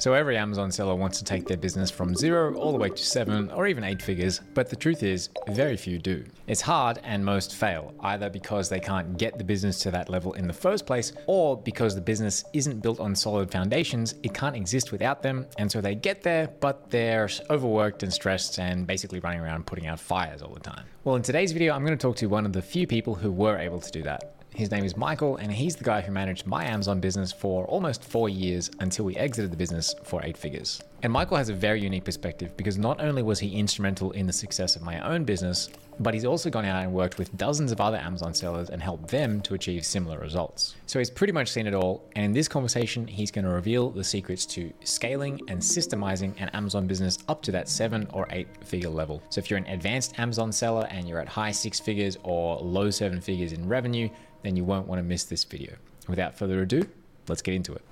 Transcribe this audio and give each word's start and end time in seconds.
So 0.00 0.14
every 0.14 0.38
Amazon 0.38 0.70
seller 0.70 0.94
wants 0.94 1.18
to 1.18 1.24
take 1.24 1.46
their 1.46 1.58
business 1.58 1.90
from 1.90 2.14
zero 2.14 2.54
all 2.54 2.72
the 2.72 2.78
way 2.78 2.88
to 2.88 3.04
seven 3.04 3.50
or 3.50 3.66
even 3.66 3.84
eight 3.84 4.00
figures, 4.00 4.40
but 4.54 4.70
the 4.70 4.74
truth 4.74 5.02
is, 5.02 5.28
very 5.50 5.76
few 5.76 5.98
do. 5.98 6.24
It's 6.46 6.62
hard 6.62 7.00
and 7.04 7.22
most 7.22 7.54
fail, 7.54 7.92
either 8.00 8.30
because 8.30 8.70
they 8.70 8.80
can't 8.80 9.18
get 9.18 9.36
the 9.36 9.44
business 9.44 9.78
to 9.80 9.90
that 9.90 10.08
level 10.08 10.32
in 10.32 10.46
the 10.46 10.54
first 10.54 10.86
place, 10.86 11.12
or 11.26 11.54
because 11.54 11.94
the 11.94 12.00
business 12.00 12.44
isn't 12.54 12.80
built 12.80 12.98
on 12.98 13.14
solid 13.14 13.50
foundations, 13.50 14.14
it 14.22 14.32
can't 14.32 14.56
exist 14.56 14.90
without 14.90 15.22
them, 15.22 15.44
and 15.58 15.70
so 15.70 15.82
they 15.82 15.94
get 15.94 16.22
there, 16.22 16.48
but 16.60 16.88
they're 16.88 17.28
overworked 17.50 18.02
and 18.02 18.10
stressed 18.10 18.58
and 18.58 18.86
basically 18.86 19.20
running 19.20 19.40
around 19.40 19.66
putting 19.66 19.86
out 19.86 20.00
fires 20.00 20.40
all 20.40 20.54
the 20.54 20.60
time. 20.60 20.86
Well, 21.04 21.16
in 21.16 21.22
today's 21.22 21.52
video, 21.52 21.74
I'm 21.74 21.84
going 21.84 21.96
to 21.96 22.02
talk 22.02 22.16
to 22.16 22.26
one 22.26 22.46
of 22.46 22.54
the 22.54 22.62
few 22.62 22.86
people 22.86 23.16
who 23.16 23.30
were 23.30 23.58
able 23.58 23.80
to 23.80 23.90
do 23.90 24.02
that. 24.04 24.39
His 24.54 24.70
name 24.70 24.84
is 24.84 24.96
Michal, 24.96 25.36
and 25.36 25.50
he's 25.50 25.76
the 25.76 25.84
guy 25.84 26.00
who 26.00 26.12
managed 26.12 26.46
my 26.46 26.64
Amazon 26.64 27.00
business 27.00 27.32
for 27.32 27.64
almost 27.66 28.04
four 28.04 28.28
years 28.28 28.70
until 28.80 29.04
we 29.04 29.16
exited 29.16 29.50
the 29.50 29.56
business 29.56 29.94
for 30.02 30.20
eight 30.24 30.36
figures. 30.36 30.82
And 31.02 31.12
Michal 31.12 31.36
has 31.36 31.48
a 31.48 31.54
very 31.54 31.80
unique 31.80 32.04
perspective 32.04 32.54
because 32.56 32.76
not 32.76 33.00
only 33.00 33.22
was 33.22 33.38
he 33.38 33.56
instrumental 33.56 34.10
in 34.10 34.26
the 34.26 34.32
success 34.32 34.76
of 34.76 34.82
my 34.82 35.00
own 35.00 35.24
business, 35.24 35.70
but 35.98 36.14
he's 36.14 36.24
also 36.24 36.50
gone 36.50 36.64
out 36.64 36.82
and 36.82 36.92
worked 36.92 37.16
with 37.16 37.34
dozens 37.36 37.72
of 37.72 37.80
other 37.80 37.96
Amazon 37.96 38.34
sellers 38.34 38.70
and 38.70 38.82
helped 38.82 39.08
them 39.08 39.40
to 39.42 39.54
achieve 39.54 39.84
similar 39.84 40.18
results. 40.18 40.76
So 40.86 40.98
he's 40.98 41.10
pretty 41.10 41.32
much 41.32 41.48
seen 41.48 41.66
it 41.66 41.74
all. 41.74 42.04
And 42.16 42.24
in 42.24 42.32
this 42.32 42.48
conversation, 42.48 43.06
he's 43.06 43.30
going 43.30 43.44
to 43.44 43.50
reveal 43.50 43.90
the 43.90 44.04
secrets 44.04 44.44
to 44.46 44.72
scaling 44.82 45.40
and 45.48 45.60
systemizing 45.60 46.34
an 46.38 46.48
Amazon 46.50 46.86
business 46.86 47.18
up 47.28 47.40
to 47.42 47.52
that 47.52 47.68
seven 47.68 48.06
or 48.12 48.26
eight 48.30 48.48
figure 48.64 48.90
level. 48.90 49.22
So 49.30 49.38
if 49.38 49.48
you're 49.48 49.58
an 49.58 49.66
advanced 49.66 50.18
Amazon 50.18 50.52
seller 50.52 50.86
and 50.90 51.08
you're 51.08 51.20
at 51.20 51.28
high 51.28 51.52
six 51.52 51.80
figures 51.80 52.18
or 52.24 52.58
low 52.58 52.90
seven 52.90 53.20
figures 53.20 53.52
in 53.52 53.68
revenue, 53.68 54.08
then 54.42 54.56
you 54.56 54.64
won't 54.64 54.86
want 54.86 54.98
to 54.98 55.02
miss 55.02 55.24
this 55.24 55.44
video. 55.44 55.74
Without 56.08 56.36
further 56.36 56.60
ado, 56.62 56.82
let's 57.28 57.42
get 57.42 57.54
into 57.54 57.72
it. 57.74 57.82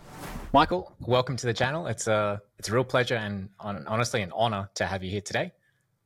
Michal, 0.52 0.92
welcome 1.00 1.36
to 1.36 1.46
the 1.46 1.52
channel. 1.52 1.86
It's 1.86 2.06
a 2.06 2.40
it's 2.58 2.68
a 2.68 2.72
real 2.72 2.84
pleasure 2.84 3.16
and 3.16 3.48
honestly 3.60 4.22
an 4.22 4.32
honor 4.34 4.68
to 4.74 4.86
have 4.86 5.04
you 5.04 5.10
here 5.10 5.20
today. 5.20 5.52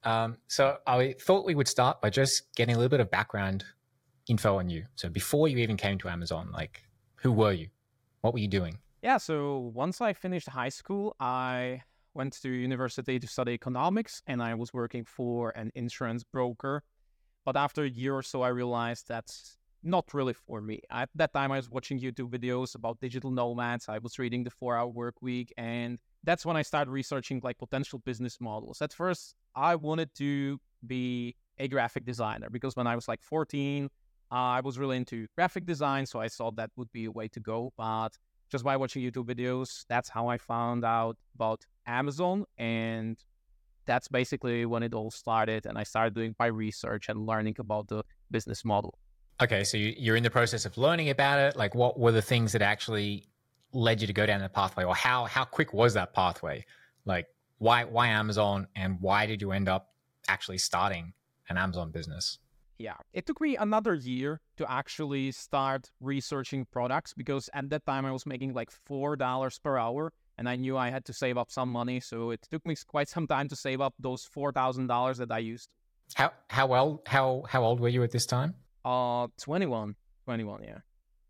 Um, 0.04 0.36
so 0.48 0.78
I 0.86 1.14
thought 1.20 1.46
we 1.46 1.54
would 1.54 1.68
start 1.68 2.00
by 2.00 2.10
just 2.10 2.54
getting 2.56 2.74
a 2.74 2.78
little 2.78 2.90
bit 2.90 3.00
of 3.00 3.10
background 3.10 3.64
info 4.28 4.58
on 4.58 4.68
you. 4.68 4.84
So 4.96 5.08
before 5.08 5.48
you 5.48 5.58
even 5.58 5.76
came 5.76 5.98
to 5.98 6.08
Amazon, 6.08 6.50
like 6.52 6.82
who 7.16 7.30
were 7.32 7.52
you? 7.52 7.68
What 8.20 8.32
were 8.32 8.40
you 8.40 8.48
doing? 8.48 8.78
Yeah, 9.02 9.18
so 9.18 9.70
once 9.74 10.00
I 10.00 10.12
finished 10.12 10.48
high 10.48 10.68
school, 10.68 11.16
I 11.18 11.82
went 12.14 12.34
to 12.42 12.50
university 12.50 13.18
to 13.18 13.26
study 13.26 13.52
economics 13.52 14.22
and 14.26 14.42
I 14.42 14.54
was 14.54 14.72
working 14.72 15.04
for 15.04 15.50
an 15.50 15.72
insurance 15.74 16.24
broker. 16.24 16.82
But 17.44 17.56
after 17.56 17.82
a 17.84 17.88
year 17.88 18.14
or 18.14 18.22
so, 18.22 18.42
I 18.42 18.48
realized 18.48 19.08
that's 19.08 19.56
not 19.82 20.12
really 20.14 20.32
for 20.32 20.60
me. 20.60 20.80
At 20.90 21.08
that 21.14 21.32
time, 21.32 21.52
I 21.52 21.56
was 21.56 21.70
watching 21.70 21.98
YouTube 21.98 22.30
videos 22.30 22.74
about 22.74 23.00
digital 23.00 23.30
nomads. 23.30 23.88
I 23.88 23.98
was 23.98 24.18
reading 24.18 24.44
the 24.44 24.50
Four 24.50 24.76
Hour 24.76 24.88
Work 24.88 25.16
Week, 25.20 25.52
and 25.56 25.98
that's 26.24 26.46
when 26.46 26.56
I 26.56 26.62
started 26.62 26.90
researching 26.90 27.40
like 27.42 27.58
potential 27.58 27.98
business 28.00 28.40
models. 28.40 28.80
At 28.80 28.92
first, 28.92 29.34
I 29.54 29.74
wanted 29.74 30.14
to 30.16 30.60
be 30.86 31.36
a 31.58 31.68
graphic 31.68 32.04
designer 32.04 32.48
because 32.50 32.76
when 32.76 32.86
I 32.86 32.94
was 32.94 33.08
like 33.08 33.22
14, 33.22 33.88
uh, 34.30 34.34
I 34.34 34.60
was 34.60 34.78
really 34.78 34.96
into 34.96 35.26
graphic 35.36 35.66
design, 35.66 36.06
so 36.06 36.20
I 36.20 36.28
thought 36.28 36.56
that 36.56 36.70
would 36.76 36.90
be 36.92 37.04
a 37.06 37.10
way 37.10 37.28
to 37.28 37.40
go. 37.40 37.72
But 37.76 38.10
just 38.50 38.64
by 38.64 38.76
watching 38.76 39.02
YouTube 39.02 39.26
videos, 39.26 39.84
that's 39.88 40.08
how 40.08 40.28
I 40.28 40.38
found 40.38 40.84
out 40.84 41.16
about 41.34 41.66
Amazon, 41.86 42.44
and 42.56 43.18
that's 43.84 44.08
basically 44.08 44.64
when 44.64 44.82
it 44.82 44.94
all 44.94 45.10
started. 45.10 45.66
And 45.66 45.76
I 45.76 45.82
started 45.82 46.14
doing 46.14 46.34
my 46.38 46.46
research 46.46 47.08
and 47.08 47.26
learning 47.26 47.56
about 47.58 47.88
the 47.88 48.04
business 48.30 48.64
model. 48.64 48.98
Okay, 49.40 49.64
so 49.64 49.76
you're 49.76 50.16
in 50.16 50.22
the 50.22 50.30
process 50.30 50.64
of 50.64 50.76
learning 50.76 51.10
about 51.10 51.38
it. 51.38 51.56
Like, 51.56 51.74
what 51.74 51.98
were 51.98 52.12
the 52.12 52.22
things 52.22 52.52
that 52.52 52.62
actually 52.62 53.24
led 53.72 54.00
you 54.00 54.06
to 54.06 54.12
go 54.12 54.26
down 54.26 54.40
the 54.40 54.48
pathway, 54.48 54.84
or 54.84 54.94
how 54.94 55.24
how 55.24 55.44
quick 55.44 55.72
was 55.72 55.94
that 55.94 56.12
pathway? 56.12 56.64
Like, 57.04 57.26
why 57.58 57.84
why 57.84 58.08
Amazon, 58.08 58.68
and 58.76 59.00
why 59.00 59.26
did 59.26 59.40
you 59.40 59.52
end 59.52 59.68
up 59.68 59.92
actually 60.28 60.58
starting 60.58 61.12
an 61.48 61.56
Amazon 61.56 61.90
business? 61.90 62.38
Yeah, 62.78 62.96
it 63.12 63.26
took 63.26 63.40
me 63.40 63.56
another 63.56 63.94
year 63.94 64.40
to 64.56 64.70
actually 64.70 65.30
start 65.32 65.90
researching 66.00 66.66
products 66.70 67.14
because 67.14 67.48
at 67.54 67.70
that 67.70 67.86
time 67.86 68.04
I 68.04 68.10
was 68.10 68.26
making 68.26 68.54
like 68.54 68.70
four 68.70 69.16
dollars 69.16 69.58
per 69.58 69.76
hour, 69.78 70.12
and 70.38 70.48
I 70.48 70.56
knew 70.56 70.76
I 70.76 70.90
had 70.90 71.04
to 71.06 71.12
save 71.12 71.38
up 71.38 71.50
some 71.50 71.68
money. 71.68 72.00
So 72.00 72.30
it 72.30 72.46
took 72.50 72.64
me 72.66 72.74
quite 72.86 73.08
some 73.08 73.26
time 73.26 73.48
to 73.48 73.56
save 73.56 73.80
up 73.80 73.94
those 73.98 74.24
four 74.24 74.52
thousand 74.52 74.86
dollars 74.86 75.18
that 75.18 75.30
I 75.30 75.38
used. 75.38 75.68
How 76.14 76.32
how 76.48 76.66
well 76.66 77.02
how 77.06 77.44
how 77.48 77.64
old 77.64 77.80
were 77.80 77.88
you 77.88 78.02
at 78.02 78.10
this 78.10 78.26
time? 78.26 78.54
Uh, 78.84 79.28
21. 79.40 79.94
21, 80.24 80.62
yeah. 80.64 80.78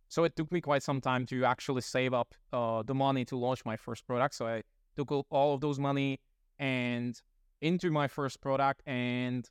So 0.09 0.25
it 0.25 0.37
took 0.37 0.53
me 0.53 0.61
quite 0.61 0.83
some 0.83 1.01
time 1.01 1.25
to 1.27 1.45
actually 1.45 1.81
save 1.81 2.13
up 2.13 2.35
uh, 2.53 2.83
the 2.83 2.95
money 2.95 3.25
to 3.27 3.37
launch 3.37 3.65
my 3.65 3.77
first 3.77 4.07
product. 4.07 4.35
So 4.35 4.47
I 4.47 4.63
took 4.97 5.11
all 5.31 5.55
of 5.55 5.61
those 5.61 5.79
money 5.79 6.21
and 6.59 7.19
into 7.63 7.91
my 7.91 8.09
first 8.09 8.41
product 8.41 8.83
and 8.87 9.49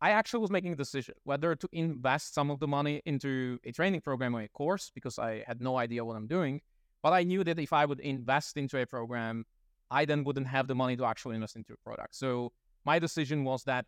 I 0.00 0.12
actually 0.12 0.40
was 0.40 0.50
making 0.50 0.72
a 0.72 0.76
decision 0.76 1.14
whether 1.24 1.54
to 1.54 1.68
invest 1.72 2.32
some 2.32 2.50
of 2.50 2.60
the 2.60 2.66
money 2.66 3.02
into 3.04 3.58
a 3.64 3.72
training 3.72 4.00
program 4.00 4.34
or 4.34 4.40
a 4.40 4.48
course 4.48 4.90
because 4.94 5.18
I 5.18 5.44
had 5.46 5.60
no 5.60 5.76
idea 5.76 6.04
what 6.04 6.16
I'm 6.16 6.26
doing. 6.26 6.62
But 7.02 7.12
I 7.12 7.22
knew 7.22 7.44
that 7.44 7.58
if 7.58 7.72
I 7.72 7.84
would 7.84 8.00
invest 8.00 8.56
into 8.56 8.80
a 8.80 8.86
program, 8.86 9.44
I 9.90 10.04
then 10.04 10.24
wouldn't 10.24 10.46
have 10.46 10.68
the 10.68 10.74
money 10.74 10.96
to 10.96 11.04
actually 11.04 11.34
invest 11.34 11.56
into 11.56 11.74
a 11.74 11.76
product. 11.76 12.14
So 12.14 12.52
my 12.84 12.98
decision 12.98 13.44
was 13.44 13.64
that 13.64 13.84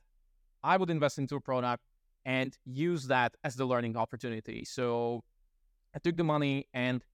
I 0.63 0.77
would 0.77 0.91
invest 0.91 1.19
into 1.19 1.37
a 1.37 1.41
product 1.41 1.83
and 2.25 2.57
use 2.65 3.07
that 3.09 3.37
as 3.45 3.57
the 3.57 3.65
learning 3.65 3.97
opportunity. 3.97 4.65
So 4.65 5.25
I 5.95 5.99
took 5.99 6.17
the 6.17 6.25
money 6.25 6.69
and 6.73 7.05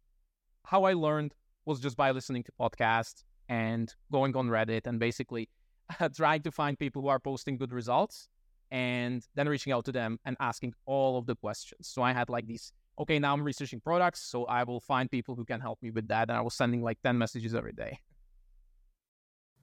how 0.65 0.85
I 0.85 0.93
learned 0.93 1.35
was 1.65 1.81
just 1.81 1.97
by 1.97 2.11
listening 2.11 2.45
to 2.45 2.53
podcasts 2.61 3.25
and 3.49 3.93
going 4.13 4.37
on 4.37 4.49
Reddit 4.49 4.87
and 4.87 4.99
basically 4.99 5.49
trying 6.17 6.43
to 6.43 6.51
find 6.51 6.79
people 6.79 7.03
who 7.03 7.09
are 7.09 7.19
posting 7.19 7.57
good 7.57 7.73
results 7.73 8.29
and 8.71 9.27
then 9.35 9.49
reaching 9.49 9.73
out 9.73 9.85
to 9.87 9.93
them 9.93 10.19
and 10.25 10.37
asking 10.41 10.75
all 10.85 11.19
of 11.19 11.27
the 11.27 11.35
questions. 11.35 11.89
So 11.89 12.03
I 12.03 12.13
had 12.13 12.29
like 12.29 12.47
these, 12.47 12.73
okay, 12.99 13.19
now 13.19 13.33
I'm 13.33 13.43
researching 13.43 13.81
products. 13.81 14.21
So 14.21 14.45
I 14.45 14.65
will 14.65 14.81
find 14.81 15.11
people 15.11 15.35
who 15.35 15.45
can 15.45 15.61
help 15.61 15.79
me 15.83 15.91
with 15.91 16.09
that. 16.09 16.29
And 16.29 16.37
I 16.37 16.43
was 16.43 16.55
sending 16.55 16.83
like 16.83 16.99
10 17.03 17.17
messages 17.17 17.55
every 17.55 17.73
day. 17.73 17.99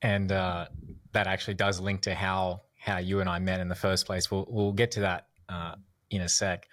And 0.01 0.31
uh, 0.31 0.65
that 1.13 1.27
actually 1.27 1.53
does 1.53 1.79
link 1.79 2.01
to 2.01 2.15
how 2.15 2.61
how 2.77 2.97
you 2.97 3.19
and 3.19 3.27
I 3.27 3.39
met 3.39 3.59
in 3.59 3.69
the 3.69 3.75
first 3.75 4.05
place. 4.05 4.29
We'll 4.29 4.45
we'll 4.47 4.73
get 4.73 4.91
to 4.91 4.99
that 5.01 5.27
uh, 5.49 5.75
in 6.09 6.21
a 6.21 6.29
sec. 6.29 6.67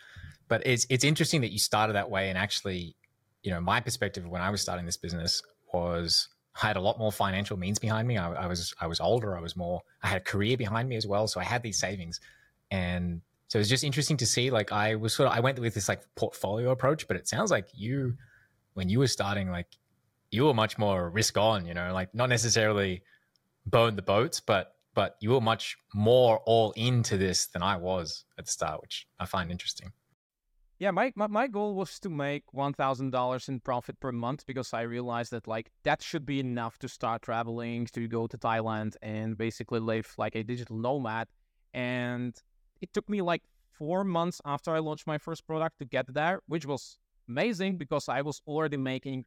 But 0.49 0.67
it's 0.67 0.87
it's 0.91 1.05
interesting 1.05 1.41
that 1.43 1.53
you 1.53 1.59
started 1.59 1.95
that 1.95 2.11
way, 2.11 2.29
and 2.29 2.37
actually, 2.37 2.97
you 3.43 3.51
know, 3.51 3.61
my 3.61 3.81
perspective 3.81 4.27
when 4.27 4.43
I 4.43 4.51
was 4.51 4.61
starting 4.61 4.87
this 4.87 4.97
business 4.97 5.43
was 5.73 6.29
I 6.63 6.67
had 6.67 6.77
a 6.77 6.81
lot 6.81 6.99
more 6.99 7.11
financial 7.11 7.57
means 7.57 7.79
behind 7.79 8.07
me. 8.07 8.19
I, 8.19 8.33
I 8.33 8.47
was 8.47 8.75
I 8.81 8.87
was 8.87 9.01
older. 9.01 9.37
I 9.37 9.41
was 9.41 9.57
more. 9.57 9.83
I 10.03 10.09
had 10.09 10.19
a 10.19 10.25
career 10.25 10.57
behind 10.57 10.89
me 10.89 10.97
as 10.97 11.07
well, 11.07 11.27
so 11.27 11.41
I 11.41 11.45
had 11.45 11.63
these 11.63 11.79
savings, 11.79 12.21
and 12.71 13.23
so 13.49 13.59
it's 13.59 13.69
just 13.69 13.85
interesting 13.85 14.17
to 14.19 14.27
see. 14.27 14.51
Like 14.51 14.73
I 14.73 14.95
was 14.97 15.15
sort 15.15 15.29
of 15.29 15.37
I 15.37 15.41
went 15.41 15.59
with 15.59 15.75
this 15.75 15.89
like 15.89 16.03
portfolio 16.15 16.71
approach, 16.71 17.09
but 17.09 17.17
it 17.17 17.29
sounds 17.29 17.51
like 17.51 17.69
you, 17.75 18.17
when 18.75 18.89
you 18.89 18.99
were 18.99 19.07
starting, 19.07 19.51
like 19.51 19.69
you 20.31 20.45
were 20.45 20.55
much 20.55 20.79
more 20.79 21.09
risk 21.09 21.39
on. 21.39 21.67
You 21.67 21.75
know, 21.75 21.93
like 21.93 22.15
not 22.15 22.29
necessarily 22.29 23.03
burn 23.67 23.97
the 23.97 24.03
boats, 24.03 24.41
but 24.41 24.72
but 24.95 25.17
you 25.21 25.31
were 25.31 25.41
much 25.41 25.77
more 25.95 26.41
all 26.45 26.73
into 26.73 27.17
this 27.17 27.47
than 27.47 27.63
I 27.63 27.77
was 27.77 28.25
at 28.39 28.47
the 28.47 28.51
start, 28.53 28.81
which 28.81 29.07
I 29.19 29.27
find 29.27 29.51
interesting. 29.51 29.93
Yeah, 30.79 30.91
my, 30.91 31.13
my, 31.15 31.29
my 31.29 31.47
goal 31.47 31.77
was 31.77 32.01
to 32.01 32.11
make 32.11 32.45
$1,000 32.53 33.49
in 33.49 33.61
profit 33.61 34.01
per 34.01 34.11
month 34.11 34.45
because 34.47 34.75
I 34.75 34.81
realized 34.83 35.31
that 35.31 35.47
like 35.47 35.71
that 35.85 36.03
should 36.03 36.27
be 36.27 36.41
enough 36.41 36.77
to 36.79 36.89
start 36.89 37.23
traveling, 37.23 37.87
to 37.93 38.09
go 38.09 38.27
to 38.27 38.37
Thailand 38.37 38.97
and 39.01 39.39
basically 39.39 39.79
live 39.79 40.13
like 40.19 40.35
a 40.35 40.43
digital 40.43 40.77
nomad. 40.77 41.29
And 41.73 42.35
it 42.81 42.93
took 42.93 43.09
me 43.09 43.23
like 43.23 43.43
four 43.71 44.03
months 44.03 44.41
after 44.45 44.73
I 44.73 44.81
launched 44.81 45.07
my 45.07 45.19
first 45.19 45.47
product 45.47 45.79
to 45.79 45.85
get 45.85 46.13
there, 46.13 46.41
which 46.47 46.67
was 46.67 46.99
amazing 47.29 47.79
because 47.79 48.09
I 48.09 48.23
was 48.23 48.43
already 48.47 48.77
making 48.77 49.25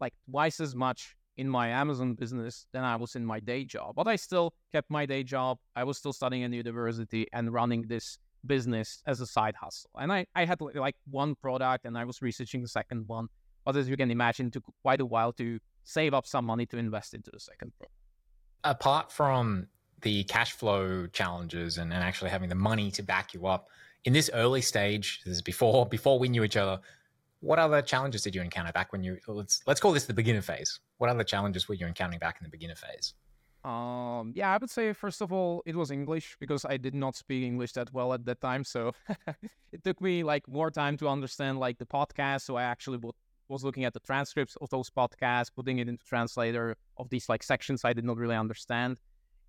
like 0.00 0.12
twice 0.30 0.60
as 0.60 0.74
much 0.74 1.16
in 1.38 1.48
my 1.48 1.68
Amazon 1.68 2.14
business 2.14 2.66
than 2.72 2.84
I 2.84 2.96
was 2.96 3.14
in 3.14 3.24
my 3.24 3.38
day 3.38 3.64
job. 3.64 3.94
But 3.94 4.08
I 4.08 4.16
still 4.16 4.52
kept 4.72 4.90
my 4.90 5.06
day 5.06 5.22
job. 5.22 5.58
I 5.76 5.84
was 5.84 5.96
still 5.96 6.12
studying 6.12 6.42
in 6.42 6.50
the 6.50 6.56
university 6.56 7.26
and 7.32 7.52
running 7.52 7.82
this 7.82 8.18
business 8.44 9.02
as 9.06 9.20
a 9.20 9.26
side 9.26 9.54
hustle. 9.54 9.90
And 9.94 10.12
I, 10.12 10.26
I 10.34 10.44
had 10.44 10.60
like 10.60 10.96
one 11.08 11.36
product 11.36 11.86
and 11.86 11.96
I 11.96 12.04
was 12.04 12.20
researching 12.20 12.60
the 12.60 12.68
second 12.68 13.06
one. 13.06 13.28
But 13.64 13.76
as 13.76 13.88
you 13.88 13.96
can 13.96 14.10
imagine, 14.10 14.48
it 14.48 14.54
took 14.54 14.64
quite 14.82 15.00
a 15.00 15.06
while 15.06 15.32
to 15.34 15.60
save 15.84 16.12
up 16.12 16.26
some 16.26 16.44
money 16.44 16.66
to 16.66 16.76
invest 16.76 17.14
into 17.14 17.30
the 17.30 17.40
second 17.40 17.72
product. 17.78 17.94
Apart 18.64 19.12
from 19.12 19.68
the 20.02 20.24
cash 20.24 20.52
flow 20.52 21.06
challenges 21.06 21.78
and, 21.78 21.92
and 21.92 22.02
actually 22.02 22.30
having 22.30 22.48
the 22.48 22.56
money 22.56 22.90
to 22.90 23.02
back 23.02 23.32
you 23.32 23.46
up, 23.46 23.68
in 24.04 24.12
this 24.12 24.30
early 24.32 24.62
stage, 24.62 25.20
this 25.24 25.36
is 25.36 25.42
before 25.42 25.86
before 25.96 26.18
we 26.18 26.28
knew 26.28 26.42
each 26.42 26.56
other, 26.56 26.80
what 27.40 27.58
other 27.58 27.82
challenges 27.82 28.22
did 28.22 28.34
you 28.34 28.42
encounter 28.42 28.72
back 28.72 28.92
when 28.92 29.02
you 29.02 29.18
let's 29.28 29.62
let's 29.66 29.80
call 29.80 29.92
this 29.92 30.06
the 30.06 30.14
beginner 30.14 30.42
phase? 30.42 30.80
What 30.98 31.10
other 31.10 31.24
challenges 31.24 31.68
were 31.68 31.74
you 31.74 31.86
encountering 31.86 32.18
back 32.18 32.36
in 32.40 32.44
the 32.44 32.50
beginner 32.50 32.74
phase? 32.74 33.14
Um, 33.64 34.32
yeah, 34.34 34.54
I 34.54 34.56
would 34.56 34.70
say 34.70 34.92
first 34.92 35.20
of 35.20 35.32
all, 35.32 35.62
it 35.66 35.76
was 35.76 35.90
English 35.90 36.36
because 36.40 36.64
I 36.64 36.76
did 36.76 36.94
not 36.94 37.16
speak 37.16 37.44
English 37.44 37.72
that 37.72 37.92
well 37.92 38.12
at 38.12 38.24
that 38.24 38.40
time. 38.40 38.64
So 38.64 38.92
it 39.72 39.84
took 39.84 40.00
me 40.00 40.22
like 40.22 40.48
more 40.48 40.70
time 40.70 40.96
to 40.98 41.08
understand 41.08 41.58
like 41.58 41.78
the 41.78 41.86
podcast. 41.86 42.42
So 42.42 42.56
I 42.56 42.64
actually 42.64 42.98
would 42.98 43.14
was 43.48 43.64
looking 43.64 43.84
at 43.84 43.94
the 43.94 44.00
transcripts 44.00 44.56
of 44.56 44.68
those 44.70 44.90
podcasts, 44.90 45.50
putting 45.54 45.78
it 45.78 45.88
into 45.88 46.04
translator 46.04 46.76
of 46.98 47.08
these 47.08 47.28
like 47.28 47.42
sections 47.42 47.84
I 47.84 47.92
did 47.92 48.04
not 48.04 48.18
really 48.18 48.36
understand. 48.36 48.98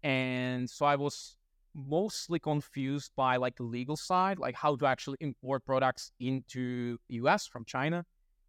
And 0.03 0.69
so 0.69 0.85
I 0.85 0.95
was 0.95 1.35
mostly 1.73 2.39
confused 2.39 3.11
by 3.15 3.37
like 3.37 3.55
the 3.55 3.63
legal 3.63 3.95
side, 3.95 4.39
like 4.39 4.55
how 4.55 4.75
to 4.75 4.85
actually 4.85 5.17
import 5.21 5.65
products 5.65 6.11
into 6.19 6.97
US 7.09 7.47
from 7.47 7.65
China. 7.65 8.05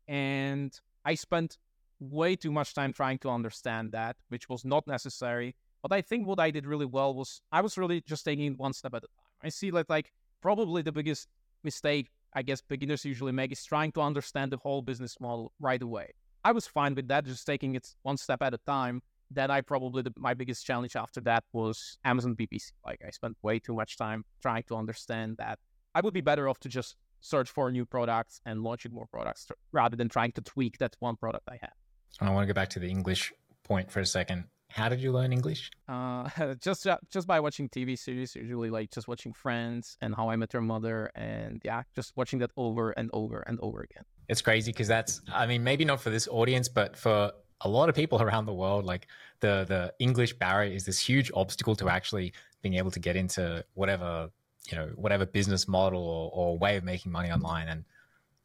And 0.08 0.72
I 1.04 1.14
spent 1.14 1.58
way 2.00 2.34
too 2.36 2.50
much 2.50 2.74
time 2.74 2.92
trying 2.92 3.18
to 3.18 3.30
understand 3.30 3.92
that, 3.92 4.16
which 4.28 4.48
was 4.48 4.64
not 4.64 4.86
necessary. 4.86 5.54
But 5.82 5.92
I 5.92 6.00
think 6.02 6.26
what 6.26 6.40
I 6.40 6.50
did 6.50 6.66
really 6.66 6.86
well 6.86 7.14
was 7.14 7.42
I 7.52 7.60
was 7.60 7.78
really 7.78 8.00
just 8.02 8.24
taking 8.24 8.46
it 8.52 8.58
one 8.58 8.72
step 8.72 8.94
at 8.94 9.04
a 9.04 9.06
time. 9.06 9.30
I 9.42 9.48
see 9.48 9.70
that 9.70 9.88
like 9.88 10.12
probably 10.40 10.82
the 10.82 10.92
biggest 10.92 11.28
mistake 11.62 12.10
I 12.32 12.42
guess 12.42 12.60
beginners 12.60 13.04
usually 13.04 13.32
make 13.32 13.50
is 13.52 13.64
trying 13.64 13.92
to 13.92 14.00
understand 14.00 14.52
the 14.52 14.56
whole 14.58 14.82
business 14.82 15.18
model 15.20 15.52
right 15.58 15.82
away. 15.82 16.10
I 16.44 16.52
was 16.52 16.66
fine 16.66 16.94
with 16.94 17.08
that, 17.08 17.24
just 17.24 17.46
taking 17.46 17.74
it 17.74 17.94
one 18.02 18.16
step 18.16 18.40
at 18.42 18.54
a 18.54 18.58
time. 18.58 19.02
That 19.32 19.50
I 19.50 19.60
probably 19.60 20.02
the, 20.02 20.12
my 20.16 20.34
biggest 20.34 20.66
challenge 20.66 20.96
after 20.96 21.20
that 21.22 21.44
was 21.52 21.98
Amazon 22.04 22.34
PPC. 22.36 22.72
Like 22.84 23.00
I 23.06 23.10
spent 23.10 23.36
way 23.42 23.58
too 23.58 23.74
much 23.74 23.96
time 23.96 24.24
trying 24.42 24.64
to 24.64 24.76
understand 24.76 25.36
that. 25.38 25.58
I 25.94 26.00
would 26.00 26.14
be 26.14 26.20
better 26.20 26.48
off 26.48 26.58
to 26.60 26.68
just 26.68 26.96
search 27.20 27.50
for 27.50 27.70
new 27.70 27.84
products 27.84 28.40
and 28.46 28.62
launching 28.62 28.92
more 28.92 29.06
products 29.06 29.46
rather 29.72 29.96
than 29.96 30.08
trying 30.08 30.32
to 30.32 30.40
tweak 30.40 30.78
that 30.78 30.96
one 31.00 31.16
product 31.16 31.48
I 31.48 31.58
have. 31.60 31.72
I 32.20 32.30
want 32.30 32.44
to 32.44 32.52
go 32.52 32.56
back 32.56 32.70
to 32.70 32.80
the 32.80 32.88
English 32.88 33.32
point 33.62 33.90
for 33.90 34.00
a 34.00 34.06
second. 34.06 34.44
How 34.70 34.88
did 34.88 35.00
you 35.00 35.10
learn 35.10 35.32
English? 35.32 35.70
Uh, 35.88 36.54
just 36.60 36.86
uh, 36.86 36.98
just 37.10 37.26
by 37.26 37.40
watching 37.40 37.68
TV 37.68 37.98
series, 37.98 38.36
usually 38.36 38.70
like 38.70 38.90
just 38.90 39.08
watching 39.08 39.32
Friends 39.32 39.96
and 40.00 40.14
How 40.14 40.30
I 40.30 40.36
Met 40.36 40.52
Your 40.52 40.62
Mother, 40.62 41.10
and 41.14 41.60
yeah, 41.64 41.82
just 41.94 42.12
watching 42.16 42.38
that 42.38 42.52
over 42.56 42.92
and 42.92 43.10
over 43.12 43.40
and 43.46 43.58
over 43.60 43.80
again. 43.80 44.04
It's 44.28 44.42
crazy 44.42 44.70
because 44.70 44.86
that's, 44.86 45.20
I 45.32 45.46
mean, 45.46 45.64
maybe 45.64 45.84
not 45.84 46.00
for 46.00 46.10
this 46.10 46.28
audience, 46.28 46.68
but 46.68 46.96
for 46.96 47.32
a 47.62 47.68
lot 47.68 47.88
of 47.88 47.94
people 47.94 48.20
around 48.26 48.46
the 48.46 48.54
world, 48.54 48.84
like 48.84 49.06
the 49.40 49.64
the 49.68 49.94
English 49.98 50.34
barrier 50.34 50.72
is 50.72 50.84
this 50.84 50.98
huge 50.98 51.30
obstacle 51.34 51.74
to 51.76 51.88
actually 51.88 52.32
being 52.62 52.74
able 52.74 52.90
to 52.90 53.00
get 53.00 53.16
into 53.16 53.64
whatever 53.74 54.30
you 54.70 54.76
know 54.76 54.90
whatever 54.96 55.26
business 55.26 55.66
model 55.66 56.02
or, 56.02 56.30
or 56.32 56.58
way 56.58 56.76
of 56.76 56.84
making 56.84 57.12
money 57.12 57.30
online. 57.30 57.68
And 57.68 57.84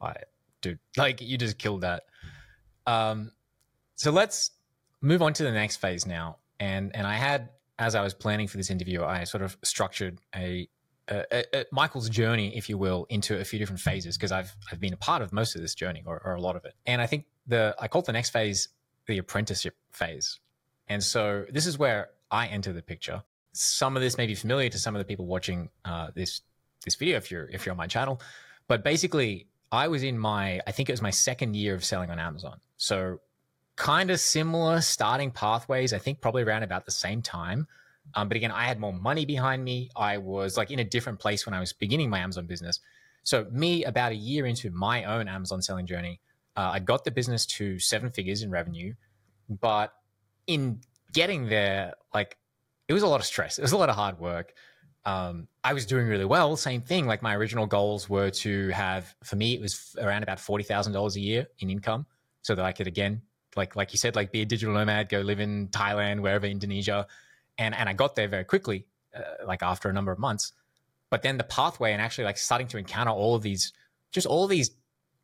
I, 0.02 0.16
dude, 0.62 0.80
like 0.98 1.22
you 1.22 1.38
just 1.38 1.58
killed 1.58 1.82
that. 1.82 2.04
Um, 2.88 3.32
so 3.96 4.12
let's 4.12 4.52
move 5.02 5.22
on 5.22 5.34
to 5.34 5.44
the 5.44 5.52
next 5.52 5.78
phase 5.78 6.06
now. 6.06 6.38
And 6.60 6.96
and 6.96 7.06
I 7.06 7.16
had 7.16 7.50
as 7.78 7.96
I 7.96 8.02
was 8.02 8.14
planning 8.14 8.48
for 8.48 8.58
this 8.58 8.70
interview, 8.70 9.04
I 9.04 9.26
sort 9.26 9.44
of 9.44 9.58
structured 9.64 10.20
a, 10.34 10.70
a, 11.10 11.66
Michal's 11.74 12.10
journey, 12.10 12.56
if 12.56 12.70
you 12.70 12.78
will, 12.78 13.06
into 13.10 13.38
a 13.38 13.44
few 13.44 13.60
different 13.60 13.82
phases 13.82 14.18
because 14.18 14.32
I've 14.32 14.56
I've 14.72 14.80
been 14.80 14.94
a 14.94 14.98
part 14.98 15.22
of 15.22 15.34
most 15.34 15.56
of 15.56 15.62
this 15.62 15.76
journey 15.76 16.04
or, 16.06 16.22
or 16.24 16.36
a 16.36 16.42
lot 16.42 16.56
of 16.56 16.66
it. 16.66 16.74
And 16.86 17.02
I 17.02 17.08
think 17.08 17.26
the 17.48 17.76
I 17.80 17.88
called 17.88 18.06
the 18.06 18.14
next 18.14 18.30
phase 18.30 18.70
the 19.08 19.18
apprenticeship 19.18 19.76
phase. 19.92 20.40
And 20.88 21.04
so 21.04 21.46
this 21.50 21.66
is 21.66 21.78
where 21.78 22.10
I 22.32 22.48
enter 22.48 22.74
the 22.74 22.82
picture. 22.82 23.24
Some 23.54 23.96
of 23.96 24.02
this 24.02 24.18
may 24.18 24.28
be 24.28 24.36
familiar 24.36 24.70
to 24.70 24.80
some 24.80 24.96
of 24.96 25.00
the 25.00 25.06
people 25.06 25.26
watching 25.26 25.70
uh, 25.84 26.10
this 26.14 26.42
this 26.84 26.96
video 26.96 27.18
if 27.18 27.32
you're 27.32 27.50
if 27.50 27.66
you're 27.66 27.72
on 27.72 27.78
my 27.78 27.88
channel, 27.88 28.22
but 28.68 28.84
basically 28.84 29.48
I 29.72 29.88
was 29.88 30.04
in 30.04 30.18
my 30.20 30.62
I 30.68 30.72
think 30.72 30.90
it 30.90 30.94
was 30.94 31.02
my 31.02 31.10
second 31.10 31.56
year 31.56 31.74
of 31.74 31.84
selling 31.84 32.12
on 32.12 32.20
Amazon. 32.20 32.60
So 32.78 33.20
kind 33.76 34.10
of 34.10 34.20
similar 34.20 34.82
starting 34.82 35.32
pathways, 35.32 35.94
I 35.94 35.98
think 35.98 36.22
probably 36.22 36.44
around 36.44 36.64
about 36.64 36.86
the 36.86 36.92
same 36.92 37.22
time. 37.22 37.68
Um, 38.14 38.28
but 38.28 38.38
again, 38.38 38.52
I 38.52 38.66
had 38.66 38.80
more 38.80 38.94
money 38.94 39.26
behind 39.26 39.64
me. 39.64 39.90
I 39.96 40.18
was 40.18 40.58
like 40.58 40.72
in 40.72 40.80
a 40.80 40.84
different 40.84 41.20
place 41.20 41.46
when 41.46 41.54
I 41.54 41.60
was 41.60 41.74
beginning 41.74 42.10
my 42.10 42.20
Amazon 42.20 42.46
business. 42.46 42.80
So, 43.24 43.48
me, 43.52 43.84
about 43.84 44.12
a 44.12 44.16
year 44.16 44.46
into 44.46 44.70
my 44.70 45.04
own 45.06 45.28
Amazon 45.28 45.62
selling 45.62 45.88
journey, 45.88 46.22
uh, 46.56 46.72
I 46.74 46.80
got 46.80 47.04
the 47.04 47.12
business 47.12 47.46
to 47.48 47.80
seven 47.80 48.10
figures 48.10 48.42
in 48.42 48.50
revenue. 48.50 48.94
But 49.50 49.94
in 50.48 50.82
getting 51.14 51.48
there, 51.48 51.94
like 52.14 52.38
it 52.88 52.94
was 52.94 53.04
a 53.04 53.08
lot 53.08 53.20
of 53.20 53.26
stress, 53.26 53.60
it 53.60 53.62
was 53.62 53.72
a 53.72 53.78
lot 53.78 53.90
of 53.90 53.96
hard 53.96 54.20
work. 54.20 54.54
Um, 55.06 55.48
I 55.64 55.74
was 55.74 55.86
doing 55.86 56.08
really 56.08 56.26
well. 56.26 56.56
Same 56.58 56.82
thing. 56.82 57.06
Like 57.06 57.22
my 57.22 57.36
original 57.36 57.68
goals 57.68 58.10
were 58.10 58.32
to 58.32 58.70
have, 58.70 59.14
for 59.24 59.36
me, 59.36 59.54
it 59.54 59.62
was 59.62 59.96
around 60.02 60.24
about 60.24 60.40
forty 60.40 60.64
thousand 60.64 60.94
dollars 60.94 61.16
a 61.16 61.20
year 61.20 61.48
in 61.60 61.70
income, 61.70 62.08
so 62.42 62.56
that 62.56 62.66
I 62.66 62.72
could 62.72 62.88
again 62.88 63.22
like 63.56 63.76
like 63.76 63.94
you 63.94 63.98
said, 63.98 64.16
like 64.16 64.32
be 64.32 64.42
a 64.42 64.46
digital 64.46 64.74
nomad, 64.74 65.10
go 65.10 65.22
live 65.22 65.40
in 65.40 65.68
Thailand, 65.70 66.20
wherever, 66.22 66.46
Indonesia, 66.46 67.08
and 67.58 67.76
and 67.76 67.88
I 67.88 67.94
got 67.94 68.16
there 68.16 68.28
very 68.28 68.44
quickly, 68.44 68.86
uh, 69.16 69.46
like 69.46 69.64
after 69.64 69.90
a 69.90 69.94
number 69.94 70.12
of 70.12 70.20
months. 70.20 70.54
But 71.10 71.22
then 71.22 71.38
the 71.38 71.44
pathway 71.44 71.94
and 71.94 72.02
actually 72.02 72.26
like 72.26 72.38
starting 72.38 72.68
to 72.70 72.78
encounter 72.78 73.12
all 73.12 73.36
of 73.36 73.42
these, 73.42 73.74
just 74.12 74.28
all 74.28 74.48
these 74.48 74.72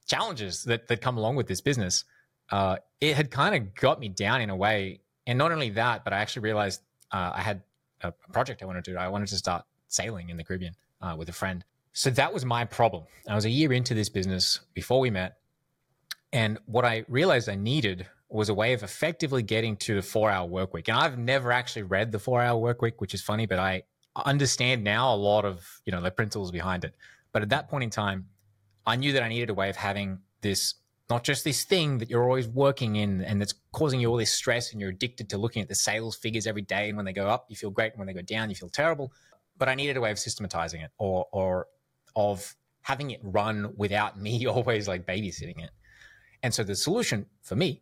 challenges 0.08 0.64
that 0.64 0.88
that 0.88 1.02
come 1.02 1.18
along 1.18 1.36
with 1.36 1.48
this 1.48 1.62
business, 1.62 2.04
uh, 2.52 2.78
it 3.00 3.16
had 3.16 3.32
kind 3.32 3.56
of 3.56 3.76
got 3.76 4.00
me 4.00 4.10
down 4.10 4.42
in 4.42 4.50
a 4.50 4.56
way. 4.56 5.02
And 5.28 5.38
not 5.38 5.52
only 5.52 5.70
that, 5.72 6.04
but 6.04 6.14
I 6.14 6.20
actually 6.20 6.44
realized 6.44 6.82
uh, 7.12 7.32
I 7.36 7.42
had 7.42 7.62
a 8.02 8.12
project 8.34 8.62
I 8.62 8.66
wanted 8.66 8.84
to 8.86 8.92
do. 8.92 8.98
I 8.98 9.08
wanted 9.08 9.28
to 9.28 9.38
start 9.38 9.64
sailing 9.88 10.30
in 10.30 10.38
the 10.38 10.44
Caribbean 10.44 10.76
uh, 11.02 11.16
with 11.18 11.30
a 11.30 11.34
friend. 11.34 11.64
So 11.94 12.10
that 12.12 12.34
was 12.34 12.46
my 12.46 12.66
problem. 12.66 13.04
I 13.28 13.36
was 13.36 13.46
a 13.46 13.50
year 13.50 13.74
into 13.74 13.94
this 13.94 14.10
business 14.10 14.62
before 14.74 15.00
we 15.00 15.10
met. 15.10 15.38
And 16.34 16.58
what 16.66 16.86
I 16.86 17.04
realized 17.10 17.50
I 17.50 17.56
needed 17.56 18.08
was 18.30 18.48
a 18.48 18.54
way 18.54 18.72
of 18.74 18.82
effectively 18.82 19.44
getting 19.44 19.76
to 19.76 19.96
the 19.96 20.02
four 20.02 20.32
hour 20.32 20.48
work 20.48 20.74
week. 20.74 20.88
And 20.88 20.98
I've 20.98 21.18
never 21.18 21.52
actually 21.52 21.84
read 21.84 22.12
the 22.14 22.20
four 22.20 22.42
hour 22.42 22.58
work 22.58 22.82
week, 22.82 23.02
which 23.02 23.14
is 23.14 23.22
funny, 23.22 23.46
but 23.46 23.60
I 23.60 23.84
understand 24.16 24.84
now 24.84 25.14
a 25.14 25.18
lot 25.18 25.44
of, 25.44 25.82
you 25.86 25.92
know, 25.92 26.02
the 26.02 26.12
principles 26.12 26.52
behind 26.52 26.86
it. 26.86 26.96
But 27.34 27.42
at 27.42 27.50
that 27.50 27.70
point 27.70 27.84
in 27.84 27.90
time, 27.90 28.28
I 28.86 28.96
knew 28.96 29.14
that 29.14 29.24
I 29.24 29.30
needed 29.30 29.50
a 29.50 29.54
way 29.54 29.70
of 29.70 29.76
having 29.76 30.20
this, 30.42 30.76
not 31.10 31.24
just 31.24 31.44
this 31.44 31.64
thing 31.64 32.00
that 32.00 32.10
you're 32.10 32.24
always 32.24 32.48
working 32.48 32.96
in 32.96 33.22
and 33.22 33.40
that's 33.40 33.54
causing 33.72 34.00
you 34.00 34.10
all 34.10 34.18
this 34.18 34.34
stress 34.34 34.72
and 34.72 34.82
you're 34.82 34.90
addicted 34.90 35.30
to 35.30 35.38
looking 35.38 35.62
at 35.62 35.68
the 35.68 35.76
sales 35.76 36.16
figures 36.16 36.48
every 36.48 36.62
day. 36.62 36.88
And 36.88 36.98
when 36.98 37.06
they 37.06 37.14
go 37.14 37.28
up, 37.28 37.46
you 37.50 37.56
feel 37.56 37.70
great. 37.70 37.92
And 37.92 38.00
when 38.00 38.08
they 38.08 38.14
go 38.14 38.22
down, 38.22 38.50
you 38.50 38.56
feel 38.56 38.70
terrible. 38.70 39.12
But 39.58 39.70
I 39.70 39.76
needed 39.76 39.98
a 39.98 40.02
way 40.02 40.12
of 40.12 40.20
systematizing 40.20 40.82
it 40.82 40.92
or, 40.98 41.28
or 41.32 41.68
of 42.16 42.56
having 42.82 43.12
it 43.12 43.20
run 43.24 43.74
without 43.78 44.20
me 44.20 44.46
always 44.48 44.88
like 44.88 45.06
babysitting 45.06 45.64
it. 45.64 45.72
And 46.44 46.54
so 46.54 46.64
the 46.64 46.76
solution 46.76 47.26
for 47.42 47.56
me 47.56 47.82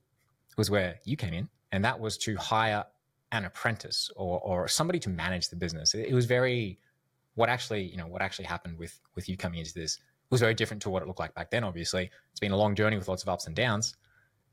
was 0.57 0.69
where 0.69 0.99
you 1.05 1.15
came 1.15 1.33
in, 1.33 1.49
and 1.71 1.85
that 1.85 1.99
was 1.99 2.17
to 2.19 2.35
hire 2.35 2.83
an 3.31 3.45
apprentice 3.45 4.09
or 4.15 4.39
or 4.39 4.67
somebody 4.67 4.99
to 4.99 5.09
manage 5.09 5.49
the 5.49 5.55
business. 5.55 5.93
It, 5.93 6.09
it 6.09 6.13
was 6.13 6.25
very 6.25 6.79
what 7.35 7.47
actually 7.47 7.83
you 7.83 7.97
know 7.97 8.07
what 8.07 8.21
actually 8.21 8.45
happened 8.45 8.77
with 8.77 8.99
with 9.15 9.29
you 9.29 9.37
coming 9.37 9.59
into 9.59 9.73
this 9.73 9.99
was 10.29 10.39
very 10.39 10.53
different 10.53 10.81
to 10.83 10.89
what 10.89 11.01
it 11.01 11.07
looked 11.07 11.19
like 11.19 11.33
back 11.33 11.51
then. 11.51 11.63
Obviously, 11.63 12.09
it's 12.31 12.39
been 12.39 12.51
a 12.51 12.57
long 12.57 12.75
journey 12.75 12.97
with 12.97 13.07
lots 13.07 13.23
of 13.23 13.29
ups 13.29 13.47
and 13.47 13.55
downs. 13.55 13.95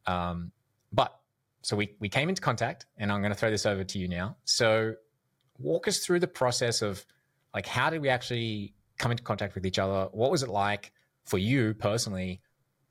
Um, 0.07 0.53
but 0.93 1.19
so 1.63 1.77
we 1.77 1.95
we 2.01 2.09
came 2.09 2.29
into 2.29 2.43
contact, 2.43 2.87
and 2.97 3.11
I'm 3.11 3.21
going 3.21 3.33
to 3.33 3.39
throw 3.39 3.51
this 3.51 3.67
over 3.67 3.85
to 3.85 3.99
you 3.99 4.09
now. 4.09 4.37
So 4.45 4.95
walk 5.59 5.89
us 5.89 5.99
through 5.99 6.21
the 6.21 6.29
process 6.29 6.83
of 6.83 7.05
like 7.55 7.67
how 7.67 7.91
did 7.91 8.03
we 8.03 8.09
actually 8.09 8.75
come 8.99 9.11
into 9.11 9.23
contact 9.23 9.55
with 9.55 9.67
each 9.67 9.79
other? 9.79 10.09
What 10.13 10.31
was 10.31 10.43
it 10.43 10.49
like 10.49 10.93
for 11.25 11.39
you 11.39 11.75
personally 11.75 12.41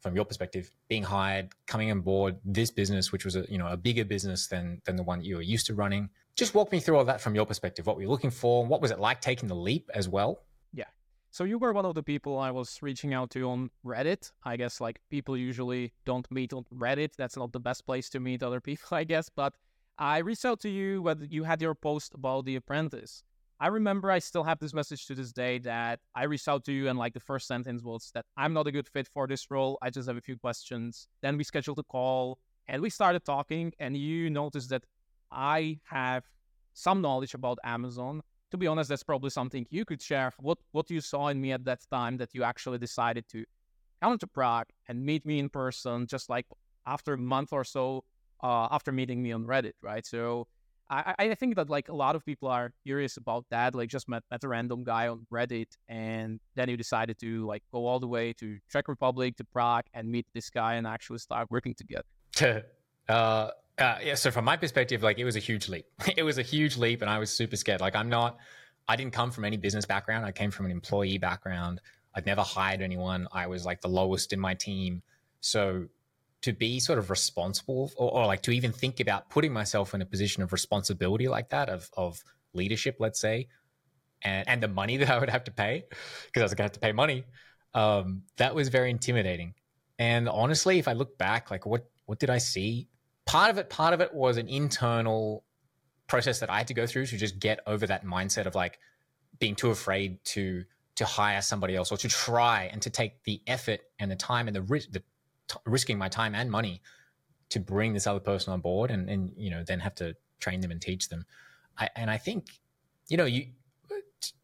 from 0.06 0.16
your 0.16 0.24
perspective, 0.26 0.70
being 0.88 1.02
hired, 1.02 1.50
coming 1.66 1.90
on 1.90 2.02
board 2.02 2.36
this 2.46 2.70
business, 2.70 3.12
which 3.12 3.26
was 3.26 3.36
a 3.36 3.44
you 3.50 3.58
know 3.58 3.68
a 3.68 3.76
bigger 3.76 4.06
business 4.06 4.46
than 4.46 4.80
than 4.86 4.96
the 4.96 5.02
one 5.02 5.24
you 5.24 5.36
were 5.36 5.42
used 5.42 5.66
to 5.66 5.74
running. 5.74 6.10
Just 6.36 6.54
walk 6.54 6.72
me 6.72 6.80
through 6.80 6.98
all 6.98 7.06
that 7.06 7.22
from 7.22 7.34
your 7.34 7.48
perspective. 7.48 7.88
What 7.88 7.96
were 7.96 8.04
you 8.04 8.10
looking 8.10 8.30
for? 8.30 8.64
What 8.64 8.82
was 8.82 8.92
it 8.92 9.00
like 9.00 9.20
taking 9.20 9.48
the 9.48 9.56
leap 9.56 9.90
as 9.96 10.08
well? 10.08 10.44
So 11.36 11.44
you 11.44 11.58
were 11.58 11.74
one 11.74 11.84
of 11.84 11.96
the 11.96 12.02
people 12.02 12.40
I 12.40 12.50
was 12.50 12.82
reaching 12.82 13.14
out 13.14 13.30
to 13.32 13.50
on 13.50 13.70
Reddit. 13.86 14.32
I 14.46 14.56
guess 14.56 14.80
like 14.80 15.02
people 15.10 15.36
usually 15.36 15.92
don't 16.06 16.26
meet 16.32 16.54
on 16.54 16.64
Reddit. 16.74 17.18
That's 17.18 17.36
not 17.36 17.52
the 17.52 17.60
best 17.60 17.86
place 17.86 18.10
to 18.12 18.22
meet 18.22 18.42
other 18.42 18.62
people, 18.70 18.98
I 18.98 19.04
guess. 19.04 19.28
But 19.28 19.52
I 20.00 20.20
reached 20.20 20.46
out 20.46 20.62
to 20.62 20.70
you 20.70 21.02
when 21.02 21.28
you 21.30 21.44
had 21.44 21.62
your 21.62 21.76
post 21.76 22.14
about 22.14 22.46
The 22.46 22.56
Apprentice. 22.56 23.22
I 23.60 23.68
remember 23.68 24.12
I 24.12 24.20
still 24.20 24.46
have 24.46 24.60
this 24.60 24.74
message 24.74 25.08
to 25.08 25.14
this 25.14 25.34
day 25.34 25.60
that 25.60 26.00
I 26.16 26.24
reached 26.24 26.48
out 26.48 26.64
to 26.68 26.72
you 26.72 26.88
and 26.88 26.98
like 26.98 27.14
the 27.14 27.20
first 27.20 27.48
sentence 27.48 27.84
was 27.84 28.12
that 28.14 28.24
I'm 28.38 28.54
not 28.54 28.68
a 28.68 28.72
good 28.72 28.88
fit 28.88 29.10
for 29.10 29.28
this 29.28 29.52
role. 29.52 29.78
I 29.82 29.90
just 29.90 30.08
have 30.08 30.16
a 30.16 30.22
few 30.22 30.38
questions. 30.38 31.10
Then 31.22 31.36
we 31.36 31.44
scheduled 31.44 31.80
a 31.80 31.84
call 31.84 32.40
and 32.70 32.82
we 32.82 32.90
started 32.90 33.26
talking 33.26 33.74
and 33.78 33.98
you 33.98 34.30
noticed 34.30 34.70
that 34.70 34.86
I 35.34 35.82
have 35.84 36.24
some 36.72 37.02
knowledge 37.02 37.34
about 37.34 37.60
Amazon. 37.66 38.22
To 38.52 38.58
be 38.58 38.68
honest, 38.68 38.90
that's 38.90 39.04
probably 39.04 39.30
something 39.30 39.66
you 39.70 39.86
could 39.86 40.02
share. 40.02 40.32
What 40.40 40.60
what 40.72 40.90
you 40.90 41.02
saw 41.02 41.28
in 41.28 41.42
me 41.42 41.52
at 41.52 41.66
that 41.66 41.82
time 41.92 42.18
that 42.18 42.34
you 42.34 42.44
actually 42.44 42.78
decided 42.78 43.28
to 43.30 43.46
come 44.02 44.18
to 44.18 44.28
Prague 44.28 44.70
and 44.88 45.04
meet 45.04 45.26
me 45.26 45.40
in 45.40 45.50
person, 45.50 46.08
just 46.08 46.30
like 46.30 46.46
after 46.86 47.14
a 47.14 47.18
month 47.18 47.52
or 47.52 47.64
so 47.64 48.04
uh, 48.44 48.68
after 48.72 48.92
meeting 48.92 49.22
me 49.22 49.32
on 49.32 49.46
Reddit, 49.46 49.74
right? 49.82 50.06
So 50.06 50.48
I, 50.90 51.16
I 51.18 51.36
think 51.36 51.56
that 51.56 51.70
like 51.70 51.90
a 51.90 51.96
lot 51.96 52.16
of 52.16 52.26
people 52.26 52.48
are 52.48 52.72
curious 52.84 53.18
about 53.18 53.46
that. 53.50 53.74
Like 53.74 53.90
just 53.90 54.08
met, 54.08 54.24
met 54.30 54.44
a 54.44 54.48
random 54.48 54.84
guy 54.84 55.08
on 55.08 55.26
Reddit 55.34 55.78
and 55.88 56.40
then 56.56 56.70
you 56.70 56.78
decided 56.78 57.18
to 57.20 57.46
like 57.46 57.64
go 57.72 57.86
all 57.88 58.00
the 58.00 58.08
way 58.08 58.34
to 58.34 58.60
Czech 58.72 58.88
Republic 58.88 59.36
to 59.38 59.44
Prague 59.44 59.86
and 59.94 60.12
meet 60.12 60.28
this 60.34 60.50
guy 60.50 60.76
and 60.76 60.86
actually 60.86 61.20
start 61.20 61.50
working 61.50 61.74
together. 61.74 62.06
uh, 63.10 63.50
uh, 63.78 63.98
yeah. 64.04 64.16
So 64.16 64.32
from 64.32 64.46
my 64.46 64.58
perspective, 64.58 65.04
like 65.04 65.20
it 65.20 65.26
was 65.26 65.36
a 65.36 65.40
huge 65.40 65.68
leap. 65.68 65.86
it 66.18 66.24
was 66.24 66.38
a 66.38 66.44
huge 66.44 66.78
leap, 66.78 67.02
and 67.02 67.10
I 67.10 67.20
was 67.20 67.30
super 67.30 67.56
scared. 67.56 67.82
Like 67.82 67.96
I'm 67.96 68.10
not. 68.10 68.38
I 68.88 68.96
didn't 68.96 69.14
come 69.14 69.32
from 69.32 69.46
any 69.46 69.58
business 69.58 69.86
background. 69.86 70.26
I 70.26 70.32
came 70.32 70.52
from 70.52 70.66
an 70.66 70.72
employee 70.72 71.18
background. 71.18 71.82
I'd 72.14 72.26
never 72.26 72.42
hired 72.42 72.82
anyone. 72.82 73.28
I 73.32 73.48
was 73.48 73.66
like 73.66 73.82
the 73.82 73.90
lowest 73.90 74.32
in 74.32 74.40
my 74.40 74.54
team. 74.54 75.02
So 75.42 75.88
to 76.44 76.54
be 76.54 76.80
sort 76.80 77.00
of 77.00 77.10
responsible 77.10 77.92
or, 77.98 78.12
or, 78.12 78.26
like 78.28 78.44
to 78.44 78.52
even 78.52 78.72
think 78.72 79.00
about 79.00 79.30
putting 79.32 79.52
myself 79.52 79.96
in 79.96 80.02
a 80.02 80.06
position 80.06 80.44
of 80.44 80.54
responsibility 80.54 81.28
like 81.28 81.50
that 81.50 81.70
of 81.70 81.90
of 81.98 82.24
leadership, 82.54 82.98
let's 83.00 83.20
say, 83.20 83.48
and 84.22 84.48
and 84.48 84.64
the 84.64 84.68
money 84.68 84.98
that 85.02 85.10
I 85.10 85.20
would 85.20 85.30
have 85.30 85.44
to 85.46 85.52
pay 85.52 85.84
because 86.28 86.42
I 86.42 86.44
was 86.44 86.54
gonna 86.54 86.66
have 86.66 86.74
to 86.74 86.80
pay 86.80 86.94
money. 86.94 87.26
Um, 87.74 88.24
that 88.38 88.56
was 88.56 88.70
very 88.70 88.90
intimidating. 88.92 89.56
And 90.00 90.30
honestly, 90.30 90.80
if 90.80 90.88
I 90.88 90.94
look 90.94 91.18
back, 91.18 91.52
like 91.52 91.66
what 91.66 91.90
what 92.06 92.20
did 92.20 92.30
I 92.30 92.38
see? 92.38 92.88
Part 93.26 93.50
of 93.50 93.58
it, 93.58 93.70
part 93.70 93.94
of 93.94 94.02
it 94.02 94.14
was 94.14 94.38
an 94.38 94.48
internal 94.48 95.44
process 96.08 96.40
that 96.40 96.50
I 96.50 96.60
had 96.60 96.68
to 96.68 96.74
go 96.74 96.86
through 96.86 97.08
to 97.08 97.18
just 97.18 97.40
get 97.40 97.60
over 97.66 97.88
that 97.88 98.06
mindset 98.06 98.46
of 98.46 98.56
like 98.56 98.80
being 99.40 99.56
too 99.56 99.72
afraid 99.72 100.24
to 100.26 100.64
to 100.96 101.06
hire 101.06 101.42
somebody 101.42 101.76
else 101.76 101.92
or 101.92 101.98
to 101.98 102.08
try 102.08 102.70
and 102.72 102.82
to 102.82 102.90
take 102.90 103.22
the 103.24 103.42
effort 103.48 103.82
and 104.00 104.10
the 104.10 104.16
time 104.16 104.48
and 104.48 104.56
the 104.56 104.62
risk, 104.62 104.92
the 104.92 105.04
t- 105.50 105.58
risking 105.66 105.98
my 105.98 106.08
time 106.08 106.34
and 106.34 106.50
money 106.50 106.82
to 107.50 107.60
bring 107.60 107.94
this 107.94 108.08
other 108.08 108.20
person 108.20 108.54
on 108.54 108.62
board 108.62 108.92
and 108.92 109.10
and 109.10 109.34
you 109.38 109.50
know 109.50 109.64
then 109.64 109.80
have 109.80 109.96
to 109.96 110.16
train 110.40 110.62
them 110.62 110.72
and 110.72 110.82
teach 110.82 111.10
them. 111.10 111.26
I, 111.78 111.90
and 111.96 112.10
I 112.10 112.18
think 112.18 112.48
you 113.10 113.18
know 113.18 113.26
you 113.26 113.48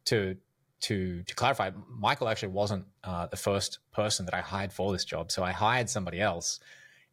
to 0.06 0.36
to 0.82 1.24
to 1.24 1.36
clarify, 1.36 1.72
Michal 2.00 2.28
actually 2.28 2.50
wasn't 2.50 2.86
uh, 3.04 3.28
the 3.28 3.38
first 3.38 3.80
person 3.94 4.26
that 4.26 4.34
I 4.34 4.42
hired 4.42 4.74
for 4.74 4.92
this 4.92 5.06
job. 5.06 5.32
So 5.32 5.44
I 5.44 5.52
hired 5.52 5.90
somebody 5.90 6.20
else, 6.20 6.60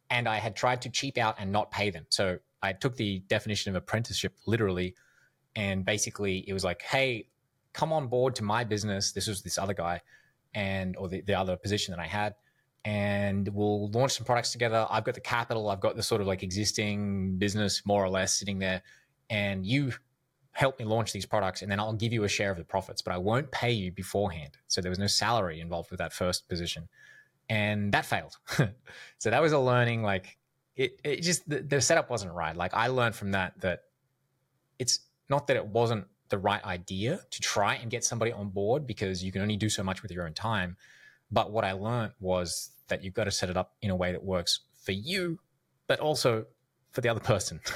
and 0.09 0.27
I 0.27 0.37
had 0.37 0.55
tried 0.55 0.81
to 0.83 0.89
cheap 0.89 1.17
out 1.17 1.35
and 1.39 1.51
not 1.51 1.71
pay 1.71 1.89
them. 1.89 2.05
So 2.09 2.39
I 2.61 2.73
took 2.73 2.95
the 2.95 3.19
definition 3.27 3.69
of 3.69 3.75
apprenticeship 3.75 4.33
literally, 4.45 4.95
and 5.55 5.85
basically 5.85 6.47
it 6.47 6.53
was 6.53 6.63
like, 6.63 6.81
hey, 6.81 7.27
come 7.73 7.93
on 7.93 8.07
board 8.07 8.35
to 8.35 8.43
my 8.43 8.63
business. 8.63 9.11
This 9.11 9.27
was 9.27 9.41
this 9.41 9.57
other 9.57 9.73
guy, 9.73 10.01
and 10.53 10.95
or 10.97 11.07
the, 11.07 11.21
the 11.21 11.33
other 11.33 11.55
position 11.55 11.93
that 11.93 12.01
I 12.01 12.07
had, 12.07 12.35
and 12.85 13.47
we'll 13.49 13.89
launch 13.91 14.13
some 14.13 14.25
products 14.25 14.51
together. 14.51 14.87
I've 14.89 15.03
got 15.03 15.15
the 15.15 15.21
capital. 15.21 15.69
I've 15.69 15.81
got 15.81 15.95
the 15.95 16.03
sort 16.03 16.21
of 16.21 16.27
like 16.27 16.43
existing 16.43 17.37
business 17.37 17.83
more 17.85 18.03
or 18.03 18.09
less 18.09 18.37
sitting 18.37 18.59
there, 18.59 18.81
and 19.29 19.65
you 19.65 19.93
help 20.59 20.77
me 20.77 20.83
launch 20.83 21.13
these 21.13 21.25
products 21.25 21.61
and 21.61 21.71
then 21.71 21.79
I'll 21.79 21.93
give 21.93 22.11
you 22.11 22.25
a 22.25 22.27
share 22.27 22.51
of 22.51 22.57
the 22.57 22.65
profits, 22.65 23.01
but 23.01 23.13
I 23.13 23.17
won't 23.17 23.49
pay 23.49 23.71
you 23.71 23.93
beforehand. 23.93 24.57
So 24.67 24.81
there 24.81 24.89
was 24.89 24.99
no 24.99 25.07
salary 25.07 25.61
involved 25.61 25.89
with 25.89 25.99
that 25.99 26.11
first 26.11 26.49
position. 26.49 26.89
And 27.49 27.91
that 27.93 28.05
failed. 28.05 28.37
so 29.17 29.29
that 29.29 29.41
was 29.41 29.51
a 29.51 29.59
learning 29.59 30.03
like 30.03 30.37
it, 30.75 30.99
it 31.03 31.21
just 31.21 31.47
the, 31.49 31.61
the 31.61 31.81
setup 31.81 32.09
wasn't 32.09 32.33
right. 32.33 32.55
Like 32.55 32.73
I 32.73 32.87
learned 32.87 33.15
from 33.15 33.31
that 33.31 33.59
that 33.61 33.81
it's 34.77 34.99
not 35.29 35.47
that 35.47 35.57
it 35.57 35.65
wasn't 35.65 36.05
the 36.29 36.37
right 36.37 36.63
idea 36.63 37.19
to 37.31 37.41
try 37.41 37.75
and 37.75 37.89
get 37.89 38.03
somebody 38.03 38.31
on 38.31 38.49
board 38.49 38.87
because 38.87 39.23
you 39.23 39.31
can 39.31 39.41
only 39.41 39.57
do 39.57 39.67
so 39.67 39.83
much 39.83 40.01
with 40.01 40.11
your 40.11 40.25
own 40.25 40.33
time. 40.33 40.77
But 41.31 41.51
what 41.51 41.65
I 41.65 41.73
learned 41.73 42.13
was 42.19 42.71
that 42.87 43.03
you've 43.03 43.13
got 43.13 43.25
to 43.25 43.31
set 43.31 43.49
it 43.49 43.57
up 43.57 43.75
in 43.81 43.89
a 43.89 43.95
way 43.95 44.11
that 44.11 44.23
works 44.23 44.61
for 44.83 44.91
you, 44.91 45.39
but 45.87 45.99
also 45.99 46.45
for 46.91 47.01
the 47.01 47.09
other 47.09 47.19
person. 47.19 47.59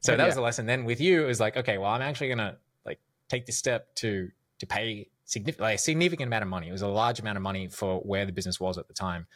so 0.00 0.12
that 0.12 0.18
yeah. 0.18 0.26
was 0.26 0.34
the 0.34 0.40
lesson. 0.40 0.66
Then 0.66 0.84
with 0.84 1.00
you, 1.00 1.24
it 1.24 1.26
was 1.26 1.40
like, 1.40 1.56
okay, 1.56 1.78
well, 1.78 1.90
I'm 1.90 2.02
actually 2.02 2.28
gonna 2.28 2.58
like 2.84 3.00
take 3.28 3.46
this 3.46 3.56
step 3.56 3.94
to 3.96 4.30
to 4.58 4.66
pay 4.66 5.08
significant 5.24 5.62
like 5.62 5.76
a 5.76 5.78
significant 5.78 6.28
amount 6.28 6.42
of 6.42 6.48
money. 6.48 6.68
It 6.68 6.72
was 6.72 6.82
a 6.82 6.88
large 6.88 7.20
amount 7.20 7.36
of 7.36 7.42
money 7.42 7.68
for 7.68 8.00
where 8.00 8.26
the 8.26 8.32
business 8.32 8.60
was 8.60 8.78
at 8.78 8.88
the 8.88 8.94
time 8.94 9.26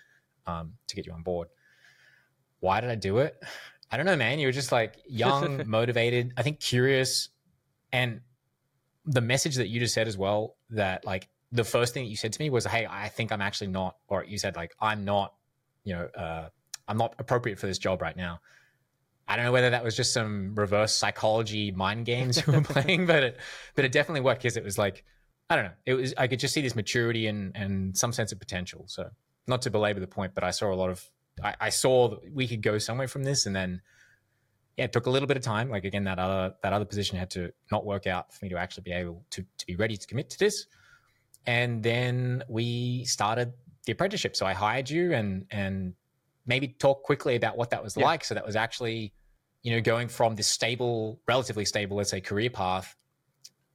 um, 0.47 0.75
to 0.89 0.97
get 0.97 1.07
you 1.07 1.13
on 1.13 1.23
board. 1.23 1.49
Why 2.61 2.81
did 2.81 2.91
I 2.91 2.95
do 2.95 3.19
it? 3.19 3.43
I 3.91 3.97
don't 3.97 4.07
know, 4.07 4.17
man. 4.17 4.39
You 4.39 4.49
were 4.49 4.53
just 4.53 4.73
like 4.73 4.97
young, 5.09 5.63
motivated, 5.67 6.33
I 6.37 6.43
think 6.43 6.61
curious, 6.61 7.31
and 7.93 8.21
the 9.07 9.21
message 9.23 9.57
that 9.57 9.69
you 9.69 9.81
just 9.81 9.95
said 9.95 10.07
as 10.07 10.19
well 10.19 10.57
that 10.71 11.05
like 11.05 11.29
the 11.53 11.65
first 11.65 11.95
thing 11.95 12.05
that 12.05 12.11
you 12.11 12.17
said 12.17 12.33
to 12.35 12.41
me 12.41 12.51
was, 12.51 12.67
"Hey, 12.67 12.87
I 12.89 13.09
think 13.09 13.33
I'm 13.33 13.41
actually 13.41 13.69
not," 13.69 13.97
or 14.09 14.25
you 14.25 14.39
said 14.39 14.57
like, 14.57 14.75
"I'm 14.81 15.05
not," 15.05 15.35
you 15.85 15.95
know, 15.95 16.05
uh, 16.07 16.49
"I'm 16.87 16.99
not 16.99 17.15
appropriate 17.19 17.59
for 17.59 17.67
this 17.67 17.79
job 17.79 18.03
right 18.03 18.17
now." 18.17 18.41
I 19.27 19.37
don't 19.37 19.45
know 19.45 19.53
whether 19.53 19.71
that 19.71 19.85
was 19.85 19.95
just 19.95 20.15
some 20.15 20.55
reverse 20.55 20.95
psychology 20.95 21.71
mind 21.71 22.07
games 22.07 22.43
you 22.47 22.53
were 22.53 22.61
playing, 22.63 23.07
but 23.07 23.23
it, 23.23 23.37
but 23.75 23.85
it 23.85 23.93
definitely 23.93 24.23
worked 24.23 24.43
because 24.43 24.57
it 24.57 24.65
was 24.65 24.79
like, 24.79 25.05
I 25.51 25.57
don't 25.57 25.65
know, 25.67 25.73
it 25.87 25.95
was 25.95 26.15
I 26.19 26.27
could 26.27 26.39
just 26.39 26.55
see 26.55 26.61
this 26.61 26.77
maturity 26.77 27.27
and 27.27 27.53
and 27.55 27.97
some 27.97 28.13
sense 28.13 28.33
of 28.33 28.39
potential. 28.39 28.85
So 28.87 29.09
not 29.47 29.63
to 29.63 29.71
belabor 29.71 30.01
the 30.01 30.07
point, 30.07 30.35
but 30.35 30.45
I 30.45 30.51
saw 30.51 30.73
a 30.73 30.77
lot 30.77 30.91
of 30.91 31.05
I, 31.43 31.55
I 31.61 31.69
saw 31.71 32.09
that 32.09 32.33
we 32.33 32.47
could 32.47 32.63
go 32.63 32.79
somewhere 32.79 33.09
from 33.09 33.25
this, 33.25 33.47
and 33.47 33.55
then 33.55 33.81
yeah, 34.77 34.85
it 34.85 34.93
took 34.93 35.07
a 35.07 35.11
little 35.11 35.27
bit 35.27 35.37
of 35.37 35.43
time. 35.43 35.71
Like 35.71 35.85
again, 35.85 36.05
that 36.05 36.19
other 36.19 36.55
that 36.63 36.73
other 36.73 36.85
position 36.85 37.19
had 37.19 37.31
to 37.31 37.53
not 37.73 37.85
work 37.85 38.07
out 38.07 38.33
for 38.33 38.45
me 38.45 38.49
to 38.51 38.59
actually 38.59 38.83
be 38.83 38.93
able 38.93 39.25
to 39.31 39.45
to 39.59 39.67
be 39.67 39.77
ready 39.77 39.97
to 39.97 40.07
commit 40.07 40.31
to 40.31 40.39
this. 40.39 40.67
And 41.47 41.83
then 41.83 42.45
we 42.49 43.05
started 43.05 43.53
the 43.87 43.93
apprenticeship. 43.93 44.37
So 44.37 44.45
I 44.45 44.53
hired 44.53 44.91
you 44.91 45.13
and 45.15 45.47
and 45.51 45.95
maybe 46.47 46.69
talk 46.69 47.03
quickly 47.03 47.37
about 47.37 47.57
what 47.57 47.71
that 47.71 47.83
was 47.83 47.97
yeah. 47.97 48.05
like. 48.05 48.25
So 48.25 48.35
that 48.35 48.45
was 48.45 48.57
actually 48.57 49.13
you 49.63 49.73
know, 49.73 49.81
going 49.81 50.09
from 50.09 50.35
this 50.35 50.47
stable, 50.47 51.21
relatively 51.27 51.65
stable, 51.65 51.97
let's 51.97 52.11
say, 52.11 52.21
career 52.21 52.51
path, 52.51 52.95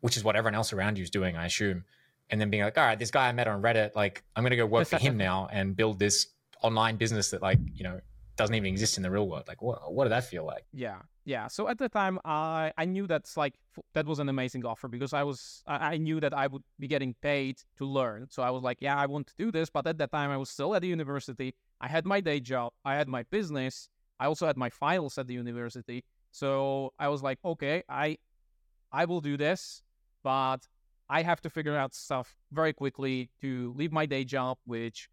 which 0.03 0.17
is 0.17 0.23
what 0.23 0.35
everyone 0.35 0.53
else 0.53 0.73
around 0.73 0.97
you 0.97 1.03
is 1.03 1.09
doing, 1.09 1.37
I 1.37 1.45
assume, 1.45 1.85
and 2.29 2.39
then 2.39 2.49
being 2.49 2.61
like, 2.61 2.77
all 2.77 2.83
right, 2.83 2.99
this 2.99 3.09
guy 3.09 3.29
I 3.29 3.31
met 3.31 3.47
on 3.47 3.61
Reddit, 3.61 3.95
like, 3.95 4.21
I'm 4.35 4.43
going 4.43 4.51
to 4.51 4.57
go 4.57 4.65
work 4.65 4.89
for 4.89 4.97
him 4.97 5.15
now 5.15 5.47
and 5.49 5.77
build 5.77 5.97
this 5.97 6.27
online 6.61 6.97
business 6.97 7.29
that, 7.29 7.41
like, 7.41 7.57
you 7.73 7.85
know, 7.85 8.01
doesn't 8.35 8.53
even 8.53 8.67
exist 8.67 8.97
in 8.97 9.03
the 9.03 9.09
real 9.09 9.29
world. 9.29 9.45
Like, 9.47 9.61
what, 9.61 9.93
what 9.93 10.03
did 10.03 10.11
that 10.11 10.25
feel 10.25 10.45
like? 10.45 10.65
Yeah. 10.73 10.97
Yeah. 11.23 11.47
So 11.47 11.69
at 11.69 11.77
the 11.77 11.87
time, 11.87 12.19
I 12.25 12.73
I 12.77 12.83
knew 12.83 13.07
that's 13.07 13.37
like 13.37 13.53
that 13.93 14.05
was 14.05 14.19
an 14.19 14.27
amazing 14.27 14.65
offer 14.65 14.89
because 14.89 15.13
I 15.13 15.23
was 15.23 15.63
I 15.67 15.95
knew 15.95 16.19
that 16.19 16.33
I 16.33 16.47
would 16.47 16.63
be 16.77 16.89
getting 16.89 17.15
paid 17.21 17.59
to 17.77 17.85
learn. 17.85 18.27
So 18.29 18.43
I 18.43 18.49
was 18.49 18.61
like, 18.61 18.79
yeah, 18.81 18.97
I 18.97 19.05
want 19.05 19.27
to 19.27 19.33
do 19.37 19.49
this. 19.49 19.69
But 19.69 19.87
at 19.87 19.97
that 19.99 20.11
time, 20.11 20.31
I 20.31 20.37
was 20.37 20.49
still 20.49 20.75
at 20.75 20.81
the 20.81 20.89
university. 20.89 21.55
I 21.79 21.87
had 21.87 22.05
my 22.05 22.19
day 22.19 22.41
job. 22.41 22.73
I 22.83 22.95
had 22.95 23.07
my 23.07 23.23
business. 23.23 23.87
I 24.19 24.25
also 24.25 24.47
had 24.47 24.57
my 24.57 24.69
finals 24.69 25.17
at 25.17 25.27
the 25.27 25.33
university. 25.33 26.03
So 26.31 26.91
I 26.99 27.07
was 27.07 27.23
like, 27.23 27.39
okay, 27.45 27.83
I 27.87 28.17
I 28.91 29.05
will 29.05 29.21
do 29.21 29.37
this, 29.37 29.81
but 30.23 30.67
I 31.09 31.21
have 31.21 31.41
to 31.41 31.49
figure 31.49 31.75
out 31.75 31.93
stuff 31.93 32.35
very 32.51 32.73
quickly 32.73 33.29
to 33.41 33.73
leave 33.77 33.91
my 33.91 34.05
day 34.05 34.23
job, 34.23 34.57
which 34.65 35.09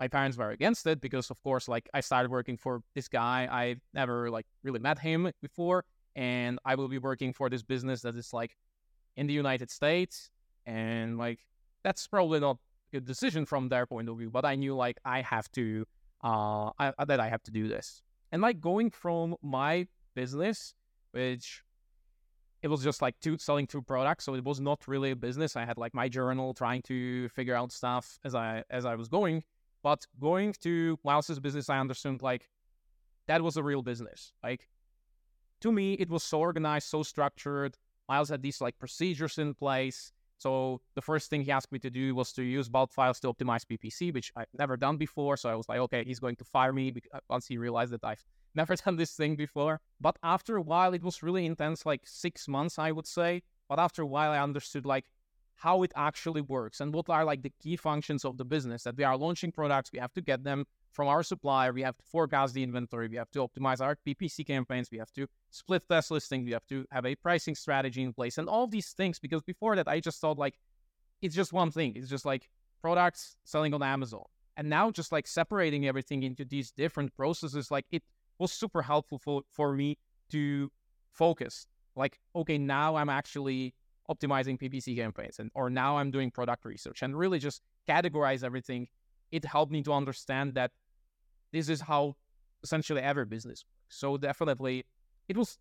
my 0.00 0.08
parents 0.08 0.36
were 0.36 0.50
against 0.50 0.86
it 0.86 1.00
because 1.00 1.30
of 1.30 1.42
course 1.42 1.68
like 1.68 1.88
I 1.94 2.00
started 2.00 2.30
working 2.30 2.56
for 2.56 2.82
this 2.94 3.08
guy. 3.08 3.48
I've 3.50 3.80
never 3.92 4.30
like 4.30 4.46
really 4.62 4.80
met 4.80 4.98
him 4.98 5.30
before. 5.42 5.84
And 6.16 6.58
I 6.64 6.76
will 6.76 6.88
be 6.88 6.98
working 6.98 7.32
for 7.32 7.50
this 7.50 7.62
business 7.62 8.02
that 8.02 8.14
is 8.14 8.32
like 8.32 8.56
in 9.16 9.26
the 9.26 9.34
United 9.34 9.70
States. 9.70 10.30
And 10.66 11.18
like 11.18 11.40
that's 11.82 12.06
probably 12.06 12.40
not 12.40 12.58
a 12.92 13.00
decision 13.00 13.44
from 13.44 13.68
their 13.68 13.86
point 13.86 14.08
of 14.08 14.18
view. 14.18 14.30
But 14.30 14.44
I 14.44 14.54
knew 14.54 14.76
like 14.76 14.98
I 15.04 15.22
have 15.22 15.50
to 15.52 15.84
uh 16.22 16.70
I, 16.78 16.92
that 17.04 17.20
I 17.20 17.28
have 17.28 17.42
to 17.44 17.50
do 17.50 17.68
this. 17.68 18.02
And 18.30 18.40
like 18.42 18.60
going 18.60 18.90
from 18.90 19.36
my 19.42 19.86
business, 20.14 20.74
which 21.10 21.63
it 22.64 22.70
was 22.70 22.82
just 22.82 23.02
like 23.02 23.20
two 23.20 23.36
selling 23.36 23.66
two 23.66 23.82
products, 23.82 24.24
so 24.24 24.34
it 24.34 24.42
was 24.42 24.58
not 24.58 24.88
really 24.88 25.10
a 25.10 25.16
business. 25.16 25.54
I 25.54 25.66
had 25.66 25.76
like 25.76 25.92
my 25.92 26.08
journal 26.08 26.54
trying 26.54 26.80
to 26.84 27.28
figure 27.28 27.54
out 27.54 27.70
stuff 27.70 28.18
as 28.24 28.34
I 28.34 28.64
as 28.70 28.86
I 28.86 28.94
was 28.94 29.06
going. 29.06 29.44
But 29.82 30.06
going 30.18 30.54
to 30.62 30.98
Myles's 31.04 31.38
business, 31.40 31.68
I 31.68 31.78
understood 31.78 32.22
like 32.22 32.48
that 33.26 33.42
was 33.42 33.58
a 33.58 33.62
real 33.62 33.82
business. 33.82 34.32
Like 34.42 34.70
to 35.60 35.72
me, 35.72 35.92
it 35.92 36.08
was 36.08 36.22
so 36.22 36.40
organized, 36.40 36.88
so 36.88 37.02
structured. 37.02 37.76
Miles 38.08 38.30
had 38.30 38.40
these 38.40 38.62
like 38.62 38.78
procedures 38.78 39.36
in 39.36 39.52
place. 39.52 40.13
So 40.38 40.80
the 40.94 41.02
first 41.02 41.30
thing 41.30 41.42
he 41.42 41.50
asked 41.50 41.72
me 41.72 41.78
to 41.80 41.90
do 41.90 42.14
was 42.14 42.32
to 42.32 42.42
use 42.42 42.68
bulk 42.68 42.92
files 42.92 43.20
to 43.20 43.32
optimize 43.32 43.64
PPC, 43.64 44.12
which 44.12 44.32
I've 44.36 44.46
never 44.58 44.76
done 44.76 44.96
before. 44.96 45.36
So 45.36 45.48
I 45.48 45.54
was 45.54 45.68
like, 45.68 45.78
okay, 45.78 46.04
he's 46.04 46.20
going 46.20 46.36
to 46.36 46.44
fire 46.44 46.72
me 46.72 46.92
uh, 47.12 47.20
once 47.28 47.46
he 47.46 47.56
realized 47.56 47.92
that 47.92 48.04
I've 48.04 48.24
never 48.54 48.76
done 48.76 48.96
this 48.96 49.12
thing 49.12 49.36
before. 49.36 49.80
But 50.00 50.16
after 50.22 50.56
a 50.56 50.62
while, 50.62 50.92
it 50.94 51.02
was 51.02 51.22
really 51.22 51.46
intense, 51.46 51.86
like 51.86 52.02
six 52.04 52.48
months, 52.48 52.78
I 52.78 52.92
would 52.92 53.06
say. 53.06 53.42
But 53.68 53.78
after 53.78 54.02
a 54.02 54.06
while, 54.06 54.32
I 54.32 54.38
understood 54.40 54.84
like 54.84 55.06
how 55.56 55.82
it 55.82 55.92
actually 55.96 56.40
works 56.40 56.80
and 56.80 56.92
what 56.92 57.08
are 57.08 57.24
like 57.24 57.42
the 57.42 57.52
key 57.62 57.76
functions 57.76 58.24
of 58.24 58.36
the 58.36 58.44
business 58.44 58.82
that 58.82 58.96
we 58.96 59.04
are 59.04 59.16
launching 59.16 59.52
products. 59.52 59.90
We 59.92 59.98
have 59.98 60.12
to 60.14 60.20
get 60.20 60.44
them 60.44 60.66
from 60.94 61.08
our 61.08 61.22
supplier. 61.22 61.72
We 61.72 61.82
have 61.82 61.96
to 61.96 62.04
forecast 62.04 62.54
the 62.54 62.62
inventory. 62.62 63.08
We 63.08 63.16
have 63.16 63.30
to 63.32 63.40
optimize 63.40 63.80
our 63.80 63.98
PPC 64.06 64.46
campaigns. 64.46 64.88
We 64.90 64.98
have 64.98 65.12
to 65.12 65.26
split 65.50 65.82
test 65.88 66.10
listing. 66.10 66.44
We 66.44 66.52
have 66.52 66.66
to 66.68 66.86
have 66.92 67.04
a 67.04 67.16
pricing 67.16 67.56
strategy 67.56 68.02
in 68.02 68.12
place 68.12 68.38
and 68.38 68.48
all 68.48 68.66
these 68.66 68.92
things. 68.92 69.18
Because 69.18 69.42
before 69.42 69.74
that, 69.76 69.88
I 69.88 70.00
just 70.00 70.20
thought 70.20 70.38
like 70.38 70.54
it's 71.20 71.34
just 71.34 71.52
one 71.52 71.72
thing. 71.72 71.94
It's 71.96 72.08
just 72.08 72.24
like 72.24 72.48
products 72.80 73.36
selling 73.44 73.74
on 73.74 73.82
Amazon. 73.82 74.24
And 74.56 74.70
now 74.70 74.90
just 74.92 75.10
like 75.10 75.26
separating 75.26 75.86
everything 75.88 76.22
into 76.22 76.44
these 76.44 76.70
different 76.70 77.14
processes, 77.16 77.70
like 77.72 77.86
it 77.90 78.04
was 78.38 78.52
super 78.52 78.82
helpful 78.82 79.18
for, 79.18 79.42
for 79.50 79.74
me 79.74 79.98
to 80.30 80.70
focus. 81.10 81.66
Like, 81.96 82.20
okay, 82.36 82.56
now 82.56 82.94
I'm 82.94 83.08
actually 83.08 83.74
optimizing 84.08 84.60
PPC 84.60 84.96
campaigns 84.96 85.38
and 85.38 85.50
or 85.54 85.70
now 85.70 85.96
I'm 85.96 86.10
doing 86.10 86.30
product 86.30 86.64
research 86.64 87.02
and 87.02 87.18
really 87.18 87.38
just 87.40 87.62
categorize 87.88 88.44
everything. 88.44 88.86
It 89.32 89.44
helped 89.44 89.72
me 89.72 89.82
to 89.82 89.92
understand 89.92 90.54
that 90.54 90.70
this 91.54 91.68
is 91.68 91.80
how 91.80 92.16
essentially 92.62 93.00
every 93.00 93.26
business 93.26 93.64
works. 93.64 93.96
So 94.00 94.16
definitely, 94.16 94.84
it 95.28 95.36
was 95.36 95.58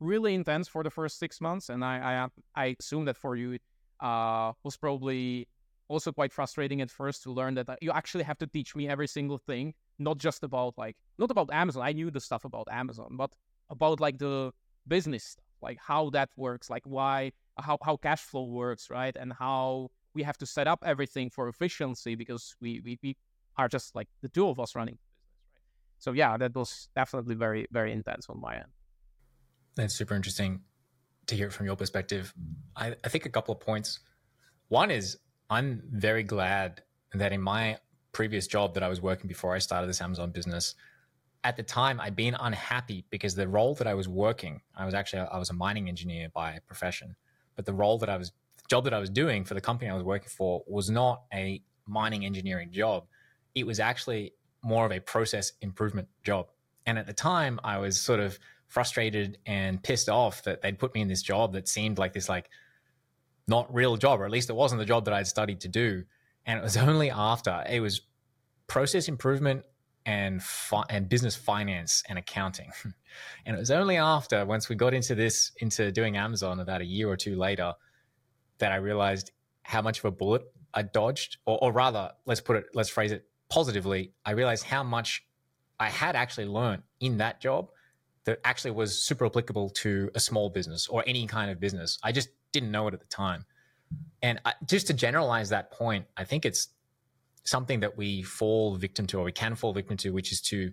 really 0.00 0.34
intense 0.34 0.68
for 0.68 0.82
the 0.82 0.90
first 0.90 1.18
six 1.18 1.40
months, 1.40 1.68
and 1.68 1.84
I 1.84 2.28
I, 2.54 2.62
I 2.64 2.76
assume 2.80 3.04
that 3.06 3.16
for 3.16 3.36
you, 3.36 3.52
it 3.52 3.62
uh, 4.00 4.52
was 4.62 4.76
probably 4.76 5.48
also 5.88 6.12
quite 6.12 6.32
frustrating 6.32 6.80
at 6.80 6.90
first 6.90 7.22
to 7.22 7.32
learn 7.32 7.54
that 7.54 7.68
uh, 7.68 7.76
you 7.80 7.90
actually 7.90 8.24
have 8.24 8.38
to 8.38 8.46
teach 8.46 8.76
me 8.76 8.88
every 8.88 9.08
single 9.08 9.38
thing 9.38 9.74
not 9.98 10.18
just 10.18 10.44
about 10.44 10.74
like 10.76 10.96
not 11.18 11.30
about 11.30 11.50
Amazon. 11.52 11.82
I 11.82 11.92
knew 11.92 12.10
the 12.10 12.20
stuff 12.20 12.44
about 12.44 12.68
Amazon, 12.70 13.16
but 13.16 13.30
about 13.70 14.00
like 14.00 14.18
the 14.18 14.52
business 14.86 15.36
like 15.60 15.78
how 15.80 16.10
that 16.10 16.30
works, 16.36 16.70
like 16.70 16.84
why 16.84 17.32
how 17.58 17.78
how 17.82 17.96
cash 17.96 18.22
flow 18.22 18.44
works, 18.44 18.90
right? 18.90 19.16
And 19.16 19.32
how 19.32 19.90
we 20.14 20.22
have 20.22 20.38
to 20.38 20.46
set 20.46 20.66
up 20.66 20.82
everything 20.84 21.30
for 21.30 21.48
efficiency 21.48 22.14
because 22.14 22.54
we 22.60 22.80
we, 22.84 22.98
we 23.02 23.16
are 23.56 23.68
just 23.68 23.94
like 23.94 24.08
the 24.22 24.28
two 24.28 24.48
of 24.48 24.60
us 24.60 24.76
running? 24.76 24.98
So 25.98 26.12
yeah, 26.12 26.36
that 26.36 26.54
was 26.54 26.88
definitely 26.94 27.34
very 27.34 27.66
very 27.70 27.92
intense 27.92 28.28
on 28.28 28.40
my 28.40 28.56
end. 28.56 28.72
That's 29.76 29.94
super 29.94 30.14
interesting 30.14 30.60
to 31.26 31.36
hear 31.36 31.50
from 31.50 31.66
your 31.66 31.76
perspective. 31.76 32.34
I, 32.74 32.96
I 33.04 33.08
think 33.08 33.26
a 33.26 33.30
couple 33.30 33.54
of 33.54 33.60
points. 33.60 34.00
One 34.68 34.90
is 34.90 35.18
I'm 35.50 35.82
very 35.90 36.22
glad 36.22 36.82
that 37.14 37.32
in 37.32 37.40
my 37.40 37.78
previous 38.12 38.46
job 38.46 38.74
that 38.74 38.82
I 38.82 38.88
was 38.88 39.00
working 39.00 39.28
before 39.28 39.54
I 39.54 39.58
started 39.58 39.86
this 39.86 40.00
Amazon 40.00 40.30
business, 40.30 40.74
at 41.44 41.56
the 41.56 41.62
time 41.62 42.00
I'd 42.00 42.16
been 42.16 42.34
unhappy 42.38 43.04
because 43.10 43.34
the 43.34 43.48
role 43.48 43.74
that 43.76 43.86
I 43.86 43.94
was 43.94 44.08
working, 44.08 44.60
I 44.76 44.84
was 44.84 44.94
actually 44.94 45.20
I 45.20 45.38
was 45.38 45.50
a 45.50 45.54
mining 45.54 45.88
engineer 45.88 46.28
by 46.34 46.58
profession, 46.66 47.16
but 47.56 47.64
the 47.64 47.72
role 47.72 47.98
that 47.98 48.08
I 48.08 48.16
was 48.16 48.30
the 48.56 48.64
job 48.68 48.84
that 48.84 48.94
I 48.94 48.98
was 48.98 49.10
doing 49.10 49.44
for 49.44 49.54
the 49.54 49.60
company 49.60 49.90
I 49.90 49.94
was 49.94 50.02
working 50.02 50.28
for 50.28 50.62
was 50.66 50.90
not 50.90 51.22
a 51.32 51.62
mining 51.86 52.24
engineering 52.24 52.70
job. 52.72 53.06
It 53.54 53.66
was 53.66 53.80
actually 53.80 54.34
more 54.62 54.86
of 54.86 54.92
a 54.92 55.00
process 55.00 55.52
improvement 55.60 56.08
job. 56.22 56.48
And 56.86 56.98
at 56.98 57.06
the 57.06 57.12
time 57.12 57.60
I 57.64 57.78
was 57.78 58.00
sort 58.00 58.20
of 58.20 58.38
frustrated 58.66 59.38
and 59.46 59.82
pissed 59.82 60.08
off 60.08 60.42
that 60.44 60.62
they'd 60.62 60.78
put 60.78 60.94
me 60.94 61.00
in 61.00 61.08
this 61.08 61.22
job 61.22 61.52
that 61.54 61.68
seemed 61.68 61.98
like 61.98 62.12
this 62.12 62.28
like 62.28 62.50
not 63.46 63.72
real 63.72 63.96
job, 63.96 64.20
or 64.20 64.24
at 64.24 64.30
least 64.30 64.50
it 64.50 64.56
wasn't 64.56 64.78
the 64.78 64.84
job 64.84 65.06
that 65.06 65.14
I'd 65.14 65.26
studied 65.26 65.60
to 65.62 65.68
do. 65.68 66.04
And 66.46 66.58
it 66.58 66.62
was 66.62 66.76
only 66.88 67.10
after 67.10 67.64
it 67.68 67.80
was 67.80 68.02
process 68.66 69.08
improvement 69.08 69.64
and 70.04 70.42
fi- 70.42 70.84
and 70.88 71.08
business 71.08 71.36
finance 71.36 72.02
and 72.08 72.18
accounting. 72.18 72.70
and 73.46 73.56
it 73.56 73.58
was 73.58 73.70
only 73.70 73.96
after 73.96 74.44
once 74.44 74.68
we 74.68 74.76
got 74.76 74.94
into 74.94 75.14
this 75.14 75.52
into 75.58 75.92
doing 75.92 76.16
Amazon 76.16 76.60
about 76.60 76.80
a 76.80 76.86
year 76.86 77.08
or 77.08 77.16
two 77.16 77.36
later 77.36 77.74
that 78.58 78.72
I 78.72 78.76
realized 78.76 79.30
how 79.62 79.82
much 79.82 79.98
of 79.98 80.06
a 80.06 80.10
bullet 80.10 80.42
I 80.72 80.82
dodged, 80.82 81.38
or, 81.46 81.58
or 81.62 81.72
rather, 81.72 82.12
let's 82.26 82.40
put 82.40 82.56
it, 82.56 82.66
let's 82.74 82.88
phrase 82.88 83.12
it 83.12 83.27
positively. 83.48 84.12
I 84.24 84.32
realized 84.32 84.64
how 84.64 84.82
much 84.82 85.24
I 85.80 85.88
had 85.88 86.16
actually 86.16 86.46
learned 86.46 86.82
in 87.00 87.18
that 87.18 87.40
job 87.40 87.70
that 88.24 88.40
actually 88.44 88.72
was 88.72 89.00
super 89.00 89.24
applicable 89.26 89.70
to 89.70 90.10
a 90.14 90.20
small 90.20 90.50
business 90.50 90.86
or 90.88 91.02
any 91.06 91.26
kind 91.26 91.50
of 91.50 91.60
business. 91.60 91.98
I 92.02 92.12
just 92.12 92.28
didn't 92.52 92.70
know 92.70 92.86
it 92.88 92.94
at 92.94 93.00
the 93.00 93.06
time. 93.06 93.44
And 94.22 94.40
I, 94.44 94.52
just 94.66 94.86
to 94.88 94.92
generalize 94.92 95.48
that 95.50 95.70
point, 95.70 96.06
I 96.16 96.24
think 96.24 96.44
it's 96.44 96.68
something 97.44 97.80
that 97.80 97.96
we 97.96 98.22
fall 98.22 98.76
victim 98.76 99.06
to 99.06 99.18
or 99.18 99.24
we 99.24 99.32
can 99.32 99.54
fall 99.54 99.72
victim 99.72 99.96
to, 99.98 100.10
which 100.10 100.32
is 100.32 100.40
to, 100.42 100.70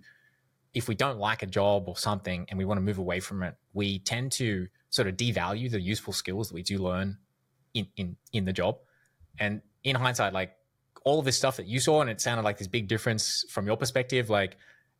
if 0.74 0.88
we 0.88 0.94
don't 0.94 1.18
like 1.18 1.42
a 1.42 1.46
job 1.46 1.88
or 1.88 1.96
something 1.96 2.44
and 2.50 2.58
we 2.58 2.66
want 2.66 2.76
to 2.76 2.82
move 2.82 2.98
away 2.98 3.20
from 3.20 3.42
it, 3.42 3.54
we 3.72 4.00
tend 4.00 4.32
to 4.32 4.66
sort 4.90 5.08
of 5.08 5.16
devalue 5.16 5.70
the 5.70 5.80
useful 5.80 6.12
skills 6.12 6.48
that 6.48 6.54
we 6.54 6.62
do 6.62 6.76
learn 6.78 7.16
in, 7.72 7.86
in, 7.96 8.16
in 8.32 8.44
the 8.44 8.52
job. 8.52 8.76
And 9.38 9.62
in 9.84 9.96
hindsight, 9.96 10.34
like 10.34 10.52
all 11.06 11.20
of 11.20 11.24
this 11.24 11.38
stuff 11.38 11.56
that 11.56 11.66
you 11.66 11.78
saw 11.78 12.00
and 12.00 12.10
it 12.10 12.20
sounded 12.20 12.42
like 12.42 12.58
this 12.58 12.66
big 12.66 12.88
difference 12.88 13.44
from 13.48 13.64
your 13.64 13.76
perspective, 13.76 14.28
like 14.28 14.56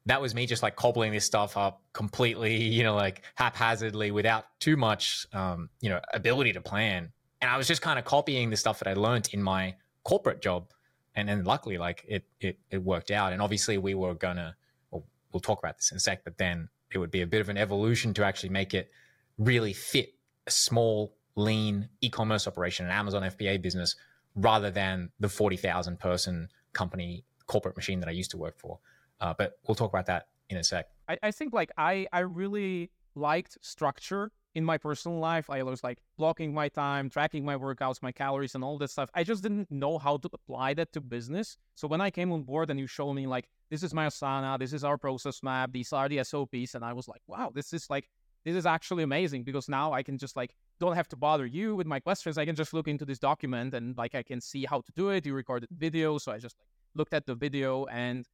that 0.07 0.23
was 0.23 0.37
me 0.37 0.47
just 0.47 0.63
like 0.63 0.77
cobbling 0.77 1.11
this 1.11 1.25
stuff 1.25 1.57
up 1.57 1.83
completely, 1.93 2.57
you 2.77 2.85
know, 2.85 2.95
like 2.95 3.23
haphazardly 3.35 4.13
without 4.13 4.45
too 4.61 4.77
much, 4.77 5.27
um, 5.33 5.69
you 5.81 5.91
know, 5.91 6.01
ability 6.15 6.53
to 6.53 6.61
plan. 6.61 7.11
And 7.43 7.51
I 7.51 7.57
was 7.59 7.67
just 7.67 7.83
kind 7.83 7.99
of 7.99 8.05
copying 8.05 8.51
the 8.51 8.57
stuff 8.57 8.79
that 8.79 8.89
I 8.89 8.95
learned 8.95 9.31
in 9.33 9.43
my 9.43 9.75
corporate 10.05 10.41
job. 10.41 10.71
And 11.17 11.29
then 11.29 11.43
luckily, 11.43 11.77
like 11.77 12.05
it, 12.07 12.25
it, 12.41 12.61
it 12.71 12.79
worked 12.79 13.11
out. 13.11 13.33
And 13.33 13.43
obviously 13.43 13.77
we 13.77 13.95
were 13.95 14.15
gonna, 14.15 14.55
well, 14.93 15.05
we'll 15.33 15.41
talk 15.41 15.59
about 15.59 15.77
this 15.77 15.91
in 15.91 15.97
a 15.97 16.01
sec, 16.01 16.23
but 16.23 16.39
then 16.39 16.69
it 16.93 16.99
would 16.99 17.11
be 17.11 17.23
a 17.23 17.27
bit 17.27 17.41
of 17.41 17.49
an 17.49 17.57
evolution 17.57 18.15
to 18.15 18.25
actually 18.25 18.51
make 18.51 18.75
it 18.75 18.93
really 19.39 19.73
fit 19.73 20.15
a 20.47 20.53
small, 20.53 21.17
lean 21.35 21.89
e-commerce 22.01 22.47
operation, 22.47 22.87
an 22.87 22.93
Amazon 22.93 23.23
FBA 23.23 23.61
business, 23.61 23.97
rather 24.37 24.71
than 24.71 25.11
the 25.19 25.29
40,000 25.29 25.99
person 25.99 26.49
company 26.73 27.25
corporate 27.47 27.77
machine 27.77 28.01
that 28.01 28.09
I 28.09 28.13
used 28.13 28.31
to 28.33 28.37
work 28.37 28.59
for. 28.59 28.79
Uh, 29.21 29.35
but 29.37 29.59
we'll 29.67 29.75
talk 29.75 29.91
about 29.91 30.07
that 30.07 30.29
in 30.51 30.59
a 30.59 30.65
sec. 30.65 30.89
I, 31.09 31.19
I 31.23 31.31
think 31.31 31.53
like 31.53 31.71
I 31.77 32.07
I 32.13 32.21
really 32.21 32.91
liked 33.15 33.57
structure 33.63 34.31
in 34.55 34.65
my 34.65 34.79
personal 34.79 35.19
life. 35.19 35.49
I 35.51 35.63
was 35.63 35.83
like 35.83 35.99
blocking 36.17 36.53
my 36.53 36.69
time, 36.69 37.09
tracking 37.11 37.45
my 37.45 37.57
workouts, 37.57 38.03
my 38.03 38.13
calories, 38.13 38.55
and 38.55 38.63
all 38.63 38.79
that 38.79 38.91
stuff. 38.91 39.11
I 39.15 39.25
just 39.25 39.43
didn't 39.43 39.71
know 39.71 39.99
how 39.99 40.17
to 40.19 40.29
apply 40.33 40.75
that 40.75 40.93
to 40.93 41.01
business. 41.01 41.57
So 41.75 41.89
when 41.89 42.01
I 42.01 42.11
came 42.11 42.33
on 42.33 42.43
board 42.43 42.71
and 42.71 42.79
you 42.79 42.87
showed 42.87 43.15
me 43.15 43.27
like 43.27 43.49
this 43.71 43.83
is 43.83 43.95
my 43.95 44.07
Asana, 44.07 44.59
this 44.59 44.73
is 44.73 44.85
our 44.85 44.99
process 44.99 45.43
map, 45.43 45.73
these 45.73 45.93
are 45.93 46.09
the 46.09 46.23
SOPs, 46.25 46.75
and 46.75 46.85
I 46.85 46.93
was 46.93 47.09
like, 47.09 47.23
wow, 47.27 47.53
this 47.55 47.73
is 47.73 47.89
like 47.89 48.09
this 48.47 48.55
is 48.55 48.65
actually 48.65 49.03
amazing 49.03 49.43
because 49.43 49.69
now 49.69 49.93
I 49.93 50.05
can 50.05 50.19
just 50.19 50.37
like 50.37 50.55
don't 50.79 50.95
have 50.95 51.09
to 51.09 51.17
bother 51.17 51.47
you 51.47 51.75
with 51.75 51.89
my 51.89 51.99
questions. 51.99 52.39
I 52.39 52.45
can 52.45 52.55
just 52.55 52.73
look 52.73 52.87
into 52.87 53.05
this 53.05 53.19
document 53.19 53.75
and 53.75 53.97
like 53.99 54.15
I 54.15 54.23
can 54.23 54.41
see 54.41 54.65
how 54.65 54.83
to 54.83 54.93
do 54.93 55.11
it. 55.11 55.27
You 55.27 55.35
recorded 55.35 55.69
video, 55.77 56.17
so 56.19 56.31
I 56.31 56.39
just 56.39 56.57
like 56.61 56.69
looked 56.95 57.13
at 57.13 57.27
the 57.27 57.35
video 57.35 57.87
and 57.87 58.25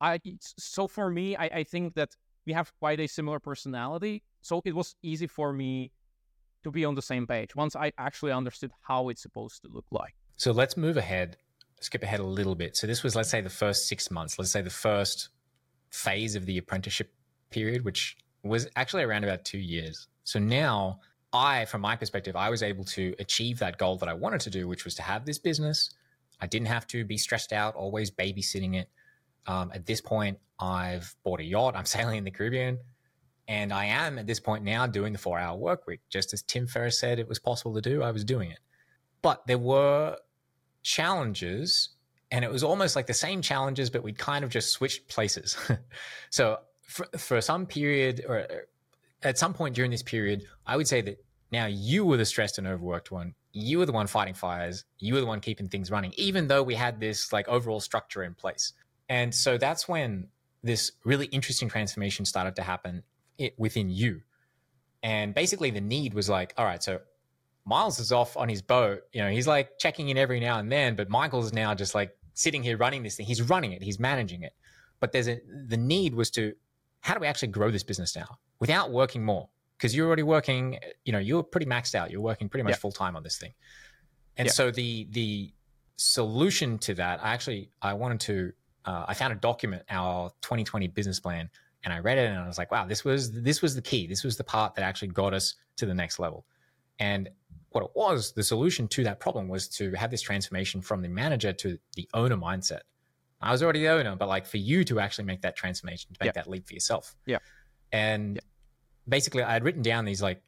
I 0.00 0.20
so 0.40 0.88
for 0.88 1.10
me, 1.10 1.36
I, 1.36 1.44
I 1.60 1.64
think 1.64 1.94
that 1.96 2.16
we 2.46 2.54
have 2.54 2.72
quite 2.78 2.98
a 2.98 3.06
similar 3.06 3.40
personality. 3.40 4.22
So 4.40 4.62
it 4.64 4.74
was 4.74 4.96
easy 5.02 5.26
for 5.26 5.52
me 5.52 5.92
to 6.64 6.70
be 6.70 6.86
on 6.86 6.94
the 6.94 7.02
same 7.02 7.26
page 7.26 7.54
once 7.54 7.76
I 7.76 7.92
actually 7.98 8.32
understood 8.32 8.72
how 8.80 9.10
it's 9.10 9.20
supposed 9.20 9.60
to 9.62 9.68
look 9.68 9.84
like. 9.90 10.14
So 10.36 10.52
let's 10.52 10.78
move 10.78 10.96
ahead, 10.96 11.36
skip 11.80 12.02
ahead 12.02 12.20
a 12.20 12.24
little 12.24 12.54
bit. 12.54 12.74
So 12.74 12.86
this 12.86 13.02
was, 13.02 13.14
let's 13.14 13.28
say, 13.28 13.42
the 13.42 13.50
first 13.50 13.86
six 13.86 14.10
months, 14.10 14.38
let's 14.38 14.50
say 14.50 14.62
the 14.62 14.70
first 14.70 15.28
phase 15.90 16.34
of 16.34 16.46
the 16.46 16.56
apprenticeship 16.56 17.12
period, 17.50 17.84
which 17.84 18.16
was 18.42 18.68
actually 18.76 19.02
around 19.02 19.24
about 19.24 19.44
two 19.44 19.58
years. 19.58 20.08
So 20.24 20.38
now 20.38 21.00
I, 21.32 21.64
from 21.66 21.80
my 21.80 21.96
perspective, 21.96 22.36
I 22.36 22.50
was 22.50 22.62
able 22.62 22.84
to 22.84 23.14
achieve 23.18 23.58
that 23.58 23.78
goal 23.78 23.96
that 23.98 24.08
I 24.08 24.14
wanted 24.14 24.40
to 24.42 24.50
do, 24.50 24.66
which 24.68 24.84
was 24.84 24.94
to 24.96 25.02
have 25.02 25.24
this 25.24 25.38
business. 25.38 25.90
I 26.40 26.46
didn't 26.46 26.68
have 26.68 26.86
to 26.88 27.04
be 27.04 27.18
stressed 27.18 27.52
out, 27.52 27.74
always 27.74 28.10
babysitting 28.10 28.76
it. 28.76 28.88
Um, 29.46 29.70
at 29.74 29.86
this 29.86 30.00
point, 30.00 30.38
I've 30.58 31.14
bought 31.24 31.40
a 31.40 31.44
yacht. 31.44 31.76
I'm 31.76 31.84
sailing 31.96 32.18
in 32.18 32.24
the 32.24 32.30
Caribbean. 32.30 32.78
And 33.46 33.72
I 33.72 33.86
am 33.86 34.18
at 34.18 34.26
this 34.26 34.40
point 34.40 34.62
now 34.62 34.86
doing 34.86 35.14
the 35.14 35.18
four 35.18 35.38
hour 35.38 35.56
work 35.56 35.86
week. 35.86 36.00
Just 36.10 36.34
as 36.34 36.42
Tim 36.42 36.66
Ferriss 36.66 37.00
said 37.00 37.18
it 37.18 37.28
was 37.28 37.38
possible 37.38 37.74
to 37.74 37.80
do, 37.80 38.02
I 38.02 38.10
was 38.10 38.24
doing 38.24 38.50
it. 38.50 38.58
But 39.22 39.46
there 39.46 39.58
were 39.58 40.18
challenges, 40.82 41.88
and 42.30 42.44
it 42.44 42.50
was 42.50 42.62
almost 42.62 42.94
like 42.94 43.06
the 43.06 43.14
same 43.14 43.40
challenges, 43.40 43.88
but 43.88 44.02
we'd 44.02 44.18
kind 44.18 44.44
of 44.44 44.50
just 44.50 44.70
switched 44.70 45.08
places. 45.08 45.56
so 46.30 46.58
for, 46.88 47.06
for 47.16 47.40
some 47.40 47.66
period, 47.66 48.24
or 48.26 48.46
at 49.22 49.38
some 49.38 49.54
point 49.54 49.74
during 49.74 49.90
this 49.90 50.02
period, 50.02 50.44
I 50.66 50.76
would 50.76 50.88
say 50.88 51.00
that 51.02 51.22
now 51.52 51.66
you 51.66 52.04
were 52.04 52.16
the 52.16 52.24
stressed 52.24 52.58
and 52.58 52.66
overworked 52.66 53.10
one. 53.10 53.34
You 53.52 53.78
were 53.78 53.86
the 53.86 53.92
one 53.92 54.06
fighting 54.06 54.34
fires. 54.34 54.84
You 54.98 55.14
were 55.14 55.20
the 55.20 55.26
one 55.26 55.40
keeping 55.40 55.68
things 55.68 55.90
running, 55.90 56.12
even 56.16 56.48
though 56.48 56.62
we 56.62 56.74
had 56.74 56.98
this 56.98 57.32
like 57.32 57.46
overall 57.48 57.80
structure 57.80 58.22
in 58.24 58.34
place. 58.34 58.72
And 59.08 59.34
so 59.34 59.56
that's 59.56 59.88
when 59.88 60.28
this 60.62 60.92
really 61.04 61.26
interesting 61.26 61.68
transformation 61.68 62.24
started 62.24 62.56
to 62.56 62.62
happen 62.62 63.02
within 63.56 63.88
you. 63.90 64.22
And 65.02 65.34
basically, 65.34 65.70
the 65.70 65.80
need 65.80 66.14
was 66.14 66.28
like, 66.28 66.52
all 66.56 66.64
right, 66.64 66.82
so 66.82 67.00
Myles 67.64 68.00
is 68.00 68.12
off 68.12 68.36
on 68.36 68.48
his 68.48 68.62
boat. 68.62 69.02
You 69.12 69.22
know, 69.22 69.30
he's 69.30 69.46
like 69.46 69.78
checking 69.78 70.08
in 70.08 70.18
every 70.18 70.40
now 70.40 70.58
and 70.58 70.72
then, 70.72 70.96
but 70.96 71.08
Michal's 71.08 71.52
now 71.52 71.74
just 71.74 71.94
like 71.94 72.16
sitting 72.34 72.62
here 72.62 72.76
running 72.76 73.02
this 73.02 73.16
thing. 73.16 73.26
He's 73.26 73.42
running 73.42 73.72
it, 73.72 73.82
he's 73.82 73.98
managing 73.98 74.42
it. 74.42 74.54
But 75.00 75.12
there's 75.12 75.28
a 75.28 75.38
the 75.66 75.76
need 75.76 76.14
was 76.14 76.30
to 76.32 76.54
how 77.00 77.14
do 77.14 77.20
we 77.20 77.26
actually 77.26 77.48
grow 77.48 77.70
this 77.70 77.82
business 77.82 78.16
now 78.16 78.38
without 78.60 78.90
working 78.90 79.24
more? 79.24 79.48
Because 79.76 79.94
you're 79.94 80.06
already 80.06 80.24
working, 80.24 80.78
you 81.04 81.12
know, 81.12 81.18
you're 81.18 81.42
pretty 81.42 81.66
maxed 81.66 81.94
out. 81.94 82.10
You're 82.10 82.20
working 82.20 82.48
pretty 82.48 82.64
much 82.64 82.72
yeah. 82.72 82.78
full 82.78 82.92
time 82.92 83.14
on 83.16 83.22
this 83.22 83.38
thing. 83.38 83.52
And 84.36 84.46
yeah. 84.46 84.52
so 84.52 84.70
the 84.70 85.06
the 85.10 85.52
solution 85.96 86.78
to 86.78 86.94
that, 86.94 87.22
I 87.22 87.32
actually 87.32 87.70
I 87.80 87.94
wanted 87.94 88.20
to 88.20 88.52
uh, 88.84 89.04
I 89.06 89.14
found 89.14 89.32
a 89.32 89.36
document, 89.36 89.82
our 89.90 90.30
2020 90.42 90.88
business 90.88 91.20
plan, 91.20 91.50
and 91.84 91.92
I 91.92 91.98
read 91.98 92.18
it 92.18 92.30
and 92.30 92.38
I 92.38 92.46
was 92.46 92.58
like, 92.58 92.70
wow, 92.70 92.86
this 92.86 93.04
was 93.04 93.32
this 93.32 93.62
was 93.62 93.74
the 93.74 93.82
key. 93.82 94.06
This 94.06 94.24
was 94.24 94.36
the 94.36 94.44
part 94.44 94.74
that 94.74 94.82
actually 94.82 95.08
got 95.08 95.34
us 95.34 95.54
to 95.76 95.86
the 95.86 95.94
next 95.94 96.18
level. 96.18 96.44
And 96.98 97.28
what 97.70 97.84
it 97.84 97.90
was, 97.94 98.32
the 98.32 98.42
solution 98.42 98.88
to 98.88 99.04
that 99.04 99.20
problem 99.20 99.48
was 99.48 99.68
to 99.68 99.92
have 99.92 100.10
this 100.10 100.22
transformation 100.22 100.80
from 100.80 101.02
the 101.02 101.08
manager 101.08 101.52
to 101.52 101.78
the 101.94 102.08
owner 102.14 102.36
mindset. 102.36 102.80
I 103.40 103.52
was 103.52 103.62
already 103.62 103.80
the 103.80 103.88
owner, 103.88 104.16
but 104.16 104.28
like 104.28 104.46
for 104.46 104.56
you 104.56 104.84
to 104.84 105.00
actually 105.00 105.24
make 105.24 105.42
that 105.42 105.56
transformation, 105.56 106.12
to 106.14 106.24
make 106.24 106.34
that 106.34 106.48
leap 106.48 106.66
for 106.66 106.74
yourself. 106.74 107.14
Yeah. 107.26 107.38
And 107.92 108.40
basically, 109.08 109.42
I 109.42 109.52
had 109.52 109.64
written 109.64 109.82
down 109.82 110.04
these 110.04 110.20
like, 110.20 110.42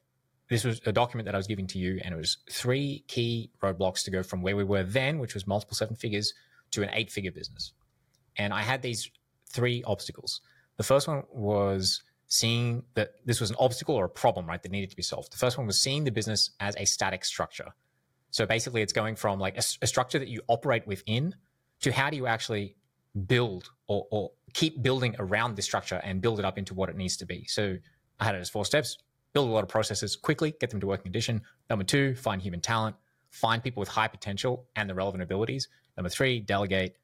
this 0.48 0.64
was 0.64 0.80
a 0.84 0.92
document 0.92 1.26
that 1.26 1.34
I 1.34 1.38
was 1.38 1.46
giving 1.46 1.68
to 1.68 1.78
you, 1.78 2.00
and 2.04 2.12
it 2.12 2.16
was 2.16 2.38
three 2.50 3.04
key 3.06 3.52
roadblocks 3.62 4.04
to 4.04 4.10
go 4.10 4.24
from 4.24 4.42
where 4.42 4.56
we 4.56 4.64
were 4.64 4.82
then, 4.82 5.20
which 5.20 5.34
was 5.34 5.46
multiple 5.46 5.76
seven 5.76 5.94
figures, 5.94 6.34
to 6.72 6.82
an 6.82 6.90
eight 6.92 7.10
figure 7.12 7.30
business. 7.30 7.72
And 8.36 8.52
I 8.52 8.62
had 8.62 8.82
these 8.82 9.10
three 9.46 9.84
obstacles. 9.84 10.40
The 10.76 10.82
first 10.82 11.06
one 11.06 11.22
was 11.30 12.02
seeing 12.26 12.82
that 12.94 13.14
this 13.24 13.40
was 13.40 13.50
an 13.50 13.56
obstacle 13.60 13.94
or 13.94 14.06
a 14.06 14.08
problem, 14.08 14.46
right, 14.46 14.62
that 14.62 14.72
needed 14.72 14.90
to 14.90 14.96
be 14.96 15.02
solved. 15.02 15.32
The 15.32 15.36
first 15.36 15.56
one 15.56 15.66
was 15.68 15.80
seeing 15.80 16.02
the 16.02 16.10
business 16.10 16.50
as 16.58 16.74
a 16.76 16.84
static 16.84 17.24
structure. 17.24 17.72
So 18.30 18.46
basically, 18.46 18.82
it's 18.82 18.92
going 18.92 19.14
from 19.14 19.38
like 19.38 19.56
a, 19.56 19.62
a 19.82 19.86
structure 19.86 20.18
that 20.18 20.28
you 20.28 20.40
operate 20.48 20.86
within 20.86 21.36
to 21.82 21.92
how 21.92 22.10
do 22.10 22.16
you 22.16 22.26
actually 22.26 22.76
build 23.26 23.70
or, 23.86 24.06
or 24.10 24.30
keep 24.54 24.82
building 24.82 25.14
around 25.18 25.56
this 25.56 25.64
structure 25.64 26.00
and 26.04 26.20
build 26.20 26.38
it 26.38 26.44
up 26.44 26.58
into 26.58 26.74
what 26.74 26.88
it 26.88 26.96
needs 26.96 27.16
to 27.18 27.26
be. 27.26 27.44
So 27.46 27.76
I 28.18 28.24
had 28.24 28.34
it 28.34 28.38
as 28.38 28.50
four 28.50 28.64
steps 28.64 28.98
build 29.32 29.48
a 29.48 29.52
lot 29.52 29.62
of 29.62 29.68
processes 29.68 30.16
quickly, 30.16 30.54
get 30.60 30.70
them 30.70 30.80
to 30.80 30.86
working 30.86 31.04
condition. 31.04 31.40
Number 31.68 31.84
two, 31.84 32.14
find 32.14 32.42
human 32.42 32.60
talent, 32.60 32.96
find 33.30 33.62
people 33.62 33.80
with 33.80 33.88
high 33.88 34.08
potential 34.08 34.66
and 34.76 34.88
the 34.88 34.94
relevant 34.94 35.22
abilities. 35.22 35.68
Number 35.96 36.08
three, 36.08 36.40
delegate, 36.40 36.96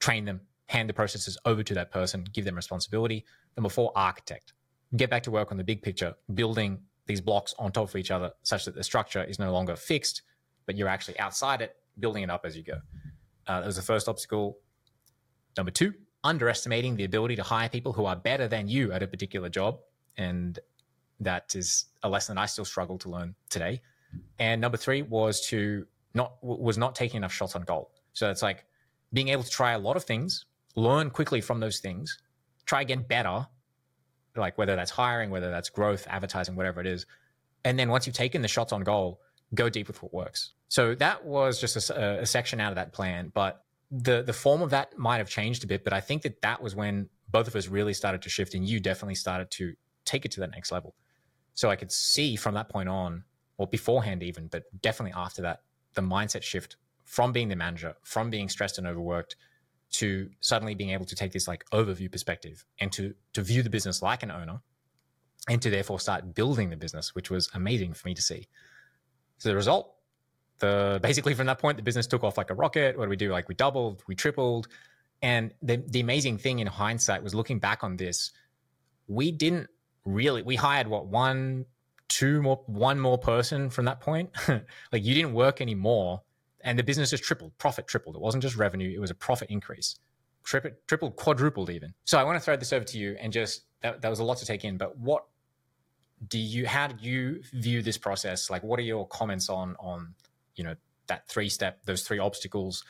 train 0.00 0.24
them, 0.24 0.40
hand 0.66 0.88
the 0.88 0.94
processes 0.94 1.38
over 1.44 1.62
to 1.62 1.74
that 1.74 1.90
person, 1.90 2.24
give 2.32 2.44
them 2.44 2.56
responsibility. 2.56 3.24
Number 3.56 3.68
four, 3.68 3.92
architect. 3.94 4.54
Get 4.96 5.10
back 5.10 5.22
to 5.24 5.30
work 5.30 5.50
on 5.50 5.58
the 5.58 5.64
big 5.64 5.82
picture, 5.82 6.14
building 6.34 6.78
these 7.06 7.20
blocks 7.20 7.54
on 7.58 7.70
top 7.70 7.88
of 7.88 7.96
each 7.96 8.10
other 8.10 8.32
such 8.42 8.64
that 8.64 8.74
the 8.74 8.82
structure 8.82 9.22
is 9.22 9.38
no 9.38 9.52
longer 9.52 9.76
fixed, 9.76 10.22
but 10.66 10.76
you're 10.76 10.88
actually 10.88 11.18
outside 11.18 11.60
it, 11.60 11.76
building 12.00 12.22
it 12.22 12.30
up 12.30 12.44
as 12.44 12.56
you 12.56 12.62
go. 12.62 12.80
Uh, 13.46 13.60
that 13.60 13.66
was 13.66 13.76
the 13.76 13.82
first 13.82 14.08
obstacle. 14.08 14.58
Number 15.56 15.70
two, 15.70 15.94
underestimating 16.22 16.96
the 16.96 17.04
ability 17.04 17.36
to 17.36 17.42
hire 17.42 17.68
people 17.68 17.92
who 17.92 18.06
are 18.06 18.16
better 18.16 18.48
than 18.48 18.68
you 18.68 18.92
at 18.92 19.02
a 19.02 19.06
particular 19.06 19.48
job. 19.48 19.78
And 20.16 20.58
that 21.20 21.54
is 21.54 21.86
a 22.02 22.08
lesson 22.08 22.38
I 22.38 22.46
still 22.46 22.64
struggle 22.64 22.98
to 22.98 23.08
learn 23.08 23.34
today. 23.50 23.82
And 24.38 24.60
number 24.60 24.76
three 24.76 25.02
was 25.02 25.46
to 25.48 25.86
not 26.14 26.36
was 26.42 26.78
not 26.78 26.94
taking 26.94 27.18
enough 27.18 27.32
shots 27.32 27.56
on 27.56 27.62
goal. 27.62 27.90
So 28.12 28.30
it's 28.30 28.42
like 28.42 28.64
being 29.12 29.28
able 29.28 29.42
to 29.42 29.50
try 29.50 29.72
a 29.72 29.78
lot 29.78 29.96
of 29.96 30.04
things, 30.04 30.46
learn 30.76 31.10
quickly 31.10 31.40
from 31.40 31.60
those 31.60 31.80
things, 31.80 32.18
try 32.64 32.80
again 32.80 33.04
better, 33.08 33.46
like 34.36 34.56
whether 34.56 34.76
that's 34.76 34.90
hiring, 34.90 35.30
whether 35.30 35.50
that's 35.50 35.68
growth, 35.68 36.06
advertising, 36.08 36.56
whatever 36.56 36.80
it 36.80 36.86
is. 36.86 37.06
And 37.64 37.78
then 37.78 37.88
once 37.88 38.06
you've 38.06 38.16
taken 38.16 38.42
the 38.42 38.48
shots 38.48 38.72
on 38.72 38.82
goal, 38.82 39.20
go 39.54 39.68
deep 39.68 39.88
with 39.88 40.02
what 40.02 40.12
works. 40.12 40.52
So 40.68 40.94
that 40.96 41.24
was 41.24 41.60
just 41.60 41.90
a, 41.90 42.20
a 42.20 42.26
section 42.26 42.60
out 42.60 42.70
of 42.70 42.76
that 42.76 42.92
plan, 42.92 43.30
but 43.34 43.63
the 43.96 44.22
the 44.22 44.32
form 44.32 44.60
of 44.62 44.70
that 44.70 44.98
might 44.98 45.18
have 45.18 45.28
changed 45.28 45.62
a 45.62 45.66
bit. 45.66 45.84
But 45.84 45.92
I 45.92 46.00
think 46.00 46.22
that 46.22 46.42
that 46.42 46.62
was 46.62 46.74
when 46.74 47.08
both 47.28 47.46
of 47.46 47.56
us 47.56 47.68
really 47.68 47.94
started 47.94 48.22
to 48.22 48.28
shift, 48.28 48.54
and 48.54 48.68
you 48.68 48.80
definitely 48.80 49.14
started 49.14 49.50
to 49.52 49.74
take 50.04 50.24
it 50.24 50.32
to 50.32 50.40
that 50.40 50.50
next 50.50 50.72
level. 50.72 50.94
So 51.54 51.70
I 51.70 51.76
could 51.76 51.92
see 51.92 52.36
from 52.36 52.54
that 52.54 52.68
point 52.68 52.88
on, 52.88 53.24
or 53.56 53.66
beforehand 53.66 54.22
even, 54.22 54.48
but 54.48 54.64
definitely 54.82 55.14
after 55.16 55.42
that, 55.42 55.62
the 55.94 56.02
mindset 56.02 56.42
shift 56.42 56.76
from 57.04 57.32
being 57.32 57.48
the 57.48 57.56
manager, 57.56 57.94
from 58.02 58.30
being 58.30 58.48
stressed 58.48 58.78
and 58.78 58.86
overworked, 58.86 59.36
to 59.92 60.30
suddenly 60.40 60.74
being 60.74 60.90
able 60.90 61.04
to 61.04 61.14
take 61.14 61.30
this 61.30 61.46
like 61.46 61.64
overview 61.70 62.10
perspective 62.10 62.64
and 62.80 62.90
to 62.92 63.14
to 63.32 63.42
view 63.42 63.62
the 63.62 63.70
business 63.70 64.02
like 64.02 64.24
an 64.24 64.30
owner, 64.32 64.60
and 65.48 65.62
to 65.62 65.70
therefore 65.70 66.00
start 66.00 66.34
building 66.34 66.70
the 66.70 66.76
business, 66.76 67.14
which 67.14 67.30
was 67.30 67.48
amazing 67.54 67.94
for 67.94 68.08
me 68.08 68.14
to 68.14 68.22
see. 68.22 68.48
So 69.38 69.50
the 69.50 69.54
result, 69.54 69.93
the 70.64 71.00
basically 71.02 71.34
from 71.34 71.46
that 71.46 71.58
point, 71.58 71.76
the 71.76 71.82
business 71.82 72.06
took 72.06 72.24
off 72.24 72.36
like 72.38 72.50
a 72.50 72.54
rocket. 72.54 72.98
What 72.98 73.04
do 73.04 73.10
we 73.10 73.16
do? 73.16 73.30
Like 73.30 73.48
we 73.48 73.54
doubled, 73.54 74.02
we 74.06 74.14
tripled. 74.14 74.68
And 75.22 75.54
the, 75.62 75.82
the 75.88 76.00
amazing 76.00 76.38
thing 76.38 76.58
in 76.58 76.66
hindsight 76.66 77.22
was 77.22 77.34
looking 77.34 77.58
back 77.58 77.82
on 77.82 77.96
this, 77.96 78.32
we 79.06 79.30
didn't 79.30 79.68
really 80.04 80.42
we 80.42 80.56
hired 80.56 80.86
what 80.86 81.06
one 81.06 81.64
two 82.08 82.42
more 82.42 82.60
one 82.66 83.00
more 83.00 83.18
person 83.18 83.70
from 83.70 83.86
that 83.86 84.00
point 84.00 84.30
like 84.48 85.04
you 85.04 85.14
didn't 85.14 85.32
work 85.32 85.60
anymore 85.60 86.20
and 86.60 86.78
the 86.78 86.82
business 86.82 87.10
just 87.10 87.24
tripled 87.24 87.56
profit 87.58 87.86
tripled 87.86 88.14
it 88.14 88.20
wasn't 88.20 88.42
just 88.42 88.56
revenue 88.56 88.92
it 88.94 89.00
was 89.00 89.10
a 89.10 89.14
profit 89.14 89.48
increase 89.50 89.98
tripled 90.44 90.74
tripled 90.86 91.16
quadrupled 91.16 91.70
even 91.70 91.94
so 92.04 92.18
i 92.18 92.24
want 92.24 92.36
to 92.36 92.40
throw 92.40 92.56
this 92.56 92.72
over 92.72 92.84
to 92.84 92.98
you 92.98 93.16
and 93.18 93.32
just 93.32 93.62
that, 93.80 94.02
that 94.02 94.10
was 94.10 94.18
a 94.18 94.24
lot 94.24 94.36
to 94.36 94.44
take 94.44 94.64
in 94.64 94.76
but 94.76 94.96
what 94.98 95.24
do 96.28 96.38
you 96.38 96.66
how 96.66 96.86
did 96.86 97.00
you 97.00 97.42
view 97.54 97.80
this 97.82 97.96
process 97.96 98.50
like 98.50 98.62
what 98.62 98.78
are 98.78 98.82
your 98.82 99.06
comments 99.08 99.48
on 99.48 99.74
on 99.78 100.14
you 100.56 100.64
know 100.64 100.74
that 101.06 101.28
three 101.28 101.48
step 101.48 101.84
those 101.84 102.02
three 102.02 102.18
obstacles 102.18 102.84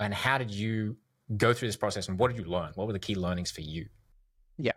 and 0.00 0.12
how 0.12 0.38
did 0.38 0.50
you 0.50 0.96
go 1.36 1.52
through 1.52 1.68
this 1.68 1.76
process 1.76 2.08
and 2.08 2.18
what 2.18 2.28
did 2.30 2.38
you 2.38 2.50
learn? 2.50 2.72
What 2.74 2.86
were 2.86 2.92
the 2.92 2.98
key 2.98 3.14
learnings 3.14 3.50
for 3.50 3.62
you? 3.62 3.86
Yeah. 4.58 4.72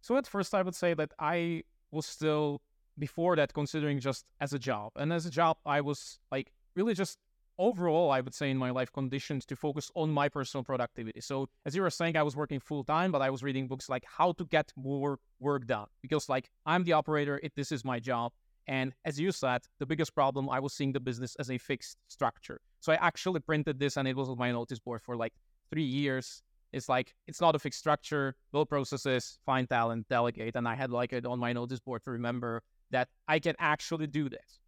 So 0.00 0.16
at 0.16 0.26
first, 0.26 0.54
I 0.54 0.62
would 0.62 0.74
say 0.74 0.94
that 0.94 1.12
I 1.18 1.64
was 1.90 2.06
still 2.06 2.60
before 2.98 3.36
that 3.36 3.52
considering 3.52 3.98
just 3.98 4.24
as 4.40 4.52
a 4.52 4.58
job, 4.58 4.92
and 4.96 5.12
as 5.12 5.26
a 5.26 5.30
job, 5.30 5.56
I 5.64 5.80
was 5.80 6.18
like 6.30 6.52
really 6.76 6.94
just 6.94 7.18
overall, 7.58 8.10
I 8.10 8.20
would 8.22 8.34
say 8.34 8.50
in 8.50 8.56
my 8.56 8.70
life 8.70 8.90
conditions 8.90 9.44
to 9.46 9.54
focus 9.54 9.90
on 9.94 10.10
my 10.10 10.30
personal 10.30 10.64
productivity. 10.64 11.20
So 11.20 11.48
as 11.66 11.76
you 11.76 11.82
were 11.82 11.90
saying, 11.90 12.16
I 12.16 12.22
was 12.22 12.34
working 12.34 12.58
full 12.58 12.84
time, 12.84 13.12
but 13.12 13.20
I 13.20 13.28
was 13.28 13.42
reading 13.42 13.68
books 13.68 13.88
like 13.88 14.04
how 14.06 14.32
to 14.32 14.46
get 14.46 14.72
more 14.76 15.18
work 15.40 15.66
done. 15.66 15.86
Because 16.00 16.28
like 16.28 16.50
I'm 16.64 16.84
the 16.84 16.94
operator, 16.94 17.38
it 17.42 17.52
this 17.54 17.70
is 17.70 17.84
my 17.84 18.00
job. 18.00 18.32
And 18.70 18.94
as 19.04 19.18
you 19.18 19.32
said, 19.32 19.62
the 19.80 19.84
biggest 19.84 20.14
problem 20.14 20.48
I 20.48 20.60
was 20.60 20.72
seeing 20.72 20.92
the 20.92 21.00
business 21.00 21.34
as 21.40 21.50
a 21.50 21.58
fixed 21.58 21.98
structure. 22.06 22.60
So 22.78 22.92
I 22.92 22.98
actually 23.04 23.40
printed 23.40 23.80
this 23.80 23.96
and 23.96 24.06
it 24.06 24.14
was 24.14 24.28
on 24.28 24.38
my 24.38 24.52
notice 24.52 24.78
board 24.78 25.02
for 25.02 25.16
like 25.16 25.32
three 25.70 25.82
years. 25.82 26.44
It's 26.72 26.88
like 26.88 27.16
it's 27.26 27.40
not 27.40 27.56
a 27.56 27.58
fixed 27.58 27.80
structure 27.80 28.36
build 28.52 28.68
processes 28.68 29.40
find 29.44 29.68
talent 29.68 30.08
delegate. 30.08 30.54
And 30.54 30.68
i 30.68 30.76
had 30.76 30.92
like 30.92 31.12
it 31.12 31.26
on 31.26 31.40
my 31.40 31.52
notice 31.52 31.80
board 31.80 32.04
to 32.04 32.12
remember 32.12 32.62
that 32.92 33.08
i 33.26 33.40
can 33.40 33.56
actually 33.58 34.06
do 34.06 34.28
this. 34.28 34.60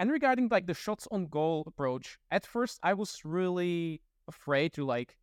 And 0.00 0.10
regarding 0.10 0.48
like 0.48 0.66
the 0.66 0.74
shots 0.74 1.06
on 1.12 1.28
goal 1.28 1.62
approach 1.68 2.18
at 2.32 2.44
first 2.44 2.80
i 2.82 2.92
was 2.92 3.20
really 3.24 4.02
afraid 4.26 4.72
to 4.72 4.84
like 4.84 5.16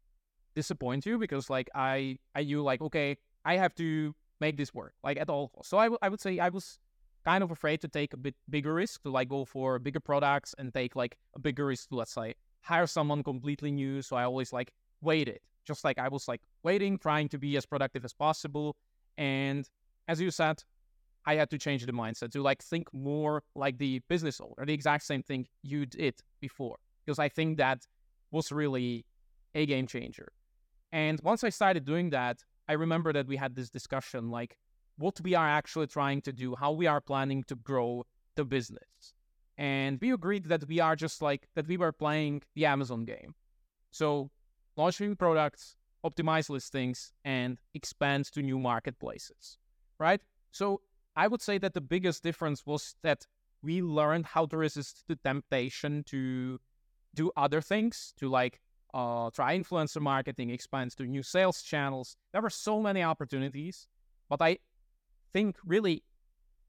disappoint 0.55 1.05
you 1.05 1.17
because 1.17 1.49
like 1.49 1.69
i 1.75 2.17
i 2.33 2.43
knew 2.43 2.63
like 2.63 2.81
okay 2.81 3.17
i 3.43 3.57
have 3.57 3.75
to 3.75 4.15
make 4.39 4.55
this 4.55 4.73
work 4.73 4.93
like 5.03 5.17
at 5.19 5.29
all 5.29 5.49
costs. 5.49 5.69
So 5.69 5.77
I, 5.77 5.85
w- 5.85 5.99
I 6.01 6.07
would 6.07 6.21
say 6.21 6.39
i 6.39 6.47
was 6.47 6.79
kind 7.25 7.43
of 7.43 7.51
afraid 7.51 7.81
to 7.81 7.87
take 7.87 8.13
a 8.13 8.17
bit 8.17 8.35
bigger 8.49 8.73
risk 8.73 9.03
to 9.03 9.09
like 9.09 9.29
go 9.29 9.45
for 9.45 9.79
bigger 9.79 9.99
products 9.99 10.55
and 10.57 10.73
take 10.73 10.95
like 10.95 11.17
a 11.35 11.39
bigger 11.39 11.65
risk 11.67 11.89
to 11.89 11.95
let's 11.95 12.13
say 12.13 12.33
hire 12.61 12.87
someone 12.87 13.23
completely 13.23 13.71
new 13.71 14.01
so 14.01 14.15
i 14.15 14.23
always 14.23 14.51
like 14.53 14.71
waited 15.01 15.39
just 15.65 15.83
like 15.83 15.97
I 15.97 16.07
was 16.07 16.27
like 16.27 16.41
waiting, 16.63 16.97
trying 16.97 17.29
to 17.29 17.37
be 17.37 17.57
as 17.57 17.65
productive 17.65 18.05
as 18.05 18.13
possible. 18.13 18.75
And 19.17 19.67
as 20.07 20.19
you 20.19 20.31
said, 20.31 20.63
I 21.25 21.35
had 21.35 21.49
to 21.51 21.57
change 21.57 21.85
the 21.85 21.91
mindset 21.91 22.31
to 22.31 22.41
like 22.41 22.63
think 22.63 22.91
more 22.93 23.43
like 23.55 23.77
the 23.77 24.01
business 24.09 24.41
owner, 24.41 24.65
the 24.65 24.73
exact 24.73 25.03
same 25.03 25.23
thing 25.23 25.47
you 25.61 25.85
did 25.85 26.15
before. 26.39 26.77
Because 27.05 27.19
I 27.19 27.29
think 27.29 27.57
that 27.57 27.85
was 28.31 28.51
really 28.51 29.05
a 29.53 29.65
game 29.65 29.87
changer. 29.87 30.29
And 30.91 31.19
once 31.23 31.43
I 31.43 31.49
started 31.49 31.85
doing 31.85 32.09
that, 32.09 32.43
I 32.67 32.73
remember 32.73 33.13
that 33.13 33.27
we 33.27 33.37
had 33.37 33.55
this 33.55 33.69
discussion 33.69 34.29
like 34.29 34.57
what 35.01 35.19
we 35.21 35.35
are 35.35 35.47
actually 35.47 35.87
trying 35.87 36.21
to 36.21 36.31
do, 36.31 36.55
how 36.55 36.71
we 36.71 36.87
are 36.87 37.01
planning 37.01 37.43
to 37.45 37.55
grow 37.55 38.05
the 38.35 38.45
business. 38.45 39.13
And 39.57 39.99
we 40.01 40.13
agreed 40.13 40.45
that 40.45 40.67
we 40.67 40.79
are 40.79 40.95
just 40.95 41.21
like 41.21 41.47
that 41.55 41.67
we 41.67 41.77
were 41.77 41.91
playing 41.91 42.43
the 42.55 42.65
Amazon 42.65 43.05
game. 43.05 43.35
So 43.91 44.31
launching 44.77 45.15
products, 45.15 45.75
optimize 46.05 46.49
listings, 46.49 47.11
and 47.25 47.59
expand 47.73 48.25
to 48.33 48.41
new 48.41 48.57
marketplaces, 48.57 49.57
right? 49.99 50.21
So 50.51 50.81
I 51.15 51.27
would 51.27 51.41
say 51.41 51.57
that 51.57 51.73
the 51.73 51.81
biggest 51.81 52.23
difference 52.23 52.65
was 52.65 52.95
that 53.01 53.27
we 53.61 53.81
learned 53.81 54.25
how 54.25 54.45
to 54.47 54.57
resist 54.57 55.03
the 55.07 55.17
temptation 55.17 56.03
to 56.05 56.59
do 57.13 57.31
other 57.35 57.61
things, 57.61 58.13
to 58.17 58.29
like 58.29 58.61
uh, 58.93 59.29
try 59.31 59.57
influencer 59.57 60.01
marketing, 60.01 60.49
expand 60.49 60.95
to 60.97 61.03
new 61.03 61.23
sales 61.23 61.61
channels. 61.61 62.15
There 62.31 62.41
were 62.41 62.49
so 62.49 62.81
many 62.81 63.03
opportunities, 63.03 63.87
but 64.29 64.41
I 64.41 64.57
think 65.33 65.57
really 65.65 66.03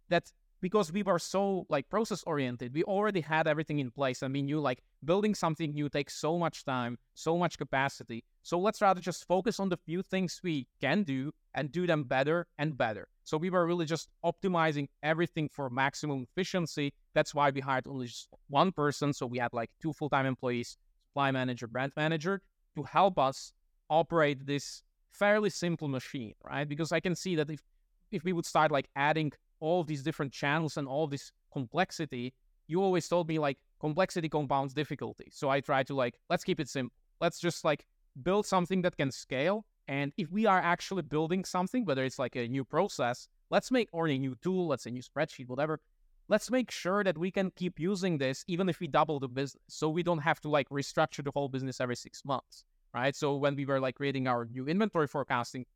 that 0.08 0.30
because 0.60 0.92
we 0.92 1.02
were 1.02 1.18
so 1.18 1.66
like 1.68 1.88
process 1.88 2.22
oriented 2.24 2.72
we 2.72 2.84
already 2.84 3.20
had 3.20 3.48
everything 3.48 3.80
in 3.80 3.90
place. 3.90 4.22
And 4.22 4.32
we 4.32 4.42
knew 4.42 4.60
like 4.60 4.80
building 5.04 5.34
something 5.34 5.72
new 5.72 5.88
takes 5.88 6.14
so 6.14 6.38
much 6.38 6.64
time 6.64 6.98
so 7.14 7.36
much 7.36 7.58
capacity. 7.58 8.24
So 8.42 8.58
let's 8.58 8.80
rather 8.80 9.00
just 9.00 9.26
focus 9.26 9.60
on 9.60 9.68
the 9.68 9.76
few 9.76 10.02
things 10.02 10.40
we 10.42 10.66
can 10.80 11.02
do 11.02 11.32
and 11.54 11.70
do 11.70 11.86
them 11.86 12.04
better 12.04 12.46
and 12.58 12.78
better. 12.78 13.08
So 13.24 13.36
we 13.36 13.50
were 13.50 13.66
really 13.66 13.86
just 13.86 14.08
optimizing 14.24 14.88
everything 15.02 15.48
for 15.48 15.68
maximum 15.70 16.26
efficiency. 16.30 16.92
That's 17.14 17.34
why 17.34 17.50
we 17.50 17.60
hired 17.60 17.86
only 17.86 18.06
just 18.06 18.28
one 18.48 18.72
person. 18.72 19.12
So 19.12 19.26
we 19.26 19.38
had 19.38 19.52
like 19.52 19.70
two 19.80 19.92
full-time 19.92 20.26
employees 20.26 20.76
supply 21.12 21.30
manager 21.30 21.66
brand 21.66 21.92
manager 21.94 22.40
to 22.74 22.82
help 22.84 23.18
us 23.18 23.52
operate 23.90 24.46
this 24.46 24.82
fairly 25.10 25.50
simple 25.50 25.88
machine 25.88 26.32
right? 26.42 26.66
Because 26.66 26.90
i 26.90 27.00
can 27.00 27.14
see 27.14 27.36
that 27.36 27.50
if 27.50 27.60
if 28.12 28.24
we 28.24 28.32
would 28.32 28.46
start 28.46 28.70
like 28.70 28.88
adding 28.96 29.32
all 29.60 29.84
these 29.84 30.02
different 30.02 30.32
channels 30.32 30.76
and 30.76 30.86
all 30.88 31.06
this 31.06 31.32
complexity, 31.52 32.34
you 32.66 32.82
always 32.82 33.08
told 33.08 33.28
me 33.28 33.38
like 33.38 33.58
complexity 33.80 34.28
compounds 34.28 34.74
difficulty. 34.74 35.28
So 35.30 35.50
I 35.50 35.60
try 35.60 35.82
to 35.84 35.94
like, 35.94 36.14
let's 36.30 36.44
keep 36.44 36.60
it 36.60 36.68
simple. 36.68 36.94
Let's 37.20 37.38
just 37.38 37.64
like 37.64 37.84
build 38.22 38.46
something 38.46 38.82
that 38.82 38.96
can 38.96 39.10
scale. 39.10 39.64
And 39.88 40.12
if 40.16 40.30
we 40.30 40.46
are 40.46 40.60
actually 40.60 41.02
building 41.02 41.44
something, 41.44 41.84
whether 41.84 42.04
it's 42.04 42.18
like 42.18 42.36
a 42.36 42.48
new 42.48 42.64
process, 42.64 43.28
let's 43.50 43.70
make 43.70 43.88
or 43.92 44.08
a 44.08 44.18
new 44.18 44.36
tool, 44.42 44.68
let's 44.68 44.84
say 44.84 44.90
new 44.90 45.02
spreadsheet, 45.02 45.48
whatever. 45.48 45.80
Let's 46.28 46.50
make 46.50 46.70
sure 46.70 47.04
that 47.04 47.18
we 47.18 47.30
can 47.30 47.50
keep 47.56 47.78
using 47.78 48.18
this 48.18 48.44
even 48.46 48.68
if 48.68 48.80
we 48.80 48.86
double 48.86 49.18
the 49.20 49.28
business. 49.28 49.62
So 49.68 49.88
we 49.88 50.02
don't 50.02 50.18
have 50.18 50.40
to 50.40 50.48
like 50.48 50.68
restructure 50.68 51.24
the 51.24 51.32
whole 51.32 51.48
business 51.48 51.80
every 51.80 51.96
six 51.96 52.24
months. 52.24 52.64
Right. 52.94 53.16
So 53.16 53.36
when 53.36 53.56
we 53.56 53.64
were 53.64 53.80
like 53.80 53.96
creating 53.96 54.28
our 54.28 54.44
new 54.44 54.66
inventory 54.66 55.06
forecasting 55.06 55.66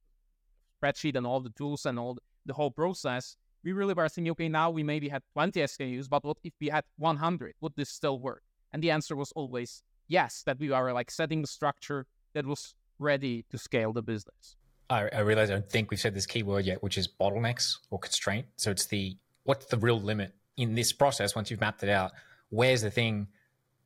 spreadsheet 0.80 1.16
and 1.16 1.26
all 1.26 1.40
the 1.40 1.50
tools 1.50 1.86
and 1.86 1.98
all 1.98 2.18
the 2.44 2.54
whole 2.54 2.70
process, 2.70 3.36
we 3.64 3.72
really 3.72 3.94
were 3.94 4.08
thinking, 4.08 4.30
okay, 4.32 4.48
now 4.48 4.70
we 4.70 4.82
maybe 4.82 5.08
had 5.08 5.22
20 5.32 5.60
SKUs, 5.60 6.08
but 6.08 6.24
what 6.24 6.36
if 6.44 6.52
we 6.60 6.68
had 6.68 6.84
100? 6.98 7.54
Would 7.60 7.72
this 7.76 7.90
still 7.90 8.18
work? 8.18 8.42
And 8.72 8.82
the 8.82 8.90
answer 8.90 9.16
was 9.16 9.32
always 9.32 9.82
yes, 10.08 10.42
that 10.46 10.58
we 10.58 10.70
are 10.70 10.92
like 10.92 11.10
setting 11.10 11.40
the 11.40 11.46
structure 11.46 12.06
that 12.34 12.46
was 12.46 12.74
ready 12.98 13.44
to 13.50 13.58
scale 13.58 13.92
the 13.92 14.02
business. 14.02 14.56
I, 14.88 15.08
I 15.12 15.20
realize 15.20 15.50
I 15.50 15.54
don't 15.54 15.68
think 15.68 15.90
we've 15.90 16.00
said 16.00 16.14
this 16.14 16.26
keyword 16.26 16.64
yet, 16.64 16.82
which 16.82 16.96
is 16.96 17.08
bottlenecks 17.08 17.78
or 17.90 17.98
constraint. 17.98 18.46
So 18.56 18.70
it's 18.70 18.86
the 18.86 19.16
what's 19.44 19.66
the 19.66 19.78
real 19.78 20.00
limit 20.00 20.34
in 20.56 20.74
this 20.74 20.92
process 20.92 21.34
once 21.34 21.50
you've 21.50 21.60
mapped 21.60 21.82
it 21.82 21.88
out? 21.88 22.12
Where's 22.50 22.82
the 22.82 22.90
thing 22.90 23.28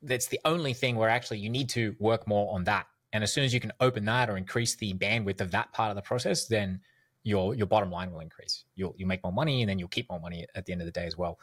that's 0.03 0.27
the 0.27 0.39
only 0.45 0.73
thing 0.73 0.95
where 0.95 1.09
actually 1.09 1.39
you 1.39 1.49
need 1.49 1.69
to 1.69 1.95
work 1.99 2.27
more 2.27 2.53
on 2.53 2.65
that? 2.65 2.87
And 3.13 3.23
as 3.23 3.33
soon 3.33 3.43
as 3.43 3.53
you 3.53 3.59
can 3.59 3.71
open 3.79 4.05
that 4.05 4.29
or 4.29 4.37
increase 4.37 4.75
the 4.75 4.93
bandwidth 4.93 5.41
of 5.41 5.51
that 5.51 5.73
part 5.73 5.89
of 5.89 5.95
the 5.95 6.01
process, 6.01 6.47
then 6.47 6.81
your 7.23 7.53
your 7.53 7.67
bottom 7.67 7.91
line 7.91 8.11
will 8.11 8.19
increase. 8.19 8.63
You'll 8.75 8.95
you'll 8.97 9.07
make 9.07 9.23
more 9.23 9.33
money 9.33 9.61
and 9.61 9.69
then 9.69 9.79
you'll 9.79 9.89
keep 9.89 10.09
more 10.09 10.19
money 10.19 10.45
at 10.55 10.65
the 10.65 10.71
end 10.71 10.81
of 10.81 10.85
the 10.85 10.91
day 10.91 11.05
as 11.05 11.17
well. 11.17 11.39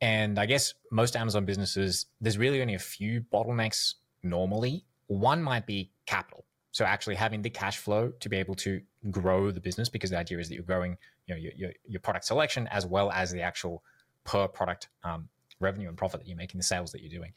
And 0.00 0.38
I 0.38 0.46
guess 0.46 0.74
most 0.90 1.14
Amazon 1.14 1.44
businesses, 1.44 2.06
there's 2.20 2.38
really 2.38 2.62
only 2.62 2.74
a 2.74 2.78
few 2.78 3.20
bottlenecks 3.32 3.94
normally. 4.22 4.84
One 5.08 5.42
might 5.42 5.66
be 5.66 5.90
capital. 6.06 6.46
So 6.72 6.84
actually 6.84 7.16
having 7.16 7.42
the 7.42 7.50
cash 7.50 7.78
flow 7.78 8.12
to 8.20 8.28
be 8.28 8.36
able 8.36 8.54
to 8.56 8.80
grow 9.10 9.50
the 9.50 9.60
business 9.60 9.88
because 9.88 10.10
the 10.10 10.18
idea 10.18 10.38
is 10.38 10.48
that 10.48 10.54
you're 10.54 10.64
growing 10.64 10.96
you 11.26 11.34
know, 11.34 11.40
your, 11.40 11.52
your, 11.56 11.72
your 11.86 12.00
product 12.00 12.24
selection 12.24 12.68
as 12.68 12.86
well 12.86 13.10
as 13.10 13.30
the 13.30 13.42
actual 13.42 13.82
per 14.24 14.46
product 14.48 14.88
um, 15.04 15.28
revenue 15.58 15.88
and 15.88 15.96
profit 15.96 16.20
that 16.20 16.28
you're 16.28 16.36
making, 16.36 16.58
the 16.58 16.64
sales 16.64 16.92
that 16.92 17.00
you're 17.02 17.10
doing. 17.10 17.32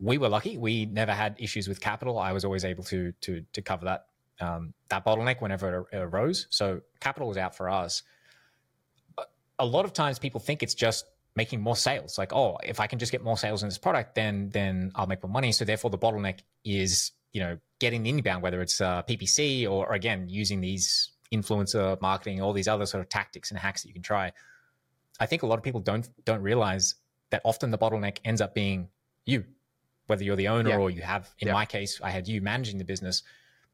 We 0.00 0.18
were 0.18 0.28
lucky; 0.28 0.58
we 0.58 0.86
never 0.86 1.12
had 1.12 1.36
issues 1.38 1.68
with 1.68 1.80
capital. 1.80 2.18
I 2.18 2.32
was 2.32 2.44
always 2.44 2.64
able 2.64 2.84
to 2.84 3.12
to 3.22 3.44
to 3.52 3.62
cover 3.62 3.84
that 3.86 4.06
um, 4.40 4.74
that 4.88 5.04
bottleneck 5.04 5.40
whenever 5.40 5.86
it 5.92 5.96
arose. 5.96 6.46
So 6.50 6.80
capital 7.00 7.28
was 7.28 7.36
out 7.36 7.56
for 7.56 7.68
us. 7.68 8.02
A 9.58 9.66
lot 9.66 9.84
of 9.84 9.92
times, 9.92 10.18
people 10.18 10.40
think 10.40 10.62
it's 10.62 10.74
just 10.74 11.06
making 11.36 11.60
more 11.60 11.76
sales. 11.76 12.18
Like, 12.18 12.32
oh, 12.32 12.58
if 12.64 12.80
I 12.80 12.86
can 12.86 12.98
just 12.98 13.12
get 13.12 13.22
more 13.22 13.36
sales 13.36 13.62
in 13.62 13.68
this 13.68 13.78
product, 13.78 14.14
then 14.14 14.50
then 14.50 14.92
I'll 14.94 15.06
make 15.06 15.22
more 15.22 15.32
money. 15.32 15.52
So 15.52 15.64
therefore, 15.64 15.90
the 15.90 15.98
bottleneck 15.98 16.40
is 16.64 17.12
you 17.32 17.40
know 17.40 17.58
getting 17.78 18.02
the 18.02 18.10
inbound, 18.10 18.42
whether 18.42 18.60
it's 18.60 18.80
uh, 18.80 19.02
PPC 19.02 19.64
or, 19.64 19.86
or 19.86 19.94
again 19.94 20.28
using 20.28 20.60
these 20.60 21.10
influencer 21.32 22.00
marketing, 22.00 22.40
all 22.40 22.52
these 22.52 22.68
other 22.68 22.86
sort 22.86 23.02
of 23.02 23.08
tactics 23.08 23.50
and 23.50 23.58
hacks 23.58 23.82
that 23.82 23.88
you 23.88 23.94
can 23.94 24.02
try. 24.02 24.32
I 25.20 25.26
think 25.26 25.42
a 25.42 25.46
lot 25.46 25.58
of 25.58 25.62
people 25.62 25.80
don't 25.80 26.08
don't 26.24 26.42
realize 26.42 26.96
that 27.30 27.42
often 27.44 27.70
the 27.70 27.78
bottleneck 27.78 28.18
ends 28.24 28.40
up 28.40 28.54
being 28.54 28.88
you, 29.26 29.44
whether 30.06 30.24
you're 30.24 30.36
the 30.36 30.48
owner 30.48 30.70
yeah. 30.70 30.78
or 30.78 30.90
you 30.90 31.02
have. 31.02 31.30
In 31.38 31.48
yeah. 31.48 31.54
my 31.54 31.64
case, 31.64 32.00
I 32.02 32.10
had 32.10 32.28
you 32.28 32.40
managing 32.40 32.78
the 32.78 32.84
business. 32.84 33.22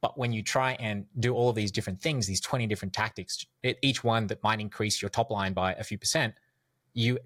But 0.01 0.17
when 0.17 0.33
you 0.33 0.43
try 0.43 0.73
and 0.81 1.05
do 1.19 1.35
all 1.35 1.51
of 1.51 1.57
these 1.57 1.71
different 1.71 2.01
things, 2.01 2.27
these 2.27 2.41
20 2.41 2.67
different 2.67 2.95
tactics, 2.95 3.45
each 3.83 4.03
one 4.03 4.29
that 4.29 4.43
might 4.43 4.61
increase 4.61 5.03
your 5.03 5.11
top 5.11 5.31
line 5.31 5.53
by 5.53 5.75
a 5.75 5.85
few 5.85 5.99
percent, 5.99 6.35
you 6.95 7.19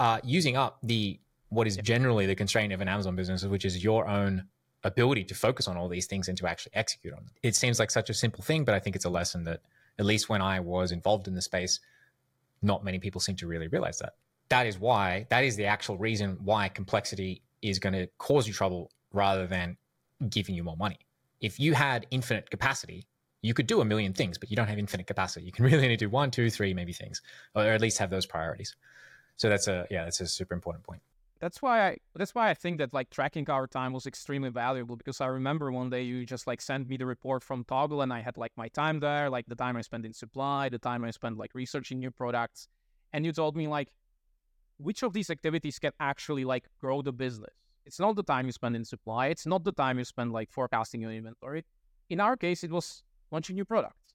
are 0.00 0.20
using 0.24 0.56
up 0.56 0.78
the 0.82 1.20
what 1.50 1.66
is 1.66 1.76
generally 1.78 2.26
the 2.26 2.34
constraint 2.34 2.72
of 2.72 2.80
an 2.80 2.88
Amazon 2.88 3.16
business, 3.16 3.44
which 3.44 3.64
is 3.64 3.82
your 3.82 4.06
own 4.06 4.44
ability 4.84 5.24
to 5.24 5.34
focus 5.34 5.66
on 5.66 5.76
all 5.76 5.88
these 5.88 6.06
things 6.06 6.28
and 6.28 6.36
to 6.38 6.46
actually 6.46 6.72
execute 6.74 7.14
on 7.14 7.24
them. 7.24 7.32
It 7.42 7.56
seems 7.56 7.78
like 7.78 7.90
such 7.90 8.10
a 8.10 8.14
simple 8.14 8.42
thing, 8.42 8.64
but 8.64 8.74
I 8.74 8.80
think 8.80 8.96
it's 8.96 9.04
a 9.04 9.10
lesson 9.10 9.44
that, 9.44 9.62
at 9.98 10.04
least 10.04 10.28
when 10.28 10.42
I 10.42 10.60
was 10.60 10.92
involved 10.92 11.26
in 11.26 11.34
the 11.34 11.42
space, 11.42 11.80
not 12.62 12.84
many 12.84 12.98
people 12.98 13.20
seem 13.20 13.36
to 13.36 13.46
really 13.46 13.68
realize 13.68 13.98
that. 13.98 14.14
That 14.48 14.66
is 14.66 14.78
why, 14.78 15.26
that 15.30 15.44
is 15.44 15.56
the 15.56 15.64
actual 15.66 15.98
reason 15.98 16.38
why 16.44 16.68
complexity 16.68 17.42
is 17.62 17.78
going 17.78 17.92
to 17.92 18.06
cause 18.18 18.46
you 18.46 18.52
trouble 18.52 18.90
rather 19.12 19.46
than 19.46 19.76
giving 20.28 20.54
you 20.54 20.62
more 20.62 20.76
money. 20.76 20.98
If 21.40 21.60
you 21.60 21.74
had 21.74 22.06
infinite 22.10 22.50
capacity, 22.50 23.06
you 23.42 23.54
could 23.54 23.66
do 23.66 23.80
a 23.80 23.84
million 23.84 24.12
things, 24.12 24.38
but 24.38 24.50
you 24.50 24.56
don't 24.56 24.66
have 24.66 24.78
infinite 24.78 25.06
capacity. 25.06 25.46
You 25.46 25.52
can 25.52 25.64
really 25.70 25.84
only 25.84 25.96
do 25.96 26.08
one, 26.08 26.30
two, 26.30 26.50
three, 26.50 26.74
maybe 26.74 26.92
things, 26.92 27.22
or 27.54 27.62
at 27.62 27.80
least 27.80 27.98
have 27.98 28.10
those 28.10 28.26
priorities. 28.26 28.74
So 29.36 29.48
that's 29.48 29.68
a 29.68 29.86
yeah, 29.90 30.04
that's 30.04 30.20
a 30.20 30.26
super 30.26 30.54
important 30.54 30.84
point 30.84 31.00
that's 31.40 31.62
why 31.62 31.88
I 31.88 31.96
that's 32.14 32.34
why 32.34 32.50
I 32.50 32.54
think 32.54 32.78
that 32.78 32.92
like 32.92 33.10
tracking 33.10 33.48
our 33.50 33.66
time 33.66 33.92
was 33.92 34.06
extremely 34.06 34.50
valuable 34.50 34.96
because 34.96 35.20
I 35.20 35.26
remember 35.26 35.70
one 35.70 35.90
day 35.90 36.02
you 36.02 36.26
just 36.26 36.46
like 36.46 36.60
sent 36.60 36.88
me 36.88 36.96
the 36.96 37.06
report 37.06 37.44
from 37.44 37.64
Toggl 37.64 38.02
and 38.02 38.12
I 38.12 38.20
had 38.20 38.36
like 38.36 38.52
my 38.56 38.68
time 38.68 39.00
there, 39.00 39.30
like 39.30 39.46
the 39.46 39.54
time 39.54 39.76
I 39.76 39.82
spent 39.82 40.04
in 40.04 40.12
supply, 40.12 40.68
the 40.68 40.78
time 40.78 41.04
I 41.04 41.10
spent 41.10 41.38
like 41.38 41.54
researching 41.54 41.98
new 41.98 42.10
products, 42.10 42.68
and 43.12 43.24
you 43.24 43.32
told 43.32 43.56
me 43.56 43.68
like 43.68 43.92
which 44.78 45.02
of 45.02 45.12
these 45.12 45.30
activities 45.30 45.78
can 45.78 45.92
actually 46.00 46.44
like 46.44 46.64
grow 46.80 47.02
the 47.02 47.12
business. 47.12 47.54
It's 47.84 48.00
not 48.00 48.16
the 48.16 48.22
time 48.22 48.46
you 48.46 48.52
spend 48.52 48.76
in 48.76 48.84
supply, 48.84 49.26
it's 49.28 49.46
not 49.46 49.64
the 49.64 49.72
time 49.72 49.98
you 49.98 50.04
spend 50.04 50.32
like 50.32 50.50
forecasting 50.50 51.00
your 51.00 51.12
inventory. 51.12 51.64
In 52.10 52.20
our 52.20 52.36
case, 52.36 52.64
it 52.64 52.70
was 52.70 53.02
launching 53.30 53.56
new 53.56 53.64
products. 53.64 54.14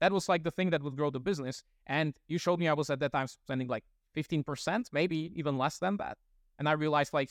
That 0.00 0.12
was 0.12 0.28
like 0.28 0.44
the 0.44 0.50
thing 0.50 0.70
that 0.70 0.82
would 0.82 0.96
grow 0.96 1.10
the 1.10 1.20
business. 1.20 1.64
And 1.86 2.14
you 2.28 2.38
showed 2.38 2.60
me 2.60 2.68
I 2.68 2.74
was 2.74 2.90
at 2.90 3.00
that 3.00 3.12
time 3.12 3.26
spending 3.26 3.68
like 3.68 3.84
15%, 4.16 4.92
maybe 4.92 5.32
even 5.34 5.58
less 5.58 5.78
than 5.78 5.96
that 5.96 6.18
and 6.58 6.68
I 6.68 6.72
realized 6.72 7.12
like 7.12 7.30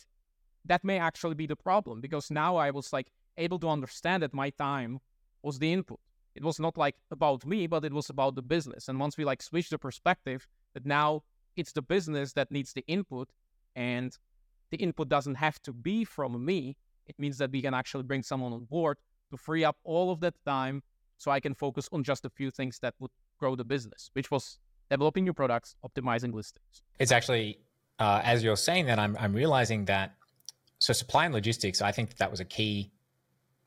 that 0.65 0.83
may 0.83 0.99
actually 0.99 1.35
be 1.35 1.47
the 1.47 1.55
problem 1.55 2.01
because 2.01 2.31
now 2.31 2.55
I 2.55 2.71
was 2.71 2.91
like 2.91 3.11
able 3.37 3.59
to 3.59 3.69
understand 3.69 4.23
that 4.23 4.33
my 4.33 4.49
time 4.49 4.99
was 5.43 5.59
the 5.59 5.71
input. 5.71 5.99
It 6.35 6.43
was 6.43 6.59
not 6.59 6.77
like 6.77 6.95
about 7.11 7.45
me, 7.45 7.67
but 7.67 7.83
it 7.85 7.93
was 7.93 8.09
about 8.09 8.35
the 8.35 8.41
business. 8.41 8.87
And 8.87 8.99
once 8.99 9.17
we 9.17 9.25
like 9.25 9.41
switch 9.41 9.69
the 9.69 9.77
perspective 9.77 10.47
that 10.73 10.85
now 10.85 11.23
it's 11.57 11.73
the 11.73 11.81
business 11.81 12.33
that 12.33 12.51
needs 12.51 12.73
the 12.73 12.83
input 12.87 13.29
and 13.75 14.17
the 14.71 14.77
input 14.77 15.09
doesn't 15.09 15.35
have 15.35 15.61
to 15.63 15.73
be 15.73 16.03
from 16.03 16.43
me, 16.43 16.77
it 17.05 17.15
means 17.17 17.37
that 17.37 17.51
we 17.51 17.61
can 17.61 17.73
actually 17.73 18.03
bring 18.03 18.23
someone 18.23 18.53
on 18.53 18.65
board 18.65 18.97
to 19.31 19.37
free 19.37 19.63
up 19.63 19.77
all 19.83 20.11
of 20.11 20.19
that 20.21 20.35
time 20.45 20.83
so 21.17 21.31
I 21.31 21.39
can 21.39 21.53
focus 21.53 21.89
on 21.91 22.03
just 22.03 22.25
a 22.25 22.29
few 22.29 22.51
things 22.51 22.79
that 22.79 22.93
would 22.99 23.11
grow 23.39 23.55
the 23.55 23.63
business, 23.63 24.09
which 24.13 24.29
was 24.29 24.59
developing 24.89 25.23
new 25.23 25.33
products, 25.33 25.75
optimizing 25.85 26.33
listings. 26.33 26.83
It's 26.99 27.11
actually 27.11 27.59
uh, 27.99 28.21
as 28.23 28.43
you're 28.43 28.57
saying 28.57 28.85
that, 28.87 28.99
I'm, 28.99 29.17
I'm 29.19 29.33
realizing 29.33 29.85
that 29.85 30.15
so 30.79 30.93
supply 30.93 31.25
and 31.25 31.33
logistics, 31.33 31.81
I 31.81 31.91
think 31.91 32.09
that, 32.09 32.17
that 32.19 32.31
was 32.31 32.39
a 32.39 32.45
key. 32.45 32.91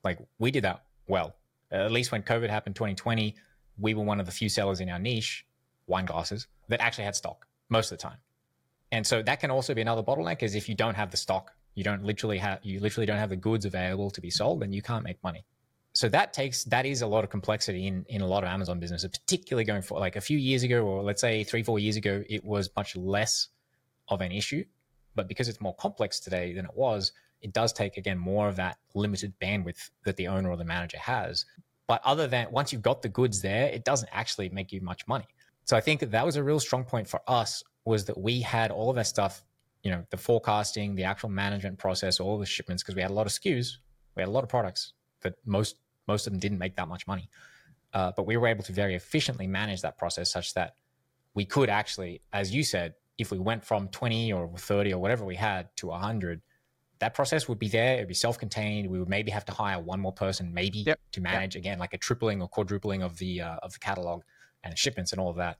Like 0.03 0.19
we 0.39 0.51
did 0.51 0.63
that 0.63 0.83
well. 1.07 1.35
At 1.71 1.91
least 1.91 2.11
when 2.11 2.23
COVID 2.23 2.49
happened 2.49 2.75
2020, 2.75 3.35
we 3.77 3.93
were 3.93 4.03
one 4.03 4.19
of 4.19 4.25
the 4.25 4.31
few 4.31 4.49
sellers 4.49 4.79
in 4.79 4.89
our 4.89 4.99
niche, 4.99 5.45
wine 5.87 6.05
glasses, 6.05 6.47
that 6.69 6.81
actually 6.81 7.05
had 7.05 7.15
stock 7.15 7.47
most 7.71 7.91
of 7.91 7.97
the 7.97 8.01
time. 8.03 8.17
And 8.91 9.07
so 9.07 9.23
that 9.23 9.39
can 9.39 9.49
also 9.49 9.73
be 9.73 9.81
another 9.81 10.03
bottleneck 10.03 10.43
is 10.43 10.53
if 10.53 10.67
you 10.69 10.75
don't 10.75 10.95
have 10.95 11.09
the 11.09 11.17
stock, 11.17 11.51
you 11.73 11.83
don't 11.83 12.03
literally 12.03 12.37
have 12.37 12.59
you 12.61 12.79
literally 12.79 13.05
don't 13.05 13.17
have 13.17 13.29
the 13.29 13.37
goods 13.37 13.65
available 13.65 14.11
to 14.11 14.21
be 14.21 14.29
sold, 14.29 14.61
then 14.61 14.73
you 14.73 14.81
can't 14.81 15.03
make 15.03 15.23
money. 15.23 15.45
So 15.93 16.09
that 16.09 16.33
takes 16.33 16.65
that 16.65 16.85
is 16.85 17.01
a 17.01 17.07
lot 17.07 17.23
of 17.23 17.29
complexity 17.29 17.87
in 17.87 18.05
in 18.09 18.21
a 18.21 18.27
lot 18.27 18.43
of 18.43 18.49
Amazon 18.49 18.79
businesses, 18.79 19.09
particularly 19.09 19.63
going 19.63 19.81
for 19.81 19.99
like 19.99 20.17
a 20.17 20.21
few 20.21 20.37
years 20.37 20.63
ago, 20.63 20.83
or 20.85 21.01
let's 21.03 21.21
say 21.21 21.43
three, 21.43 21.63
four 21.63 21.79
years 21.79 21.95
ago, 21.95 22.23
it 22.29 22.43
was 22.43 22.69
much 22.75 22.95
less 22.95 23.47
of 24.09 24.21
an 24.21 24.31
issue. 24.31 24.63
But 25.15 25.27
because 25.27 25.47
it's 25.47 25.61
more 25.61 25.75
complex 25.75 26.19
today 26.19 26.53
than 26.53 26.65
it 26.65 26.75
was, 26.75 27.11
it 27.41 27.53
does 27.53 27.73
take, 27.73 27.97
again, 27.97 28.17
more 28.17 28.47
of 28.47 28.55
that 28.57 28.77
limited 28.93 29.33
bandwidth 29.41 29.89
that 30.05 30.15
the 30.15 30.27
owner 30.27 30.49
or 30.49 30.57
the 30.57 30.65
manager 30.65 30.99
has. 30.99 31.45
But 31.87 32.01
other 32.05 32.27
than 32.27 32.51
once 32.51 32.71
you've 32.71 32.81
got 32.81 33.01
the 33.01 33.09
goods 33.09 33.41
there, 33.41 33.67
it 33.67 33.83
doesn't 33.83 34.09
actually 34.13 34.49
make 34.49 34.71
you 34.71 34.81
much 34.81 35.07
money. 35.07 35.27
So 35.65 35.77
I 35.77 35.81
think 35.81 35.99
that 35.99 36.11
that 36.11 36.25
was 36.25 36.35
a 36.35 36.43
real 36.43 36.59
strong 36.59 36.83
point 36.83 37.07
for 37.07 37.21
us 37.27 37.63
was 37.85 38.05
that 38.05 38.17
we 38.17 38.41
had 38.41 38.71
all 38.71 38.89
of 38.89 38.95
that 38.95 39.07
stuff, 39.07 39.43
you 39.83 39.91
know, 39.91 40.03
the 40.09 40.17
forecasting, 40.17 40.95
the 40.95 41.03
actual 41.03 41.29
management 41.29 41.77
process, 41.77 42.19
all 42.19 42.37
the 42.37 42.45
shipments, 42.45 42.83
because 42.83 42.95
we 42.95 43.01
had 43.01 43.11
a 43.11 43.13
lot 43.13 43.25
of 43.25 43.31
SKUs, 43.31 43.77
we 44.15 44.21
had 44.21 44.29
a 44.29 44.31
lot 44.31 44.43
of 44.43 44.49
products 44.49 44.93
that 45.21 45.35
most 45.45 45.77
most 46.07 46.27
of 46.27 46.33
them 46.33 46.39
didn't 46.39 46.57
make 46.57 46.75
that 46.75 46.87
much 46.87 47.07
money. 47.07 47.29
Uh, 47.93 48.11
but 48.15 48.25
we 48.25 48.35
were 48.37 48.47
able 48.47 48.63
to 48.63 48.73
very 48.73 48.95
efficiently 48.95 49.47
manage 49.47 49.81
that 49.81 49.97
process 49.97 50.31
such 50.31 50.53
that 50.55 50.75
we 51.33 51.45
could 51.45 51.69
actually, 51.69 52.21
as 52.33 52.53
you 52.53 52.63
said, 52.63 52.95
if 53.17 53.31
we 53.31 53.37
went 53.37 53.63
from 53.63 53.87
20 53.89 54.33
or 54.33 54.49
30 54.57 54.93
or 54.93 54.99
whatever 54.99 55.25
we 55.25 55.35
had 55.35 55.69
to 55.77 55.87
100, 55.87 56.41
that 56.99 57.13
process 57.13 57.47
would 57.47 57.59
be 57.59 57.67
there. 57.67 57.95
It'd 57.95 58.07
be 58.07 58.13
self-contained. 58.13 58.89
We 58.89 58.99
would 58.99 59.09
maybe 59.09 59.31
have 59.31 59.45
to 59.45 59.51
hire 59.51 59.79
one 59.79 59.99
more 59.99 60.13
person, 60.13 60.53
maybe 60.53 60.79
yep. 60.79 60.99
to 61.11 61.21
manage 61.21 61.55
yep. 61.55 61.61
again, 61.61 61.79
like 61.79 61.93
a 61.93 61.97
tripling 61.97 62.41
or 62.41 62.47
quadrupling 62.47 63.03
of 63.03 63.17
the 63.17 63.41
uh, 63.41 63.55
of 63.63 63.73
the 63.73 63.79
catalog 63.79 64.23
and 64.63 64.77
shipments 64.77 65.11
and 65.11 65.21
all 65.21 65.29
of 65.29 65.37
that. 65.37 65.59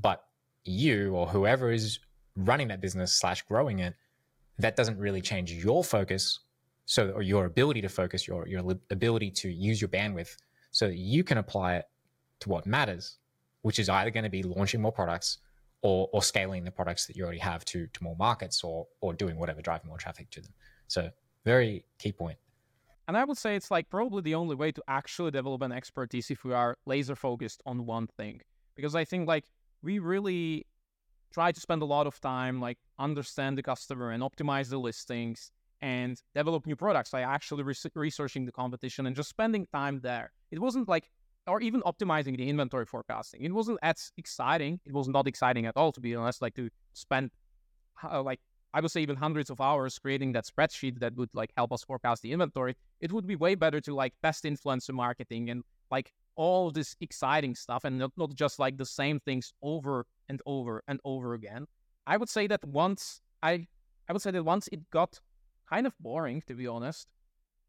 But 0.00 0.24
you 0.64 1.14
or 1.14 1.26
whoever 1.26 1.70
is 1.72 1.98
running 2.36 2.68
that 2.68 2.80
business 2.80 3.12
slash 3.12 3.42
growing 3.42 3.80
it, 3.80 3.94
that 4.58 4.76
doesn't 4.76 4.98
really 4.98 5.20
change 5.20 5.52
your 5.52 5.82
focus. 5.84 6.40
So, 6.86 7.10
or 7.10 7.22
your 7.22 7.44
ability 7.44 7.82
to 7.82 7.88
focus, 7.88 8.26
your 8.26 8.48
your 8.48 8.64
ability 8.90 9.30
to 9.30 9.48
use 9.48 9.80
your 9.80 9.88
bandwidth, 9.88 10.36
so 10.72 10.88
that 10.88 10.96
you 10.96 11.22
can 11.22 11.38
apply 11.38 11.76
it 11.76 11.88
to 12.40 12.48
what 12.48 12.66
matters, 12.66 13.18
which 13.62 13.78
is 13.78 13.88
either 13.88 14.10
going 14.10 14.24
to 14.24 14.30
be 14.30 14.42
launching 14.42 14.82
more 14.82 14.92
products 14.92 15.38
or, 15.82 16.08
or 16.12 16.22
scaling 16.22 16.64
the 16.64 16.70
products 16.70 17.06
that 17.06 17.16
you 17.16 17.22
already 17.22 17.38
have 17.38 17.64
to, 17.66 17.86
to 17.86 18.02
more 18.02 18.16
markets 18.16 18.62
or, 18.64 18.86
or 19.00 19.12
doing 19.12 19.38
whatever, 19.38 19.62
driving 19.62 19.88
more 19.88 19.98
traffic 19.98 20.30
to 20.30 20.40
them. 20.40 20.52
So 20.88 21.10
very 21.44 21.84
key 21.98 22.12
point. 22.12 22.38
And 23.10 23.16
I 23.16 23.24
would 23.24 23.38
say 23.38 23.56
it's 23.56 23.72
like 23.72 23.90
probably 23.90 24.22
the 24.22 24.36
only 24.36 24.54
way 24.54 24.70
to 24.70 24.80
actually 24.86 25.32
develop 25.32 25.62
an 25.62 25.72
expertise 25.72 26.30
if 26.30 26.44
we 26.44 26.54
are 26.54 26.76
laser 26.86 27.16
focused 27.16 27.60
on 27.66 27.84
one 27.84 28.06
thing. 28.06 28.40
Because 28.76 28.94
I 28.94 29.04
think 29.04 29.26
like 29.26 29.46
we 29.82 29.98
really 29.98 30.64
try 31.34 31.50
to 31.50 31.58
spend 31.58 31.82
a 31.82 31.84
lot 31.86 32.06
of 32.06 32.20
time 32.20 32.60
like 32.60 32.78
understand 33.00 33.58
the 33.58 33.64
customer 33.64 34.12
and 34.12 34.22
optimize 34.22 34.68
the 34.70 34.78
listings 34.78 35.50
and 35.80 36.22
develop 36.36 36.68
new 36.68 36.76
products. 36.76 37.12
I 37.12 37.22
actually 37.22 37.64
re- 37.64 37.74
researching 37.96 38.44
the 38.44 38.52
competition 38.52 39.06
and 39.06 39.16
just 39.16 39.28
spending 39.28 39.66
time 39.72 39.98
there. 40.04 40.30
It 40.52 40.60
wasn't 40.60 40.88
like 40.88 41.10
or 41.48 41.60
even 41.60 41.80
optimizing 41.80 42.36
the 42.36 42.48
inventory 42.48 42.86
forecasting. 42.86 43.42
It 43.42 43.52
wasn't 43.52 43.80
as 43.82 44.12
exciting. 44.18 44.78
It 44.86 44.92
was 44.92 45.08
not 45.08 45.26
exciting 45.26 45.66
at 45.66 45.76
all, 45.76 45.90
to 45.90 46.00
be 46.00 46.14
honest. 46.14 46.42
Like 46.42 46.54
to 46.54 46.70
spend, 46.92 47.32
uh, 48.04 48.22
like 48.22 48.38
I 48.72 48.80
would 48.80 48.90
say, 48.90 49.00
even 49.00 49.16
hundreds 49.16 49.50
of 49.50 49.60
hours 49.60 49.98
creating 49.98 50.32
that 50.32 50.46
spreadsheet 50.46 51.00
that 51.00 51.16
would 51.16 51.30
like 51.34 51.52
help 51.56 51.72
us 51.72 51.82
forecast 51.82 52.22
the 52.22 52.32
inventory. 52.32 52.76
It 53.00 53.12
would 53.12 53.26
be 53.26 53.36
way 53.36 53.54
better 53.54 53.80
to 53.80 53.94
like 53.94 54.14
best 54.22 54.44
influencer 54.44 54.94
marketing 54.94 55.50
and 55.50 55.64
like 55.90 56.12
all 56.36 56.70
this 56.70 56.96
exciting 57.00 57.54
stuff 57.54 57.84
and 57.84 57.98
not, 57.98 58.12
not 58.16 58.34
just 58.34 58.58
like 58.58 58.76
the 58.78 58.86
same 58.86 59.20
things 59.20 59.52
over 59.62 60.06
and 60.28 60.40
over 60.46 60.82
and 60.86 61.00
over 61.04 61.34
again. 61.34 61.66
I 62.06 62.16
would 62.16 62.28
say 62.28 62.46
that 62.46 62.64
once 62.64 63.20
I 63.42 63.66
I 64.08 64.12
would 64.12 64.22
say 64.22 64.30
that 64.30 64.44
once 64.44 64.68
it 64.72 64.88
got 64.90 65.20
kind 65.68 65.86
of 65.86 65.94
boring, 66.00 66.42
to 66.46 66.54
be 66.54 66.66
honest, 66.66 67.08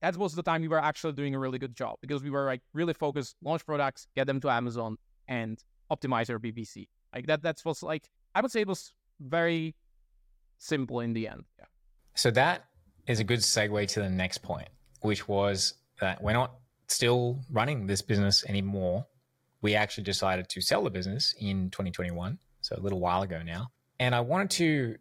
that 0.01 0.17
was 0.17 0.33
the 0.35 0.43
time 0.43 0.61
we 0.61 0.67
were 0.67 0.79
actually 0.79 1.13
doing 1.13 1.35
a 1.35 1.39
really 1.39 1.59
good 1.59 1.75
job 1.75 1.97
because 2.01 2.23
we 2.23 2.29
were 2.29 2.45
like 2.45 2.61
really 2.73 2.93
focused, 2.93 3.35
launch 3.43 3.65
products, 3.65 4.07
get 4.15 4.27
them 4.27 4.39
to 4.41 4.49
Amazon, 4.49 4.97
and 5.27 5.63
optimize 5.91 6.29
our 6.29 6.39
PPC. 6.39 6.87
Like 7.13 7.27
that. 7.27 7.41
That 7.41 7.61
was 7.65 7.83
like 7.83 8.09
I 8.33 8.41
would 8.41 8.51
say 8.51 8.61
it 8.61 8.67
was 8.67 8.93
very 9.19 9.75
simple 10.61 10.99
in 10.99 11.13
the 11.13 11.27
end. 11.27 11.43
Yeah. 11.57 11.65
So 12.15 12.31
that 12.31 12.65
is 13.07 13.19
a 13.19 13.23
good 13.23 13.39
segue 13.39 13.87
to 13.89 14.01
the 14.01 14.09
next 14.09 14.39
point, 14.39 14.69
which 15.01 15.27
was 15.27 15.73
that 15.99 16.21
we're 16.21 16.33
not 16.33 16.53
still 16.87 17.39
running 17.49 17.87
this 17.87 18.01
business 18.01 18.45
anymore. 18.45 19.05
We 19.61 19.75
actually 19.75 20.03
decided 20.03 20.49
to 20.49 20.61
sell 20.61 20.83
the 20.83 20.89
business 20.89 21.35
in 21.39 21.69
2021, 21.69 22.37
so 22.61 22.75
a 22.77 22.81
little 22.81 22.99
while 22.99 23.21
ago 23.21 23.41
now. 23.43 23.71
And 23.99 24.15
I 24.15 24.21
wanted 24.21 24.49
to 24.51 24.97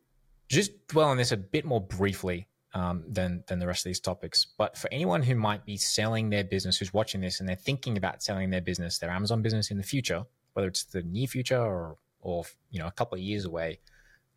just 0.48 0.86
dwell 0.88 1.08
on 1.08 1.16
this 1.16 1.32
a 1.32 1.36
bit 1.36 1.64
more 1.64 1.80
briefly 1.80 2.46
um, 2.74 3.04
than 3.08 3.44
than 3.48 3.58
the 3.58 3.66
rest 3.66 3.84
of 3.84 3.90
these 3.90 4.00
topics. 4.00 4.46
But 4.58 4.76
for 4.76 4.92
anyone 4.92 5.22
who 5.22 5.34
might 5.34 5.64
be 5.64 5.76
selling 5.76 6.30
their 6.30 6.44
business, 6.44 6.78
who's 6.78 6.92
watching 6.92 7.20
this, 7.20 7.40
and 7.40 7.48
they're 7.48 7.56
thinking 7.56 7.96
about 7.96 8.22
selling 8.22 8.50
their 8.50 8.60
business, 8.60 8.98
their 8.98 9.10
Amazon 9.10 9.42
business 9.42 9.70
in 9.70 9.78
the 9.78 9.82
future, 9.82 10.24
whether 10.52 10.68
it's 10.68 10.84
the 10.84 11.02
near 11.02 11.26
future 11.26 11.60
or 11.60 11.96
or 12.20 12.44
you 12.70 12.78
know 12.78 12.86
a 12.86 12.92
couple 12.92 13.16
of 13.16 13.22
years 13.22 13.44
away, 13.44 13.78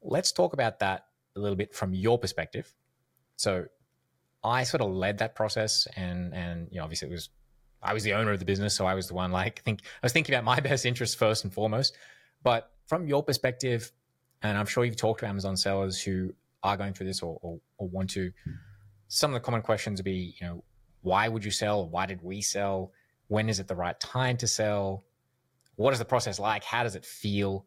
let's 0.02 0.32
talk 0.32 0.54
about 0.54 0.80
that 0.80 1.06
a 1.36 1.40
little 1.40 1.56
bit 1.56 1.74
from 1.74 1.94
your 1.94 2.18
perspective. 2.18 2.74
So, 3.36 3.66
I 4.44 4.64
sort 4.64 4.82
of 4.82 4.92
led 4.92 5.20
that 5.20 5.36
process, 5.36 5.88
and 5.96 6.34
and 6.34 6.68
you 6.72 6.78
know 6.78 6.84
obviously 6.84 7.08
it 7.10 7.12
was 7.12 7.30
I 7.82 7.94
was 7.94 8.04
the 8.04 8.14
owner 8.14 8.32
of 8.32 8.40
the 8.40 8.46
business, 8.46 8.76
so 8.76 8.86
I 8.86 8.94
was 8.94 9.08
the 9.08 9.14
one 9.14 9.32
like 9.32 9.62
think 9.64 9.82
I 9.82 10.06
was 10.06 10.14
thinking 10.14 10.34
about 10.34 10.44
my 10.44 10.60
best 10.70 10.86
interest 10.86 11.18
first 11.18 11.44
and 11.44 11.54
foremost. 11.54 11.98
But 12.44 12.72
from 12.88 13.08
your 13.08 13.24
perspective, 13.24 13.92
and 14.42 14.58
I'm 14.58 14.66
sure 14.66 14.86
you've 14.86 14.98
talked 14.98 15.22
to 15.22 15.28
Amazon 15.28 15.56
sellers 15.56 16.02
who 16.02 16.34
are 16.64 16.78
going 16.78 16.94
through 16.94 17.08
this 17.08 17.22
or, 17.22 17.38
or, 17.42 17.60
or 17.78 17.88
want 17.88 18.10
to, 18.12 18.32
some 19.08 19.32
of 19.32 19.34
the 19.34 19.40
common 19.40 19.62
questions 19.62 20.00
would 20.00 20.06
be, 20.06 20.36
you 20.40 20.48
know, 20.48 20.64
why 21.02 21.28
would 21.28 21.44
you 21.44 21.52
sell? 21.52 21.88
Why 21.88 22.06
did 22.06 22.22
we 22.22 22.42
sell? 22.42 22.92
When 23.28 23.50
is 23.50 23.60
it 23.60 23.68
the 23.68 23.76
right 23.76 24.00
time 24.00 24.38
to 24.38 24.48
sell? 24.48 25.04
What 25.76 25.94
is 25.94 26.00
the 26.00 26.06
process 26.06 26.40
like? 26.40 26.64
How 26.64 26.84
does 26.84 26.96
it 26.96 27.06
feel? 27.06 27.66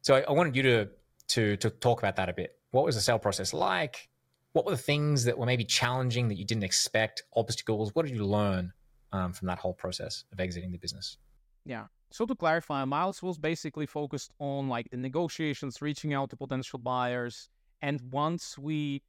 So 0.00 0.14
I, 0.16 0.20
I 0.22 0.32
wanted 0.32 0.56
you 0.56 0.62
to 0.62 0.88
to 1.28 1.56
to 1.58 1.70
talk 1.70 2.00
about 2.00 2.16
that 2.16 2.28
a 2.28 2.32
bit. 2.32 2.56
What 2.72 2.84
was 2.84 2.96
the 2.96 3.00
sale 3.00 3.18
process 3.18 3.54
like? 3.54 4.08
What 4.52 4.64
were 4.64 4.72
the 4.72 4.76
things 4.76 5.24
that 5.24 5.38
were 5.38 5.46
maybe 5.46 5.64
challenging 5.64 6.28
that 6.28 6.36
you 6.36 6.44
didn't 6.44 6.64
expect? 6.64 7.22
Obstacles? 7.36 7.94
What 7.94 8.06
did 8.06 8.14
you 8.14 8.24
learn 8.24 8.72
um, 9.12 9.32
from 9.32 9.46
that 9.46 9.58
whole 9.58 9.74
process 9.74 10.24
of 10.32 10.40
exiting 10.40 10.72
the 10.72 10.78
business? 10.78 11.18
Yeah. 11.64 11.86
So 12.10 12.26
to 12.26 12.34
clarify, 12.34 12.84
Myles 12.84 13.22
was 13.22 13.38
basically 13.38 13.86
focused 13.86 14.32
on 14.38 14.68
like 14.68 14.90
the 14.90 14.96
negotiations, 14.96 15.80
reaching 15.80 16.12
out 16.12 16.30
to 16.30 16.36
potential 16.36 16.78
buyers, 16.78 17.48
and 17.80 18.00
once 18.10 18.58
we 18.58 19.02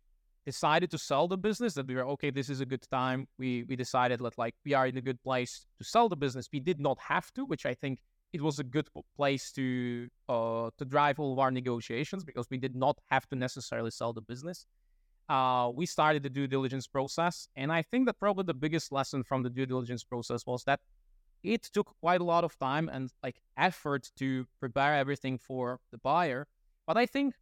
decided 0.46 0.92
to 0.92 0.98
sell 0.98 1.28
the 1.28 1.38
business, 1.38 1.74
that 1.74 1.88
we 1.88 1.96
were 1.96 2.06
okay, 2.06 2.32
this 2.32 2.50
is 2.50 2.62
a 2.62 2.66
good 2.66 2.86
time. 2.90 3.28
We 3.38 3.64
we 3.64 3.76
decided 3.76 4.20
that 4.20 4.38
like 4.38 4.56
we 4.66 4.74
are 4.74 4.88
in 4.88 4.98
a 4.98 5.02
good 5.02 5.22
place 5.22 5.66
to 5.78 5.84
sell 5.84 6.08
the 6.10 6.16
business. 6.16 6.50
We 6.52 6.60
did 6.60 6.80
not 6.80 6.98
have 7.00 7.34
to, 7.34 7.46
which 7.46 7.66
I 7.66 7.74
think 7.74 8.00
it 8.34 8.42
was 8.42 8.60
a 8.60 8.64
good 8.64 8.88
place 9.16 9.52
to 9.52 10.10
uh, 10.28 10.72
to 10.78 10.86
drive 10.86 11.20
all 11.20 11.34
of 11.34 11.40
our 11.40 11.52
negotiations 11.52 12.24
because 12.24 12.48
we 12.50 12.58
did 12.58 12.76
not 12.76 12.98
have 13.12 13.30
to 13.30 13.36
necessarily 13.36 13.92
sell 13.92 14.12
the 14.12 14.22
business. 14.22 14.66
Uh, 15.30 15.72
we 15.74 15.86
started 15.86 16.24
the 16.24 16.30
due 16.30 16.48
diligence 16.48 16.88
process, 16.88 17.48
and 17.56 17.72
I 17.72 17.84
think 17.84 18.08
that 18.08 18.20
probably 18.20 18.44
the 18.44 18.54
biggest 18.54 18.92
lesson 18.92 19.24
from 19.24 19.44
the 19.44 19.50
due 19.50 19.66
diligence 19.66 20.04
process 20.04 20.46
was 20.46 20.64
that 20.66 20.82
it 21.44 21.64
took 21.64 21.94
quite 22.02 22.22
a 22.22 22.24
lot 22.24 22.44
of 22.44 22.58
time 22.58 22.90
and 22.90 23.12
like 23.22 23.42
effort 23.58 24.12
to 24.18 24.46
prepare 24.60 24.96
everything 24.96 25.38
for 25.38 25.80
the 25.92 25.98
buyer. 25.98 26.48
But 26.88 26.98
I 26.98 27.06
think 27.06 27.36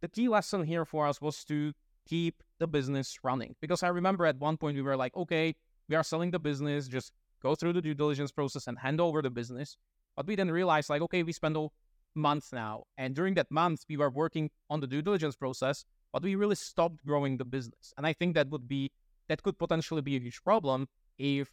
the 0.00 0.08
key 0.08 0.28
lesson 0.28 0.64
here 0.64 0.84
for 0.84 1.06
us 1.06 1.20
was 1.20 1.44
to 1.44 1.72
keep 2.06 2.42
the 2.58 2.66
business 2.66 3.18
running. 3.22 3.56
Because 3.60 3.82
I 3.82 3.88
remember 3.88 4.24
at 4.26 4.38
one 4.38 4.56
point 4.56 4.76
we 4.76 4.82
were 4.82 4.96
like, 4.96 5.16
okay, 5.16 5.56
we 5.88 5.96
are 5.96 6.04
selling 6.04 6.30
the 6.30 6.38
business, 6.38 6.88
just 6.88 7.12
go 7.42 7.54
through 7.54 7.72
the 7.72 7.82
due 7.82 7.94
diligence 7.94 8.32
process 8.32 8.66
and 8.66 8.78
hand 8.78 9.00
over 9.00 9.22
the 9.22 9.30
business. 9.30 9.76
But 10.16 10.26
we 10.26 10.34
then 10.34 10.50
realized, 10.50 10.90
like, 10.90 11.02
okay, 11.02 11.22
we 11.22 11.32
spent 11.32 11.56
a 11.56 11.68
month 12.14 12.52
now. 12.52 12.84
And 12.96 13.14
during 13.14 13.34
that 13.34 13.50
month, 13.50 13.84
we 13.88 13.96
were 13.96 14.10
working 14.10 14.50
on 14.70 14.80
the 14.80 14.86
due 14.86 15.02
diligence 15.02 15.36
process, 15.36 15.84
but 16.12 16.22
we 16.22 16.34
really 16.34 16.54
stopped 16.54 17.04
growing 17.04 17.36
the 17.36 17.44
business. 17.44 17.92
And 17.96 18.06
I 18.06 18.12
think 18.12 18.34
that 18.34 18.48
would 18.48 18.66
be, 18.66 18.90
that 19.28 19.42
could 19.42 19.58
potentially 19.58 20.02
be 20.02 20.16
a 20.16 20.20
huge 20.20 20.42
problem 20.42 20.88
if 21.18 21.50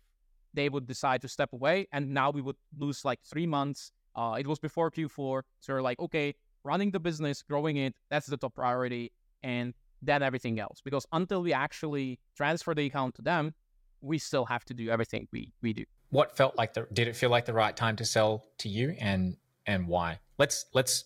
they 0.53 0.69
would 0.69 0.87
decide 0.87 1.21
to 1.21 1.27
step 1.27 1.51
away. 1.51 1.87
And 1.91 2.13
now 2.13 2.29
we 2.29 2.41
would 2.41 2.55
lose 2.77 3.03
like 3.03 3.19
three 3.23 3.47
months. 3.47 3.91
Uh, 4.15 4.37
it 4.39 4.47
was 4.47 4.59
before 4.59 4.89
Q4. 4.91 5.41
So 5.59 5.73
we're 5.73 5.81
like, 5.81 5.99
okay, 5.99 6.35
running 6.63 6.91
the 6.91 6.99
business, 6.99 7.41
growing 7.41 7.77
it, 7.77 7.95
that's 8.09 8.27
the 8.27 8.37
top 8.37 8.55
priority. 8.55 9.11
And 9.41 9.73
then 10.01 10.21
everything 10.21 10.59
else. 10.59 10.79
Because 10.83 11.05
until 11.11 11.41
we 11.41 11.53
actually 11.53 12.19
transfer 12.37 12.73
the 12.73 12.85
account 12.85 13.15
to 13.15 13.21
them, 13.21 13.53
we 14.01 14.17
still 14.17 14.45
have 14.45 14.63
to 14.65 14.73
do 14.73 14.89
everything 14.89 15.27
we, 15.31 15.51
we 15.61 15.73
do. 15.73 15.85
What 16.13 16.37
felt 16.37 16.55
like 16.55 16.75
the 16.75 16.85
did 16.93 17.07
it 17.07 17.15
feel 17.15 17.31
like 17.31 17.45
the 17.45 17.53
right 17.53 17.75
time 17.75 17.95
to 17.95 18.05
sell 18.05 18.45
to 18.59 18.69
you 18.69 18.95
and 18.99 19.35
and 19.65 19.87
why? 19.87 20.19
Let's 20.37 20.65
let's 20.71 21.05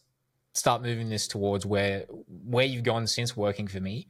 start 0.53 0.81
moving 0.81 1.07
this 1.09 1.29
towards 1.29 1.65
where 1.65 2.03
where 2.27 2.65
you've 2.65 2.83
gone 2.83 3.07
since 3.07 3.37
working 3.37 3.67
for 3.67 3.79
me. 3.79 4.09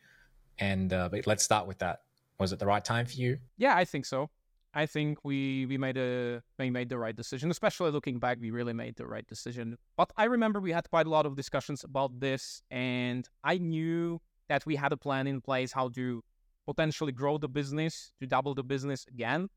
And 0.57 0.91
uh, 0.91 1.09
but 1.09 1.27
let's 1.27 1.43
start 1.43 1.67
with 1.67 1.77
that. 1.79 2.01
Was 2.39 2.51
it 2.51 2.57
the 2.57 2.65
right 2.65 2.83
time 2.83 3.05
for 3.05 3.13
you? 3.13 3.37
Yeah, 3.57 3.75
I 3.75 3.85
think 3.85 4.07
so. 4.07 4.31
I 4.73 4.87
think 4.87 5.19
we 5.23 5.67
we 5.67 5.77
made 5.77 5.97
a 5.97 6.41
we 6.57 6.71
made 6.71 6.89
the 6.89 6.97
right 6.97 7.15
decision. 7.15 7.51
Especially 7.51 7.91
looking 7.91 8.17
back, 8.17 8.39
we 8.41 8.49
really 8.49 8.73
made 8.73 8.95
the 8.95 9.05
right 9.05 9.27
decision. 9.27 9.77
But 9.97 10.11
I 10.17 10.23
remember 10.23 10.59
we 10.59 10.71
had 10.71 10.89
quite 10.89 11.05
a 11.05 11.11
lot 11.11 11.27
of 11.27 11.35
discussions 11.35 11.83
about 11.83 12.19
this, 12.19 12.63
and 12.71 13.29
I 13.43 13.59
knew 13.59 14.19
that 14.49 14.65
we 14.65 14.75
had 14.75 14.91
a 14.93 14.97
plan 14.97 15.27
in 15.27 15.41
place 15.41 15.71
how 15.71 15.89
to 15.89 16.23
potentially 16.65 17.11
grow 17.11 17.37
the 17.37 17.47
business 17.47 18.13
to 18.19 18.25
double 18.25 18.55
the 18.55 18.63
business 18.63 19.05
again, 19.07 19.49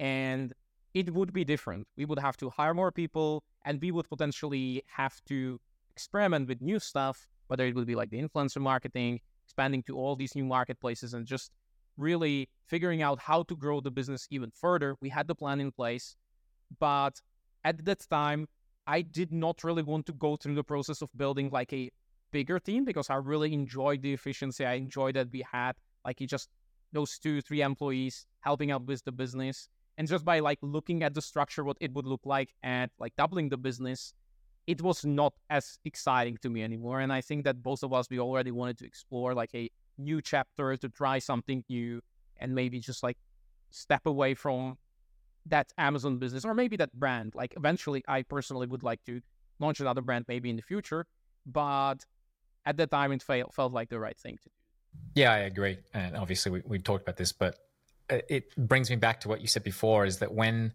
and 0.00 0.52
it 0.94 1.12
would 1.12 1.32
be 1.32 1.44
different. 1.44 1.86
We 1.96 2.04
would 2.04 2.18
have 2.18 2.36
to 2.38 2.50
hire 2.50 2.74
more 2.74 2.92
people, 2.92 3.44
and 3.64 3.80
we 3.80 3.90
would 3.90 4.08
potentially 4.08 4.82
have 4.86 5.20
to 5.26 5.60
experiment 5.92 6.48
with 6.48 6.60
new 6.60 6.78
stuff, 6.78 7.28
whether 7.48 7.66
it 7.66 7.74
would 7.74 7.86
be 7.86 7.94
like 7.94 8.10
the 8.10 8.22
influencer 8.22 8.60
marketing, 8.60 9.20
expanding 9.44 9.82
to 9.84 9.96
all 9.96 10.16
these 10.16 10.34
new 10.34 10.44
marketplaces, 10.44 11.14
and 11.14 11.26
just 11.26 11.52
really 11.96 12.48
figuring 12.66 13.02
out 13.02 13.18
how 13.20 13.42
to 13.42 13.56
grow 13.56 13.80
the 13.80 13.90
business 13.90 14.26
even 14.30 14.50
further. 14.50 14.96
We 15.00 15.08
had 15.08 15.26
the 15.26 15.34
plan 15.34 15.60
in 15.60 15.72
place, 15.72 16.16
but 16.78 17.20
at 17.64 17.84
that 17.84 18.06
time, 18.08 18.48
I 18.86 19.02
did 19.02 19.32
not 19.32 19.64
really 19.64 19.82
want 19.82 20.06
to 20.06 20.12
go 20.12 20.36
through 20.36 20.54
the 20.54 20.64
process 20.64 21.02
of 21.02 21.10
building 21.16 21.50
like 21.52 21.72
a 21.72 21.90
bigger 22.30 22.58
team 22.58 22.84
because 22.84 23.10
I 23.10 23.16
really 23.16 23.52
enjoyed 23.52 24.02
the 24.02 24.14
efficiency. 24.14 24.64
I 24.64 24.74
enjoyed 24.74 25.16
that 25.16 25.28
we 25.32 25.44
had 25.50 25.72
like 26.04 26.18
just 26.18 26.48
those 26.92 27.18
two, 27.18 27.42
three 27.42 27.60
employees 27.60 28.26
helping 28.40 28.70
out 28.70 28.86
with 28.86 29.04
the 29.04 29.12
business. 29.12 29.68
And 29.98 30.06
just 30.06 30.24
by 30.24 30.38
like 30.38 30.58
looking 30.62 31.02
at 31.02 31.12
the 31.12 31.20
structure, 31.20 31.64
what 31.64 31.76
it 31.80 31.92
would 31.92 32.06
look 32.06 32.24
like 32.24 32.54
and 32.62 32.90
like 33.00 33.16
doubling 33.16 33.48
the 33.48 33.58
business, 33.58 34.14
it 34.66 34.80
was 34.80 35.04
not 35.04 35.34
as 35.50 35.78
exciting 35.84 36.38
to 36.42 36.48
me 36.48 36.62
anymore. 36.62 37.00
And 37.00 37.12
I 37.12 37.20
think 37.20 37.44
that 37.44 37.62
both 37.64 37.82
of 37.82 37.92
us, 37.92 38.06
we 38.08 38.20
already 38.20 38.52
wanted 38.52 38.78
to 38.78 38.86
explore 38.86 39.34
like 39.34 39.50
a 39.54 39.68
new 39.98 40.22
chapter, 40.22 40.76
to 40.76 40.88
try 40.88 41.18
something 41.18 41.64
new, 41.68 42.00
and 42.36 42.54
maybe 42.54 42.78
just 42.78 43.02
like 43.02 43.18
step 43.70 44.06
away 44.06 44.34
from 44.34 44.78
that 45.46 45.72
Amazon 45.76 46.18
business 46.18 46.44
or 46.44 46.54
maybe 46.54 46.76
that 46.76 46.92
brand. 46.92 47.34
Like 47.34 47.54
eventually, 47.56 48.04
I 48.06 48.22
personally 48.22 48.68
would 48.68 48.84
like 48.84 49.02
to 49.06 49.20
launch 49.58 49.80
another 49.80 50.02
brand 50.02 50.26
maybe 50.28 50.48
in 50.48 50.54
the 50.54 50.62
future, 50.62 51.06
but 51.44 52.06
at 52.64 52.76
that 52.76 52.92
time, 52.92 53.10
it 53.10 53.22
felt 53.22 53.52
felt 53.52 53.72
like 53.72 53.88
the 53.88 53.98
right 53.98 54.16
thing 54.16 54.36
to 54.36 54.44
do. 54.44 54.54
Yeah, 55.16 55.32
I 55.32 55.38
agree, 55.38 55.78
and 55.92 56.16
obviously 56.16 56.52
we 56.52 56.62
we 56.64 56.78
talked 56.78 57.02
about 57.02 57.16
this, 57.16 57.32
but 57.32 57.56
Uh, 58.10 58.18
it 58.28 58.54
brings 58.56 58.90
me 58.90 58.96
back 58.96 59.20
to 59.20 59.28
what 59.28 59.40
you 59.40 59.46
said 59.46 59.64
before: 59.64 60.04
is 60.04 60.18
that 60.18 60.32
when 60.32 60.72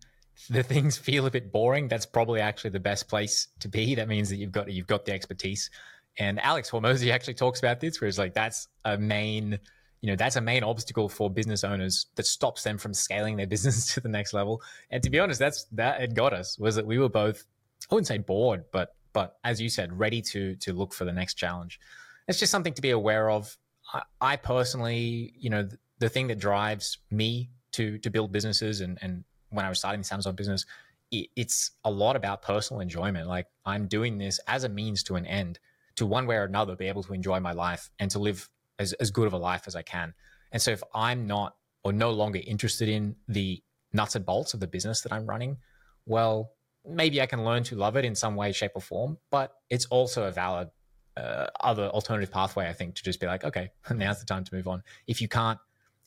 the 0.50 0.64
things 0.64 0.98
feel 0.98 1.26
a 1.26 1.32
bit 1.32 1.52
boring, 1.52 1.88
that's 1.88 2.06
probably 2.06 2.40
actually 2.40 2.72
the 2.72 2.80
best 2.80 3.08
place 3.08 3.48
to 3.60 3.68
be. 3.68 3.96
That 3.96 4.08
means 4.08 4.30
that 4.30 4.38
you've 4.38 4.52
got 4.52 4.72
you've 4.72 4.88
got 4.88 5.06
the 5.06 5.14
expertise 5.14 5.70
and 6.18 6.40
Alex 6.42 6.70
Hormozi 6.70 7.12
actually 7.12 7.34
talks 7.34 7.60
about 7.60 7.80
this, 7.80 8.00
where 8.00 8.08
it's 8.08 8.18
like 8.18 8.34
that's 8.34 8.68
a 8.86 8.98
main, 8.98 9.58
you 10.02 10.10
know, 10.10 10.16
that's 10.16 10.36
a 10.36 10.42
main 10.42 10.64
obstacle 10.64 11.10
for 11.10 11.30
business 11.30 11.64
owners 11.64 12.08
that 12.16 12.26
stops 12.26 12.64
them 12.64 12.78
from 12.78 12.94
scaling 12.94 13.36
their 13.36 13.48
business 13.54 13.94
to 13.94 14.00
the 14.00 14.10
next 14.10 14.34
level. 14.34 14.62
And 14.92 15.02
to 15.04 15.10
be 15.10 15.20
honest, 15.20 15.40
that's 15.40 15.66
that 15.72 16.02
it 16.02 16.14
got 16.14 16.34
us 16.34 16.58
was 16.60 16.76
that 16.76 16.86
we 16.86 17.00
were 17.00 17.10
both, 17.10 17.46
I 17.90 17.96
wouldn't 17.96 18.08
say 18.08 18.20
bored, 18.20 18.66
but 18.72 18.96
but 19.12 19.38
as 19.44 19.62
you 19.62 19.70
said, 19.70 19.98
ready 19.98 20.22
to 20.22 20.56
to 20.58 20.74
look 20.74 20.94
for 20.94 21.06
the 21.06 21.14
next 21.14 21.36
challenge. 21.36 21.80
It's 22.28 22.40
just 22.40 22.52
something 22.52 22.74
to 22.74 22.82
be 22.82 22.92
aware 22.92 23.30
of. 23.30 23.58
I, 23.94 24.02
I 24.22 24.36
personally, 24.38 25.34
you 25.38 25.50
know, 25.50 25.68
the, 26.04 26.10
thing 26.10 26.28
that 26.28 26.40
drives 26.40 26.98
me 27.12 27.50
to 27.74 27.98
to 28.00 28.10
build 28.10 28.32
businesses 28.32 28.82
and 28.82 28.98
and 29.02 29.24
when 29.50 29.66
I 29.66 29.70
was 29.70 29.80
starting 29.80 30.02
this 30.02 30.12
Amazon 30.12 30.36
business, 30.36 30.66
it, 31.12 31.28
it's 31.36 31.72
a 31.84 31.92
lot 31.92 32.16
about 32.16 32.42
personal 32.42 32.82
enjoyment. 32.82 33.28
Like 33.28 33.48
I'm 33.66 33.88
doing 33.88 34.18
this 34.18 34.40
as 34.48 34.64
a 34.64 34.70
means 34.70 35.04
to 35.04 35.16
an 35.16 35.26
end 35.26 35.60
to 35.96 36.06
one 36.06 36.26
way 36.26 36.36
or 36.36 36.44
another 36.44 36.76
be 36.76 36.88
able 36.88 37.04
to 37.04 37.14
enjoy 37.14 37.40
my 37.40 37.52
life 37.52 37.90
and 38.00 38.10
to 38.12 38.20
live 38.20 38.50
as, 38.80 38.94
as 38.94 39.12
good 39.12 39.28
of 39.28 39.34
a 39.34 39.38
life 39.38 39.64
as 39.68 39.76
I 39.76 39.84
can. 39.84 40.14
And 40.52 40.62
so 40.62 40.72
if 40.72 40.82
I'm 40.94 41.28
not 41.28 41.56
or 41.84 41.94
no 41.94 42.12
longer 42.12 42.40
interested 42.46 42.90
in 42.90 43.16
the 43.28 43.62
nuts 43.92 44.16
and 44.16 44.26
bolts 44.26 44.54
of 44.54 44.60
the 44.60 44.68
business 44.68 45.02
that 45.02 45.14
I'm 45.14 45.26
running, 45.26 45.58
well, 46.06 46.52
maybe 46.86 47.22
I 47.22 47.26
can 47.26 47.44
learn 47.44 47.64
to 47.66 47.76
love 47.76 47.96
it 47.96 48.06
in 48.06 48.16
some 48.16 48.36
way, 48.36 48.52
shape, 48.52 48.72
or 48.76 48.82
form. 48.82 49.18
But 49.30 49.54
it's 49.70 49.86
also 49.86 50.24
a 50.24 50.32
valid 50.32 50.70
uh, 51.16 51.48
other 51.60 51.88
alternative 51.88 52.32
pathway, 52.32 52.68
I 52.68 52.74
think, 52.74 52.96
to 52.96 53.04
just 53.04 53.20
be 53.20 53.28
like, 53.28 53.44
okay, 53.44 53.72
now's 53.92 54.20
the 54.20 54.26
time 54.26 54.44
to 54.44 54.56
move 54.56 54.68
on. 54.68 54.84
If 55.08 55.22
you 55.22 55.28
can't, 55.28 55.60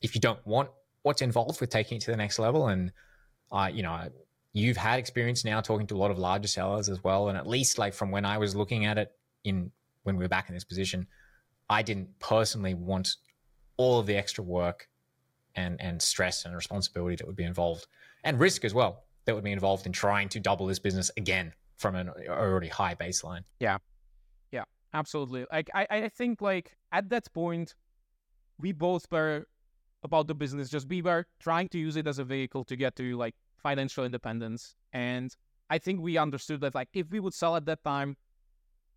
if 0.03 0.15
you 0.15 0.21
don't 0.21 0.45
want 0.47 0.71
what's 1.03 1.23
involved 1.23 1.61
with 1.61 1.71
taking 1.71 1.97
it 1.97 2.03
to 2.03 2.11
the 2.11 2.17
next 2.17 2.39
level, 2.39 2.69
and 2.69 2.93
uh, 3.53 3.71
you 3.73 3.83
know, 3.83 4.09
you've 4.53 4.77
had 4.77 4.99
experience 4.99 5.45
now 5.45 5.61
talking 5.61 5.87
to 5.87 5.97
a 5.97 5.99
lot 5.99 6.11
of 6.11 6.19
larger 6.19 6.49
sellers 6.49 6.89
as 6.89 7.03
well, 7.03 7.29
and 7.29 7.39
at 7.39 7.47
least 7.47 7.79
like 7.79 7.95
from 7.95 8.11
when 8.11 8.25
I 8.25 8.39
was 8.39 8.55
looking 8.55 8.85
at 8.85 8.99
it 8.99 9.13
in 9.45 9.71
when 10.03 10.17
we 10.17 10.25
were 10.25 10.29
back 10.29 10.49
in 10.49 10.55
this 10.55 10.65
position, 10.65 11.07
I 11.69 11.83
didn't 11.83 12.19
personally 12.19 12.75
want 12.75 13.17
all 13.77 14.01
of 14.01 14.07
the 14.07 14.17
extra 14.17 14.43
work 14.43 14.89
and 15.55 15.81
and 15.81 16.01
stress 16.01 16.45
and 16.45 16.55
responsibility 16.55 17.17
that 17.17 17.27
would 17.27 17.37
be 17.37 17.45
involved 17.45 17.87
and 18.25 18.39
risk 18.39 18.65
as 18.65 18.75
well 18.75 19.05
that 19.27 19.35
would 19.35 19.45
be 19.45 19.53
involved 19.53 19.87
in 19.87 19.93
trying 19.93 20.29
to 20.31 20.41
double 20.41 20.67
this 20.67 20.79
business 20.79 21.11
again 21.17 21.53
from 21.77 21.95
an 21.95 22.11
already 22.29 22.69
high 22.69 22.95
baseline. 22.95 23.43
Yeah. 23.61 23.79
Yeah, 24.53 24.65
absolutely. 24.95 25.47
Like 25.53 25.69
I, 25.75 25.87
I 25.91 26.09
think 26.09 26.41
like 26.41 26.77
at 26.93 27.11
that 27.11 27.33
point 27.33 27.75
we 28.59 28.73
both 28.73 29.07
were 29.11 29.47
about 30.07 30.27
the 30.27 30.35
business, 30.35 30.71
just 30.71 30.89
we 30.89 31.03
were 31.03 31.27
trying 31.39 31.69
to 31.75 31.79
use 31.79 31.97
it 31.97 32.07
as 32.07 32.19
a 32.19 32.25
vehicle 32.25 32.65
to 32.65 32.77
get 32.77 32.97
to 32.97 33.17
like 33.17 33.35
financial 33.59 34.05
independence. 34.05 34.75
And 34.93 35.35
I 35.69 35.79
think 35.79 36.01
we 36.01 36.17
understood 36.17 36.61
that 36.63 36.75
like 36.75 36.89
if 36.95 37.11
we 37.11 37.21
would 37.21 37.35
sell 37.35 37.57
at 37.57 37.67
that 37.67 37.85
time, 37.85 38.17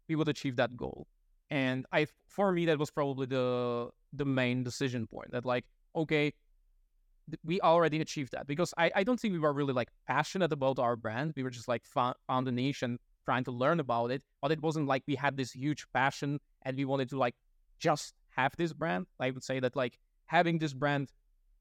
we 0.08 0.16
would 0.16 0.30
achieve 0.30 0.56
that 0.56 0.78
goal. 0.78 1.08
And 1.50 1.86
I 1.92 2.08
for 2.28 2.52
me 2.52 2.66
that 2.68 2.78
was 2.78 2.92
probably 2.92 3.26
the 3.26 3.90
the 4.14 4.26
main 4.26 4.64
decision 4.64 5.08
point 5.08 5.32
that 5.32 5.46
like, 5.46 5.66
okay, 5.96 6.34
we 7.44 7.60
already 7.62 8.02
achieved 8.02 8.32
that 8.34 8.48
because 8.48 8.74
I, 8.78 8.92
I 8.96 9.04
don't 9.04 9.20
think 9.20 9.34
we 9.34 9.40
were 9.40 9.54
really 9.54 9.74
like 9.74 9.90
passionate 10.08 10.52
about 10.52 10.80
our 10.80 10.96
brand. 10.96 11.34
We 11.36 11.44
were 11.44 11.50
just 11.50 11.68
like 11.68 11.86
found, 11.86 12.16
found 12.28 12.48
a 12.48 12.52
niche 12.52 12.82
and 12.82 12.98
trying 13.26 13.44
to 13.44 13.52
learn 13.52 13.80
about 13.80 14.12
it, 14.12 14.24
but 14.42 14.52
it 14.52 14.62
wasn't 14.62 14.88
like 14.88 15.04
we 15.08 15.16
had 15.16 15.38
this 15.38 15.52
huge 15.52 15.86
passion 15.94 16.40
and 16.64 16.78
we 16.78 16.86
wanted 16.86 17.10
to 17.10 17.18
like 17.18 17.36
just 17.78 18.14
have 18.32 18.56
this 18.58 18.74
brand. 18.74 19.06
I 19.20 19.32
would 19.32 19.44
say 19.44 19.60
that 19.60 19.76
like 19.76 20.00
having 20.30 20.60
this 20.60 20.74
brand 20.74 21.12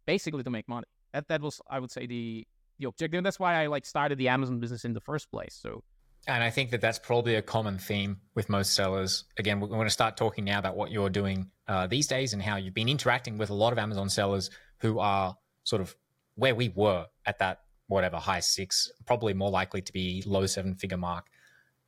basically 0.06 0.42
to 0.42 0.50
make 0.50 0.68
money. 0.68 0.86
That 1.12 1.28
that 1.28 1.40
was 1.40 1.60
I 1.68 1.80
would 1.80 1.90
say 1.90 2.06
the 2.06 2.46
the 2.78 2.86
objective. 2.86 3.18
And 3.18 3.26
that's 3.26 3.40
why 3.40 3.62
I 3.62 3.66
like 3.66 3.84
started 3.84 4.18
the 4.18 4.28
Amazon 4.28 4.60
business 4.60 4.84
in 4.84 4.92
the 4.92 5.00
first 5.00 5.30
place. 5.30 5.58
So 5.60 5.82
and 6.26 6.44
I 6.44 6.50
think 6.50 6.70
that 6.70 6.80
that's 6.80 6.98
probably 6.98 7.36
a 7.36 7.42
common 7.42 7.78
theme 7.78 8.18
with 8.34 8.48
most 8.48 8.74
sellers. 8.74 9.24
Again, 9.38 9.60
we're 9.60 9.68
going 9.68 9.86
to 9.86 9.90
start 9.90 10.16
talking 10.16 10.44
now 10.44 10.58
about 10.58 10.76
what 10.76 10.90
you're 10.90 11.10
doing 11.10 11.50
uh, 11.66 11.86
these 11.86 12.06
days 12.06 12.32
and 12.34 12.42
how 12.42 12.56
you've 12.56 12.74
been 12.74 12.88
interacting 12.88 13.38
with 13.38 13.50
a 13.50 13.54
lot 13.54 13.72
of 13.72 13.78
Amazon 13.78 14.08
sellers 14.08 14.50
who 14.80 14.98
are 14.98 15.36
sort 15.64 15.80
of 15.80 15.96
where 16.34 16.54
we 16.54 16.68
were 16.68 17.06
at 17.24 17.38
that 17.38 17.60
whatever 17.86 18.18
high 18.18 18.40
six, 18.40 18.90
probably 19.06 19.32
more 19.32 19.50
likely 19.50 19.80
to 19.80 19.92
be 19.92 20.22
low 20.26 20.44
seven 20.44 20.74
figure 20.74 20.98
mark. 20.98 21.26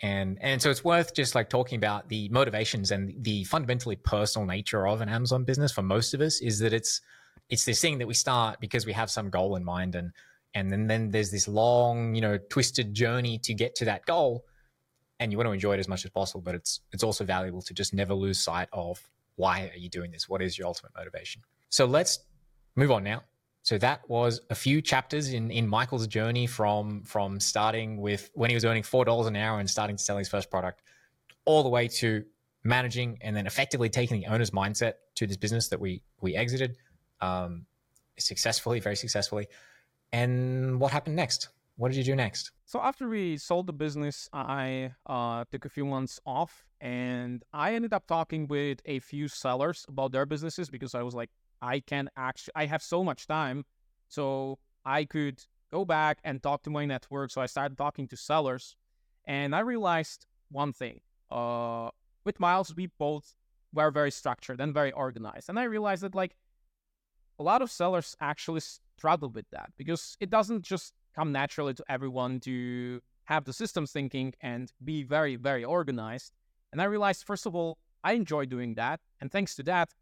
And 0.02 0.38
and 0.40 0.62
so 0.62 0.70
it's 0.70 0.82
worth 0.82 1.14
just 1.14 1.34
like 1.34 1.50
talking 1.50 1.76
about 1.76 2.08
the 2.08 2.28
motivations 2.30 2.90
and 2.90 3.12
the 3.22 3.44
fundamentally 3.44 3.96
personal 3.96 4.46
nature 4.46 4.86
of 4.86 5.00
an 5.00 5.08
Amazon 5.08 5.44
business 5.44 5.72
for 5.72 5.82
most 5.82 6.14
of 6.14 6.20
us 6.20 6.40
is 6.40 6.58
that 6.60 6.72
it's 6.72 7.00
it's 7.50 7.64
this 7.64 7.80
thing 7.80 7.98
that 7.98 8.06
we 8.06 8.14
start 8.14 8.60
because 8.60 8.86
we 8.86 8.92
have 8.92 9.10
some 9.10 9.28
goal 9.28 9.56
in 9.56 9.64
mind 9.64 9.94
and 9.94 10.12
and 10.54 10.70
then, 10.70 10.88
then 10.88 11.10
there's 11.10 11.30
this 11.30 11.46
long, 11.46 12.14
you 12.14 12.20
know, 12.20 12.36
twisted 12.48 12.92
journey 12.92 13.38
to 13.44 13.54
get 13.54 13.76
to 13.76 13.84
that 13.84 14.04
goal. 14.04 14.44
And 15.20 15.30
you 15.30 15.38
want 15.38 15.46
to 15.46 15.52
enjoy 15.52 15.74
it 15.74 15.78
as 15.78 15.86
much 15.86 16.04
as 16.04 16.10
possible, 16.10 16.40
but 16.40 16.54
it's 16.54 16.80
it's 16.92 17.04
also 17.04 17.24
valuable 17.24 17.60
to 17.62 17.74
just 17.74 17.92
never 17.92 18.14
lose 18.14 18.38
sight 18.38 18.68
of 18.72 19.00
why 19.36 19.70
are 19.72 19.78
you 19.78 19.90
doing 19.90 20.10
this? 20.10 20.28
What 20.28 20.40
is 20.40 20.56
your 20.56 20.66
ultimate 20.66 20.92
motivation? 20.96 21.42
So 21.68 21.84
let's 21.84 22.20
move 22.74 22.90
on 22.90 23.04
now 23.04 23.22
so 23.70 23.78
that 23.78 24.00
was 24.10 24.40
a 24.50 24.56
few 24.56 24.82
chapters 24.82 25.32
in 25.32 25.52
in 25.52 25.68
Michal's 25.68 26.08
journey 26.08 26.48
from 26.48 27.04
from 27.04 27.38
starting 27.38 28.00
with 28.00 28.28
when 28.34 28.50
he 28.50 28.56
was 28.56 28.64
earning 28.64 28.82
four 28.82 29.04
dollars 29.04 29.28
an 29.28 29.36
hour 29.36 29.60
and 29.60 29.70
starting 29.70 29.94
to 29.94 30.02
sell 30.02 30.18
his 30.18 30.28
first 30.28 30.50
product, 30.50 30.82
all 31.44 31.62
the 31.62 31.68
way 31.68 31.86
to 31.86 32.24
managing 32.64 33.18
and 33.20 33.36
then 33.36 33.46
effectively 33.46 33.88
taking 33.88 34.20
the 34.20 34.26
owner's 34.26 34.50
mindset 34.50 34.94
to 35.14 35.24
this 35.24 35.36
business 35.36 35.68
that 35.68 35.78
we 35.78 36.02
we 36.20 36.34
exited 36.34 36.78
um, 37.20 37.64
successfully, 38.18 38.80
very 38.80 38.96
successfully. 38.96 39.46
And 40.12 40.80
what 40.80 40.90
happened 40.90 41.14
next? 41.14 41.50
What 41.76 41.92
did 41.92 41.98
you 41.98 42.02
do 42.02 42.16
next? 42.16 42.50
So 42.64 42.80
after 42.80 43.08
we 43.08 43.36
sold 43.36 43.68
the 43.68 43.72
business, 43.72 44.28
I 44.32 44.94
uh, 45.06 45.44
took 45.52 45.64
a 45.64 45.68
few 45.68 45.84
months 45.84 46.18
off, 46.26 46.66
and 46.80 47.44
I 47.52 47.74
ended 47.76 47.92
up 47.92 48.08
talking 48.08 48.48
with 48.48 48.80
a 48.84 48.98
few 48.98 49.28
sellers 49.28 49.86
about 49.88 50.10
their 50.10 50.26
businesses 50.26 50.68
because 50.68 50.96
I 50.96 51.04
was 51.04 51.14
like, 51.14 51.30
I 51.62 51.80
can 51.80 52.08
actually, 52.16 52.52
I 52.56 52.66
have 52.66 52.82
so 52.82 53.04
much 53.04 53.26
time. 53.26 53.64
So 54.08 54.58
I 54.84 55.04
could 55.04 55.42
go 55.70 55.84
back 55.84 56.18
and 56.24 56.42
talk 56.42 56.62
to 56.64 56.70
my 56.70 56.84
network. 56.84 57.30
So 57.30 57.40
I 57.40 57.46
started 57.46 57.78
talking 57.78 58.08
to 58.08 58.16
sellers 58.16 58.76
and 59.24 59.54
I 59.54 59.60
realized 59.60 60.26
one 60.50 60.72
thing. 60.72 61.00
Uh, 61.30 61.90
with 62.24 62.40
Myles, 62.40 62.74
we 62.74 62.86
both 62.98 63.34
were 63.72 63.90
very 63.90 64.10
structured 64.10 64.60
and 64.60 64.74
very 64.74 64.92
organized. 64.92 65.48
And 65.48 65.58
I 65.58 65.64
realized 65.64 66.02
that 66.02 66.14
like 66.14 66.36
a 67.38 67.42
lot 67.42 67.62
of 67.62 67.70
sellers 67.70 68.16
actually 68.20 68.60
struggle 68.60 69.30
with 69.30 69.48
that 69.50 69.70
because 69.76 70.16
it 70.20 70.28
doesn't 70.30 70.62
just 70.62 70.92
come 71.14 71.32
naturally 71.32 71.74
to 71.74 71.84
everyone 71.88 72.40
to 72.40 73.00
have 73.24 73.44
the 73.44 73.52
systems 73.52 73.92
thinking 73.92 74.34
and 74.40 74.72
be 74.84 75.02
very, 75.04 75.36
very 75.36 75.64
organized. 75.64 76.32
And 76.72 76.82
I 76.82 76.84
realized, 76.84 77.24
first 77.24 77.46
of 77.46 77.54
all, 77.54 77.78
I 78.02 78.12
enjoy 78.12 78.46
doing 78.46 78.74
that. 78.74 79.00
And 79.20 79.30
thanks 79.30 79.54
to 79.56 79.62
that, 79.64 79.94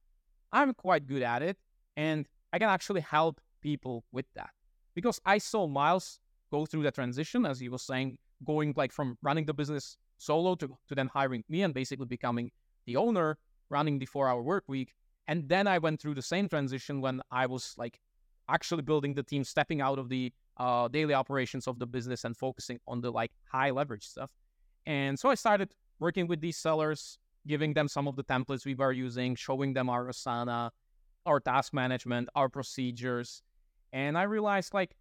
I'm 0.53 0.75
quite 0.75 1.07
good 1.07 1.23
at 1.23 1.43
it 1.43 1.57
and 1.97 2.27
I 2.53 2.59
can 2.59 2.69
actually 2.69 3.01
help 3.01 3.41
people 3.61 4.05
with 4.13 4.27
that 4.35 4.51
because 4.95 5.21
I 5.25 5.39
saw 5.39 5.67
Myles 5.67 6.21
go 6.51 6.67
through 6.67 6.83
the 6.83 6.91
transition, 6.91 7.45
as 7.45 7.61
he 7.61 7.69
was 7.69 7.83
saying, 7.83 8.19
going 8.45 8.73
like 8.77 8.93
from 8.93 9.19
running 9.23 9.45
the 9.45 9.55
business 9.55 9.97
solo 10.17 10.55
to, 10.57 10.69
to 10.89 10.95
then 10.95 11.09
hiring 11.09 11.45
me 11.49 11.63
and 11.63 11.75
basically 11.75 12.07
becoming 12.07 12.51
the 12.87 12.97
owner, 12.97 13.39
running 13.69 13.99
the 13.99 14.07
four 14.07 14.29
hour 14.29 14.43
work 14.43 14.65
week. 14.67 14.95
And 15.27 15.49
then 15.49 15.67
I 15.67 15.79
went 15.79 16.01
through 16.01 16.15
the 16.15 16.23
same 16.23 16.49
transition 16.49 17.01
when 17.01 17.21
I 17.31 17.47
was 17.47 17.75
like 17.77 18.01
actually 18.49 18.83
building 18.83 19.15
the 19.15 19.23
team, 19.23 19.45
stepping 19.45 19.81
out 19.81 19.99
of 19.99 20.09
the 20.09 20.33
uh, 20.57 20.89
daily 20.89 21.15
operations 21.15 21.69
of 21.69 21.79
the 21.79 21.87
business 21.87 22.25
and 22.25 22.37
focusing 22.37 22.81
on 22.89 23.01
the 23.01 23.13
like 23.13 23.33
high 23.51 23.71
leverage 23.71 24.07
stuff. 24.07 24.31
And 24.87 25.19
so 25.19 25.29
I 25.29 25.35
started 25.35 25.75
working 26.01 26.27
with 26.27 26.41
these 26.41 26.57
sellers, 26.57 27.19
giving 27.49 27.73
them 27.73 27.89
some 27.89 28.07
of 28.07 28.15
the 28.15 28.25
templates 28.25 28.65
we 28.65 28.75
were 28.75 28.93
using, 28.93 29.35
showing 29.35 29.73
them 29.73 29.89
our 29.91 30.07
Asana, 30.07 30.71
our 31.27 31.41
task 31.41 31.73
management, 31.73 32.29
our 32.35 32.49
procedures. 32.49 33.43
And 33.93 34.17
I 34.17 34.25
realized 34.25 34.75
like 34.75 34.95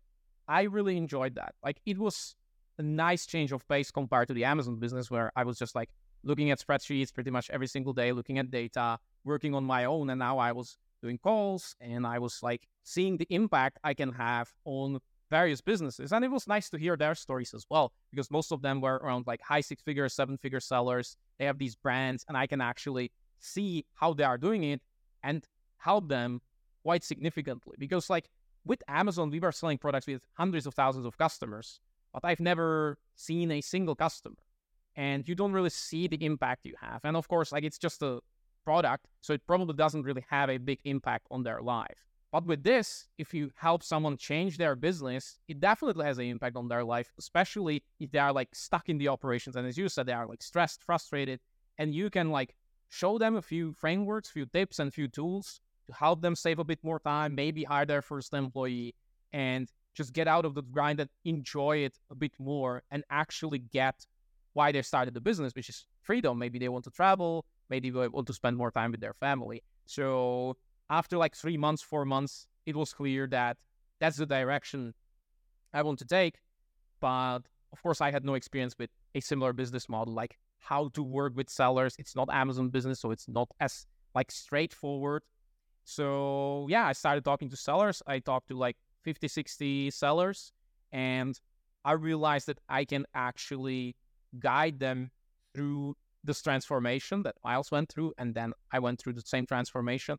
I 0.48 0.64
really 0.64 0.98
enjoyed 0.98 1.36
that. 1.36 1.54
Like 1.64 1.82
it 1.86 1.98
was 1.98 2.36
a 2.80 2.84
nice 2.84 3.26
change 3.26 3.52
of 3.52 3.68
pace 3.68 3.92
compared 3.92 4.28
to 4.30 4.34
the 4.34 4.46
Amazon 4.46 4.78
business 4.80 5.12
where 5.12 5.32
I 5.36 5.44
was 5.44 5.60
just 5.60 5.76
like 5.76 5.90
looking 6.24 6.52
at 6.52 6.60
spreadsheets 6.60 7.14
pretty 7.14 7.32
much 7.32 7.50
every 7.50 7.68
single 7.68 7.94
day, 7.94 8.12
looking 8.12 8.40
at 8.40 8.50
data, 8.50 8.98
working 9.24 9.54
on 9.54 9.64
my 9.64 9.86
own. 9.86 10.10
And 10.10 10.20
now 10.20 10.38
I 10.38 10.52
was 10.54 10.78
doing 11.02 11.18
calls 11.18 11.76
and 11.82 12.08
I 12.08 12.20
was 12.20 12.42
like 12.42 12.68
seeing 12.84 13.18
the 13.18 13.28
impact 13.30 13.80
I 13.84 13.94
can 13.94 14.14
have 14.14 14.54
on 14.66 15.00
various 15.30 15.62
businesses. 15.62 16.12
And 16.12 16.24
it 16.24 16.32
was 16.32 16.48
nice 16.48 16.70
to 16.70 16.78
hear 16.78 16.96
their 16.96 17.16
stories 17.16 17.54
as 17.54 17.66
well, 17.70 17.92
because 18.12 18.32
most 18.32 18.52
of 18.52 18.62
them 18.62 18.82
were 18.82 18.96
around 18.96 19.28
like 19.28 19.42
high 19.42 19.62
six 19.62 19.82
figure, 19.84 20.08
seven 20.10 20.38
figure 20.38 20.60
sellers. 20.60 21.18
They 21.40 21.46
have 21.46 21.58
these 21.58 21.76
brands, 21.76 22.26
and 22.28 22.38
I 22.38 22.48
can 22.48 22.62
actually 22.62 23.12
see 23.40 23.86
how 23.94 24.14
they 24.14 24.24
are 24.24 24.38
doing 24.38 24.64
it 24.64 24.82
and 25.24 25.46
help 25.78 26.08
them 26.10 26.42
quite 26.84 27.04
significantly. 27.04 27.76
Because, 27.78 28.10
like 28.10 28.30
with 28.66 28.82
Amazon, 28.88 29.30
we 29.30 29.40
were 29.40 29.52
selling 29.52 29.78
products 29.78 30.08
with 30.08 30.22
hundreds 30.34 30.66
of 30.66 30.74
thousands 30.74 31.06
of 31.06 31.18
customers, 31.18 31.80
but 32.14 32.24
I've 32.26 32.40
never 32.40 32.98
seen 33.16 33.52
a 33.52 33.62
single 33.62 33.96
customer. 33.96 34.36
And 34.96 35.28
you 35.28 35.36
don't 35.36 35.54
really 35.54 35.70
see 35.70 36.08
the 36.08 36.24
impact 36.26 36.66
you 36.66 36.74
have. 36.82 37.02
And 37.04 37.16
of 37.16 37.28
course, 37.28 37.52
like 37.52 37.64
it's 37.64 37.78
just 37.78 38.02
a 38.02 38.20
product, 38.66 39.08
so 39.22 39.34
it 39.34 39.46
probably 39.46 39.76
doesn't 39.76 40.04
really 40.04 40.26
have 40.30 40.50
a 40.50 40.58
big 40.58 40.80
impact 40.86 41.28
on 41.30 41.44
their 41.44 41.62
life. 41.62 42.08
But 42.32 42.46
with 42.46 42.64
this, 42.64 43.08
if 43.18 43.34
you 43.34 43.52
help 43.56 43.84
someone 43.84 44.18
change 44.18 44.58
their 44.58 44.76
business, 44.76 45.38
it 45.48 45.60
definitely 45.60 46.06
has 46.06 46.18
an 46.18 46.26
impact 46.26 46.58
on 46.58 46.68
their 46.68 46.84
life, 46.84 47.14
especially 47.18 47.84
if 48.00 48.12
they 48.12 48.20
are 48.20 48.34
like 48.34 48.54
stuck 48.54 48.90
in 48.90 48.98
the 48.98 49.08
operations. 49.08 49.56
And 49.56 49.66
as 49.66 49.78
you 49.78 49.88
said, 49.88 50.06
they 50.06 50.14
are 50.14 50.28
like 50.28 50.44
stressed, 50.44 50.84
frustrated, 50.84 51.40
and 51.78 51.96
you 51.96 52.10
can 52.10 52.32
like 52.32 52.56
show 52.90 53.18
them 53.18 53.38
a 53.38 53.42
few 53.42 53.74
frameworks, 53.74 54.30
a 54.30 54.34
few 54.34 54.46
tips, 54.46 54.80
and 54.80 54.94
few 54.94 55.08
tools 55.08 55.62
to 55.88 55.94
help 55.94 56.22
them 56.22 56.36
save 56.36 56.60
a 56.60 56.66
bit 56.66 56.84
more 56.84 57.00
time, 57.00 57.34
maybe 57.34 57.64
hire 57.64 57.86
their 57.86 58.02
first 58.02 58.34
employee, 58.34 58.94
and 59.32 59.70
just 59.94 60.14
get 60.14 60.28
out 60.28 60.46
of 60.46 60.54
the 60.54 60.62
grind 60.62 61.00
and 61.00 61.10
enjoy 61.24 61.78
it 61.78 61.98
a 62.12 62.16
bit 62.16 62.34
more 62.40 62.84
and 62.92 63.04
actually 63.10 63.60
get 63.60 64.06
why 64.54 64.72
they 64.72 64.82
started 64.82 65.14
the 65.14 65.22
business, 65.22 65.54
which 65.56 65.70
is 65.70 65.86
freedom. 66.02 66.38
Maybe 66.38 66.60
they 66.60 66.70
want 66.70 66.84
to 66.86 66.92
travel, 66.92 67.46
maybe 67.70 67.90
they 67.90 68.08
want 68.08 68.28
to 68.28 68.34
spend 68.34 68.58
more 68.58 68.72
time 68.72 68.92
with 68.92 69.00
their 69.00 69.14
family. 69.14 69.64
So 69.86 70.58
after 70.90 71.18
like 71.18 71.36
three 71.36 71.58
months, 71.58 71.82
four 71.82 72.06
months, 72.06 72.48
it 72.66 72.76
was 72.76 72.94
clear 72.94 73.28
that 73.28 73.58
that's 74.00 74.18
the 74.18 74.26
direction 74.26 74.94
I 75.74 75.82
want 75.82 76.00
to 76.00 76.06
take. 76.06 76.36
But 77.00 77.40
of 77.74 77.82
course, 77.84 78.02
I 78.02 78.12
had 78.12 78.26
no 78.26 78.36
experience 78.36 78.76
with 78.78 78.90
a 79.16 79.20
similar 79.20 79.54
business 79.54 79.90
model, 79.90 80.14
like 80.14 80.38
how 80.60 80.90
to 80.90 81.04
work 81.04 81.36
with 81.36 81.50
sellers. 81.50 81.96
It's 82.00 82.16
not 82.16 82.30
Amazon 82.32 82.70
business, 82.70 83.00
so 83.00 83.12
it's 83.12 83.28
not 83.28 83.50
as 83.60 83.86
like 84.16 84.32
straightforward. 84.32 85.24
So 85.84 86.68
yeah, 86.70 86.88
I 86.88 86.94
started 86.94 87.24
talking 87.24 87.50
to 87.50 87.58
sellers. 87.58 88.02
I 88.08 88.20
talked 88.20 88.50
to 88.50 88.58
like 88.58 88.78
50, 89.04 89.28
60 89.28 89.92
sellers, 89.92 90.52
and 90.92 91.40
I 91.86 91.94
realized 91.94 92.48
that 92.48 92.60
I 92.68 92.84
can 92.84 93.06
actually 93.14 93.96
guide 94.40 94.80
them 94.80 95.12
through 95.54 95.96
this 96.24 96.42
transformation 96.42 97.24
that 97.24 97.36
Myles 97.44 97.72
went 97.72 97.90
through, 97.90 98.14
and 98.18 98.36
then 98.36 98.54
I 98.72 98.80
went 98.80 99.00
through 99.00 99.14
the 99.14 99.22
same 99.22 99.46
transformation. 99.46 100.18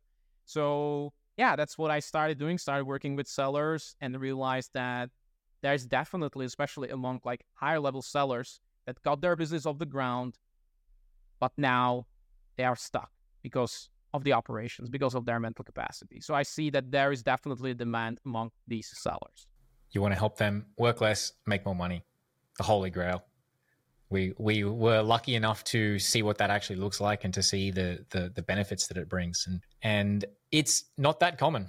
So 0.48 1.12
yeah, 1.36 1.56
that's 1.56 1.76
what 1.76 1.90
I 1.90 2.00
started 2.00 2.38
doing. 2.38 2.56
Started 2.58 2.86
working 2.86 3.14
with 3.16 3.28
sellers 3.28 3.94
and 4.00 4.18
realized 4.18 4.70
that 4.72 5.10
there's 5.62 5.84
definitely, 5.86 6.46
especially 6.46 6.88
among 6.88 7.20
like 7.24 7.44
higher 7.54 7.78
level 7.78 8.02
sellers, 8.02 8.60
that 8.86 9.00
got 9.02 9.20
their 9.20 9.36
business 9.36 9.66
off 9.66 9.78
the 9.78 9.86
ground, 9.86 10.38
but 11.38 11.52
now 11.58 12.06
they 12.56 12.64
are 12.64 12.76
stuck 12.76 13.10
because 13.42 13.90
of 14.14 14.24
the 14.24 14.32
operations, 14.32 14.88
because 14.88 15.14
of 15.14 15.26
their 15.26 15.38
mental 15.38 15.64
capacity. 15.64 16.20
So 16.20 16.34
I 16.34 16.42
see 16.42 16.70
that 16.70 16.90
there 16.90 17.12
is 17.12 17.22
definitely 17.22 17.72
a 17.72 17.74
demand 17.74 18.20
among 18.24 18.50
these 18.66 18.90
sellers. 18.96 19.46
You 19.90 20.00
want 20.00 20.14
to 20.14 20.18
help 20.18 20.38
them 20.38 20.66
work 20.78 21.02
less, 21.02 21.32
make 21.46 21.66
more 21.66 21.74
money. 21.74 22.02
The 22.56 22.64
holy 22.64 22.88
grail. 22.88 23.27
We 24.10 24.32
we 24.38 24.64
were 24.64 25.02
lucky 25.02 25.34
enough 25.34 25.64
to 25.64 25.98
see 25.98 26.22
what 26.22 26.38
that 26.38 26.50
actually 26.50 26.76
looks 26.76 27.00
like 27.00 27.24
and 27.24 27.34
to 27.34 27.42
see 27.42 27.70
the 27.70 28.04
the, 28.10 28.30
the 28.34 28.42
benefits 28.42 28.86
that 28.88 28.96
it 28.96 29.08
brings. 29.08 29.46
And 29.46 29.60
and 29.82 30.24
it's 30.50 30.84
not 30.96 31.20
that 31.20 31.38
common. 31.38 31.68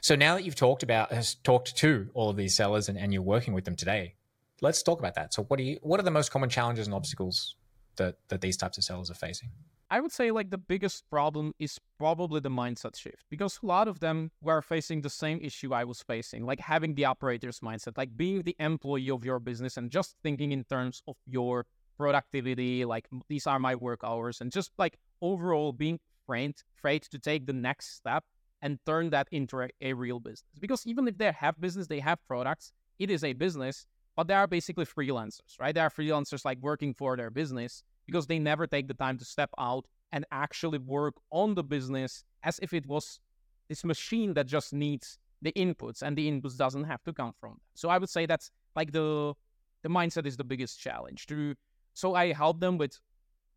So 0.00 0.14
now 0.14 0.34
that 0.34 0.44
you've 0.44 0.54
talked 0.54 0.82
about 0.82 1.12
has 1.12 1.34
talked 1.36 1.76
to 1.76 2.08
all 2.14 2.30
of 2.30 2.36
these 2.36 2.54
sellers 2.54 2.88
and, 2.88 2.98
and 2.98 3.12
you're 3.12 3.22
working 3.22 3.52
with 3.52 3.64
them 3.64 3.76
today, 3.76 4.14
let's 4.62 4.82
talk 4.82 4.98
about 4.98 5.14
that. 5.14 5.34
So 5.34 5.44
what 5.44 5.58
do 5.58 5.64
you 5.64 5.78
what 5.82 6.00
are 6.00 6.04
the 6.04 6.10
most 6.10 6.30
common 6.30 6.48
challenges 6.48 6.86
and 6.86 6.94
obstacles 6.94 7.56
that 7.96 8.16
that 8.28 8.40
these 8.40 8.56
types 8.56 8.78
of 8.78 8.84
sellers 8.84 9.10
are 9.10 9.14
facing? 9.14 9.50
I 9.90 10.00
would 10.00 10.12
say 10.12 10.30
like 10.30 10.50
the 10.50 10.58
biggest 10.58 11.08
problem 11.10 11.52
is 11.58 11.78
probably 11.98 12.40
the 12.40 12.50
mindset 12.50 12.96
shift 12.96 13.24
because 13.30 13.58
a 13.62 13.66
lot 13.66 13.86
of 13.86 14.00
them 14.00 14.30
were 14.40 14.62
facing 14.62 15.02
the 15.02 15.10
same 15.10 15.38
issue 15.42 15.74
I 15.74 15.84
was 15.84 16.02
facing, 16.02 16.46
like 16.46 16.60
having 16.60 16.94
the 16.94 17.04
operator's 17.04 17.60
mindset, 17.60 17.96
like 17.96 18.16
being 18.16 18.42
the 18.42 18.56
employee 18.58 19.10
of 19.10 19.24
your 19.24 19.38
business 19.38 19.76
and 19.76 19.90
just 19.90 20.16
thinking 20.22 20.52
in 20.52 20.64
terms 20.64 21.02
of 21.06 21.16
your 21.26 21.66
productivity, 21.96 22.84
like 22.84 23.06
these 23.28 23.46
are 23.46 23.58
my 23.58 23.74
work 23.74 24.00
hours, 24.02 24.40
and 24.40 24.50
just 24.50 24.72
like 24.78 24.98
overall 25.20 25.72
being 25.72 26.00
afraid, 26.24 26.54
afraid 26.78 27.02
to 27.02 27.18
take 27.18 27.46
the 27.46 27.52
next 27.52 27.94
step 27.94 28.24
and 28.62 28.78
turn 28.86 29.10
that 29.10 29.28
into 29.30 29.60
a, 29.60 29.68
a 29.80 29.92
real 29.92 30.18
business. 30.18 30.44
Because 30.60 30.86
even 30.86 31.06
if 31.06 31.18
they 31.18 31.30
have 31.30 31.60
business, 31.60 31.86
they 31.86 32.00
have 32.00 32.18
products, 32.26 32.72
it 32.98 33.10
is 33.10 33.22
a 33.22 33.34
business, 33.34 33.86
but 34.16 34.26
they 34.26 34.34
are 34.34 34.46
basically 34.46 34.86
freelancers, 34.86 35.58
right? 35.60 35.74
They 35.74 35.80
are 35.82 35.90
freelancers 35.90 36.44
like 36.44 36.58
working 36.60 36.94
for 36.94 37.16
their 37.16 37.30
business 37.30 37.82
because 38.06 38.26
they 38.26 38.38
never 38.38 38.66
take 38.66 38.88
the 38.88 38.94
time 38.94 39.18
to 39.18 39.24
step 39.24 39.50
out 39.58 39.86
and 40.12 40.24
actually 40.30 40.78
work 40.78 41.14
on 41.30 41.54
the 41.54 41.64
business 41.64 42.24
as 42.42 42.58
if 42.62 42.72
it 42.72 42.86
was 42.86 43.20
this 43.68 43.84
machine 43.84 44.34
that 44.34 44.46
just 44.46 44.72
needs 44.72 45.18
the 45.42 45.52
inputs 45.52 46.02
and 46.02 46.16
the 46.16 46.30
inputs 46.30 46.56
doesn't 46.56 46.84
have 46.84 47.02
to 47.04 47.12
come 47.12 47.32
from 47.38 47.50
them. 47.50 47.60
So 47.74 47.88
I 47.88 47.98
would 47.98 48.08
say 48.08 48.26
that's 48.26 48.50
like 48.76 48.92
the 48.92 49.34
the 49.82 49.88
mindset 49.90 50.26
is 50.26 50.36
the 50.36 50.44
biggest 50.44 50.80
challenge. 50.80 51.26
To 51.26 51.54
so 51.92 52.14
I 52.14 52.32
help 52.32 52.60
them 52.60 52.78
with 52.78 52.98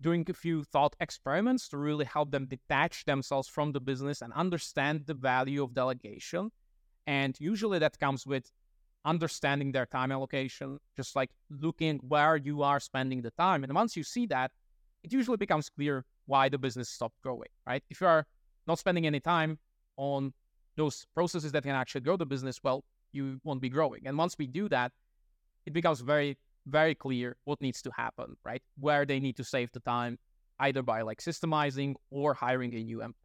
doing 0.01 0.25
a 0.29 0.33
few 0.33 0.63
thought 0.63 0.95
experiments 0.99 1.67
to 1.69 1.77
really 1.77 2.05
help 2.05 2.31
them 2.31 2.45
detach 2.45 3.05
themselves 3.05 3.47
from 3.47 3.71
the 3.71 3.79
business 3.79 4.21
and 4.21 4.31
understand 4.33 5.05
the 5.05 5.13
value 5.13 5.63
of 5.63 5.73
delegation. 5.73 6.51
And 7.07 7.35
usually 7.39 7.79
that 7.79 7.99
comes 7.99 8.27
with 8.27 8.51
understanding 9.05 9.71
their 9.71 9.85
time 9.85 10.11
allocation, 10.11 10.79
just 10.95 11.15
like 11.15 11.29
looking 11.49 11.97
where 11.99 12.35
you 12.35 12.61
are 12.63 12.79
spending 12.79 13.21
the 13.21 13.31
time. 13.31 13.63
And 13.63 13.73
once 13.73 13.95
you 13.95 14.03
see 14.03 14.25
that, 14.27 14.51
it 15.03 15.13
usually 15.13 15.37
becomes 15.37 15.69
clear 15.69 16.05
why 16.25 16.49
the 16.49 16.57
business 16.57 16.89
stopped 16.89 17.21
growing, 17.21 17.49
right? 17.65 17.83
If 17.89 18.01
you 18.01 18.07
are 18.07 18.25
not 18.67 18.79
spending 18.79 19.07
any 19.07 19.19
time 19.19 19.59
on 19.95 20.33
those 20.75 21.05
processes 21.13 21.51
that 21.53 21.63
can 21.63 21.71
actually 21.71 22.01
grow 22.01 22.17
the 22.17 22.25
business, 22.25 22.59
well, 22.63 22.83
you 23.13 23.39
won't 23.43 23.61
be 23.61 23.69
growing. 23.69 24.01
And 24.05 24.17
once 24.17 24.35
we 24.37 24.47
do 24.47 24.67
that, 24.69 24.91
it 25.65 25.73
becomes 25.73 26.01
very, 26.01 26.37
very 26.65 26.93
clear 26.93 27.37
what 27.45 27.61
needs 27.61 27.81
to 27.83 27.91
happen, 27.95 28.35
right? 28.43 28.61
Where 28.77 29.05
they 29.05 29.19
need 29.19 29.37
to 29.37 29.43
save 29.43 29.71
the 29.71 29.79
time, 29.79 30.19
either 30.59 30.83
by 30.83 31.01
like 31.01 31.21
systemizing 31.21 31.95
or 32.11 32.33
hiring 32.33 32.73
a 32.75 32.83
new 32.83 33.01
employee. 33.01 33.15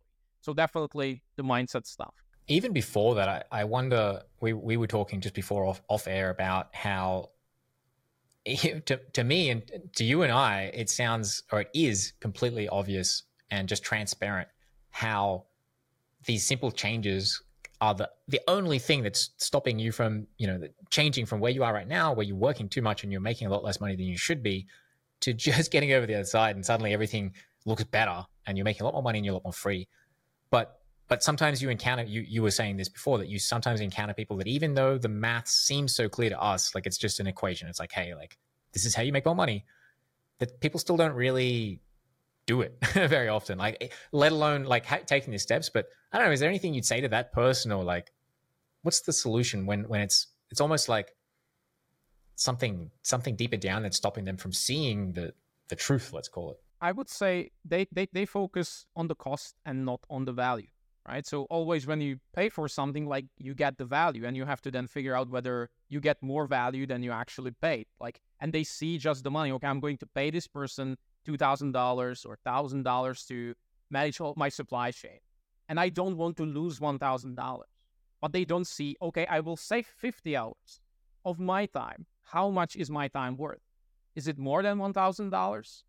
So 0.40 0.54
definitely 0.54 1.22
the 1.36 1.42
mindset 1.42 1.86
stuff 1.86 2.14
even 2.48 2.72
before 2.72 3.14
that, 3.16 3.28
I, 3.28 3.60
I 3.60 3.64
wonder. 3.64 4.22
We 4.40 4.52
we 4.52 4.76
were 4.76 4.88
talking 4.88 5.20
just 5.20 5.34
before 5.34 5.64
off 5.64 5.80
off 5.88 6.08
air 6.08 6.30
about 6.30 6.74
how 6.74 7.30
to 8.46 9.00
to 9.12 9.24
me 9.24 9.50
and 9.50 9.62
to 9.96 10.04
you 10.04 10.22
and 10.22 10.32
I, 10.32 10.70
it 10.74 10.90
sounds 10.90 11.44
or 11.52 11.60
it 11.60 11.70
is 11.74 12.12
completely 12.20 12.68
obvious 12.68 13.22
and 13.50 13.68
just 13.68 13.84
transparent 13.84 14.48
how 14.90 15.44
these 16.26 16.46
simple 16.46 16.70
changes 16.72 17.42
are 17.80 17.94
the 17.94 18.10
the 18.28 18.40
only 18.48 18.78
thing 18.78 19.02
that's 19.02 19.30
stopping 19.36 19.78
you 19.78 19.92
from 19.92 20.26
you 20.38 20.46
know 20.46 20.60
changing 20.90 21.26
from 21.26 21.40
where 21.40 21.52
you 21.52 21.64
are 21.64 21.72
right 21.72 21.88
now, 21.88 22.12
where 22.12 22.24
you're 22.26 22.36
working 22.36 22.68
too 22.68 22.82
much 22.82 23.02
and 23.02 23.12
you're 23.12 23.20
making 23.20 23.46
a 23.46 23.50
lot 23.50 23.64
less 23.64 23.80
money 23.80 23.96
than 23.96 24.06
you 24.06 24.16
should 24.16 24.42
be, 24.42 24.66
to 25.20 25.32
just 25.48 25.70
getting 25.70 25.92
over 25.92 26.06
the 26.06 26.14
other 26.14 26.24
side 26.24 26.56
and 26.56 26.64
suddenly 26.66 26.92
everything 26.92 27.32
looks 27.64 27.84
better 27.84 28.24
and 28.46 28.58
you're 28.58 28.64
making 28.64 28.82
a 28.82 28.84
lot 28.84 28.94
more 28.94 29.02
money 29.02 29.18
and 29.18 29.24
you're 29.24 29.32
a 29.32 29.36
lot 29.36 29.44
more 29.44 29.52
free. 29.52 29.88
But 30.50 30.81
but 31.12 31.22
sometimes 31.22 31.60
you 31.60 31.68
encounter 31.68 32.04
you 32.04 32.22
you 32.22 32.40
were 32.40 32.50
saying 32.50 32.78
this 32.78 32.88
before 32.88 33.18
that 33.18 33.28
you 33.28 33.38
sometimes 33.38 33.82
encounter 33.82 34.14
people 34.14 34.38
that 34.38 34.46
even 34.46 34.72
though 34.72 34.96
the 34.96 35.10
math 35.10 35.46
seems 35.46 35.94
so 35.94 36.08
clear 36.08 36.30
to 36.30 36.42
us 36.42 36.74
like 36.74 36.86
it's 36.86 36.96
just 36.96 37.20
an 37.20 37.26
equation. 37.26 37.68
It's 37.68 37.78
like 37.78 37.92
hey 37.92 38.14
like 38.14 38.38
this 38.72 38.86
is 38.86 38.94
how 38.94 39.02
you 39.02 39.12
make 39.12 39.26
more 39.26 39.34
money 39.34 39.66
that 40.38 40.58
people 40.60 40.80
still 40.80 40.96
don't 40.96 41.12
really 41.12 41.82
do 42.46 42.62
it 42.62 42.78
very 42.94 43.28
often. 43.28 43.58
Like 43.58 43.76
eh, 43.82 43.88
let 44.10 44.32
alone 44.32 44.64
like 44.64 44.86
ha- 44.86 45.04
taking 45.04 45.32
the 45.32 45.38
steps. 45.38 45.68
But 45.68 45.84
i 46.14 46.16
don't 46.16 46.28
know 46.28 46.32
is 46.32 46.40
there 46.40 46.48
anything 46.48 46.72
you'd 46.72 46.86
say 46.86 47.02
to 47.02 47.08
that 47.08 47.34
person 47.34 47.72
or 47.72 47.84
like 47.84 48.10
what's 48.80 49.02
the 49.02 49.12
solution 49.12 49.66
when 49.66 49.86
when 49.90 50.00
it's 50.00 50.28
it's 50.50 50.62
almost 50.62 50.88
like 50.88 51.14
something 52.36 52.90
something 53.02 53.36
deeper 53.36 53.58
down 53.58 53.82
that's 53.82 53.98
stopping 53.98 54.24
them 54.24 54.38
from 54.38 54.54
seeing 54.54 55.12
the 55.12 55.34
the 55.68 55.76
truth 55.76 56.14
let's 56.14 56.28
call 56.28 56.52
it? 56.52 56.56
I 56.80 56.92
would 56.92 57.10
say 57.10 57.50
they 57.66 57.86
they, 57.92 58.08
they 58.10 58.24
focus 58.24 58.86
on 58.96 59.08
the 59.08 59.14
cost 59.14 59.56
and 59.66 59.84
not 59.84 60.00
on 60.08 60.24
the 60.24 60.32
value 60.32 60.68
right? 61.08 61.26
So 61.26 61.44
always 61.44 61.86
when 61.86 62.00
you 62.00 62.18
pay 62.34 62.48
for 62.48 62.68
something, 62.68 63.06
like 63.06 63.26
you 63.38 63.54
get 63.54 63.78
the 63.78 63.84
value, 63.84 64.24
and 64.26 64.36
you 64.36 64.44
have 64.44 64.62
to 64.62 64.70
then 64.70 64.86
figure 64.86 65.14
out 65.14 65.28
whether 65.30 65.70
you 65.88 66.00
get 66.00 66.22
more 66.22 66.46
value 66.46 66.86
than 66.86 67.02
you 67.02 67.12
actually 67.12 67.50
paid. 67.50 67.86
Like, 68.00 68.20
and 68.40 68.52
they 68.52 68.64
see 68.64 68.98
just 68.98 69.24
the 69.24 69.30
money. 69.30 69.52
Okay, 69.52 69.66
I'm 69.66 69.80
going 69.80 69.98
to 69.98 70.06
pay 70.06 70.30
this 70.30 70.46
person 70.46 70.96
two 71.24 71.36
thousand 71.36 71.72
dollars 71.72 72.24
or 72.24 72.36
thousand 72.44 72.82
dollars 72.84 73.24
to 73.26 73.54
manage 73.90 74.20
all 74.20 74.34
my 74.36 74.48
supply 74.48 74.90
chain, 74.90 75.18
and 75.68 75.78
I 75.78 75.88
don't 75.88 76.16
want 76.16 76.36
to 76.38 76.44
lose 76.44 76.80
one 76.80 76.98
thousand 76.98 77.36
dollars. 77.36 77.68
But 78.20 78.32
they 78.32 78.44
don't 78.44 78.66
see. 78.66 78.96
Okay, 79.02 79.26
I 79.26 79.40
will 79.40 79.56
save 79.56 79.86
fifty 79.86 80.36
hours 80.36 80.80
of 81.24 81.38
my 81.38 81.66
time. 81.66 82.06
How 82.22 82.50
much 82.50 82.76
is 82.76 82.90
my 82.90 83.08
time 83.08 83.36
worth? 83.36 83.60
Is 84.14 84.28
it 84.28 84.38
more 84.38 84.62
than 84.62 84.78
one 84.78 84.92
thousand 84.92 85.30
dollars? 85.30 85.84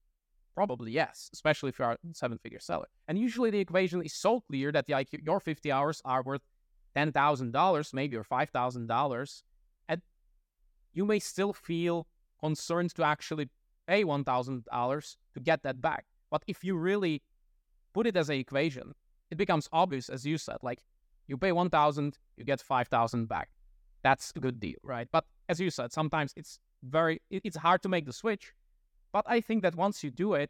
Probably 0.56 0.91
yes, 0.91 1.30
especially 1.34 1.70
if 1.70 1.80
you're 1.80 1.91
a 1.91 1.97
seven 2.14 2.38
figure 2.38 2.60
seller. 2.60 2.88
And 3.08 3.18
usually 3.18 3.49
the 3.49 3.60
equation 3.60 4.04
is 4.04 4.14
so 4.14 4.41
clear 4.41 4.72
that 4.72 4.88
your 4.88 5.39
50 5.39 5.72
hours 5.72 6.01
are 6.06 6.22
worth 6.22 6.41
$10,000, 6.95 7.93
maybe 7.93 8.16
or 8.16 8.24
$5,000. 8.24 9.43
And 9.89 10.01
you 10.93 11.06
may 11.06 11.20
still 11.20 11.54
feel 11.54 12.08
concerned 12.39 12.93
to 12.95 13.04
actually 13.04 13.49
pay 13.88 14.04
$1,000 14.04 15.16
to 15.34 15.39
get 15.39 15.64
that 15.64 15.82
back. 15.82 16.06
But 16.30 16.43
if 16.47 16.64
you 16.64 16.76
really 16.76 17.24
put 17.93 18.06
it 18.06 18.16
as 18.16 18.30
an 18.30 18.36
equation, 18.36 18.93
it 19.32 19.38
becomes 19.38 19.68
obvious, 19.72 20.10
as 20.10 20.26
you 20.26 20.38
said, 20.38 20.58
like 20.62 20.84
you 21.28 21.38
pay 21.38 21.51
1,000, 21.51 22.18
you 22.38 22.43
get 22.43 22.62
5,000 22.62 23.28
back. 23.28 23.49
That's 24.04 24.32
a 24.36 24.39
good 24.39 24.60
deal, 24.60 24.78
right? 24.84 25.08
But 25.12 25.26
as 25.49 25.60
you 25.60 25.72
said, 25.72 25.91
sometimes 25.91 26.34
it's 26.36 26.60
very, 26.84 27.22
it's 27.32 27.58
hard 27.58 27.82
to 27.84 27.89
make 27.89 28.06
the 28.06 28.14
switch 28.14 28.54
but 29.14 29.24
I 29.28 29.39
think 29.39 29.61
that 29.61 29.76
once 29.76 30.03
you 30.03 30.11
do 30.11 30.34
it, 30.34 30.49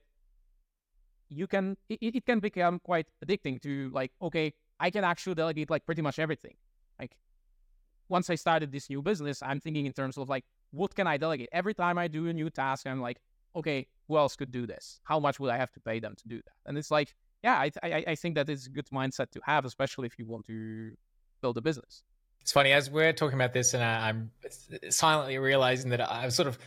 you 1.29 1.45
can 1.45 1.77
it, 1.89 1.99
it 2.01 2.25
can 2.25 2.39
become 2.39 2.79
quite 2.79 3.07
addicting 3.23 3.61
to 3.61 3.91
like, 3.93 4.11
okay, 4.21 4.53
I 4.79 4.89
can 4.89 5.03
actually 5.03 5.35
delegate 5.35 5.69
like 5.69 5.85
pretty 5.85 6.01
much 6.01 6.17
everything. 6.17 6.55
Like 6.99 7.15
once 8.09 8.29
I 8.29 8.35
started 8.35 8.71
this 8.71 8.89
new 8.89 9.01
business, 9.01 9.43
I'm 9.43 9.59
thinking 9.59 9.85
in 9.85 9.93
terms 9.93 10.17
of 10.17 10.29
like, 10.29 10.45
what 10.71 10.95
can 10.95 11.05
I 11.05 11.17
delegate? 11.17 11.49
Every 11.51 11.73
time 11.73 11.97
I 11.97 12.07
do 12.07 12.27
a 12.27 12.33
new 12.33 12.49
task, 12.49 12.87
I'm 12.87 13.01
like, 13.01 13.19
okay, 13.55 13.87
who 14.07 14.17
else 14.17 14.35
could 14.35 14.51
do 14.51 14.65
this? 14.65 14.99
How 15.03 15.19
much 15.19 15.39
would 15.39 15.51
I 15.51 15.57
have 15.57 15.71
to 15.73 15.79
pay 15.79 15.99
them 15.99 16.15
to 16.15 16.27
do 16.27 16.37
that? 16.37 16.55
And 16.65 16.77
it's 16.77 16.89
like, 16.89 17.13
yeah, 17.43 17.55
I, 17.55 17.71
I, 17.83 18.03
I 18.07 18.15
think 18.15 18.35
that 18.35 18.49
is 18.49 18.67
a 18.67 18.69
good 18.69 18.87
mindset 18.87 19.31
to 19.31 19.41
have, 19.43 19.65
especially 19.65 20.07
if 20.07 20.17
you 20.17 20.25
want 20.25 20.45
to 20.47 20.91
build 21.41 21.57
a 21.57 21.61
business. 21.61 22.03
It's 22.41 22.51
funny 22.51 22.71
as 22.71 22.89
we're 22.89 23.13
talking 23.13 23.35
about 23.35 23.53
this, 23.53 23.73
and 23.73 23.83
I, 23.83 24.09
I'm 24.09 24.31
silently 24.89 25.37
realizing 25.37 25.91
that 25.91 26.11
I'm 26.11 26.31
sort 26.31 26.47
of 26.47 26.57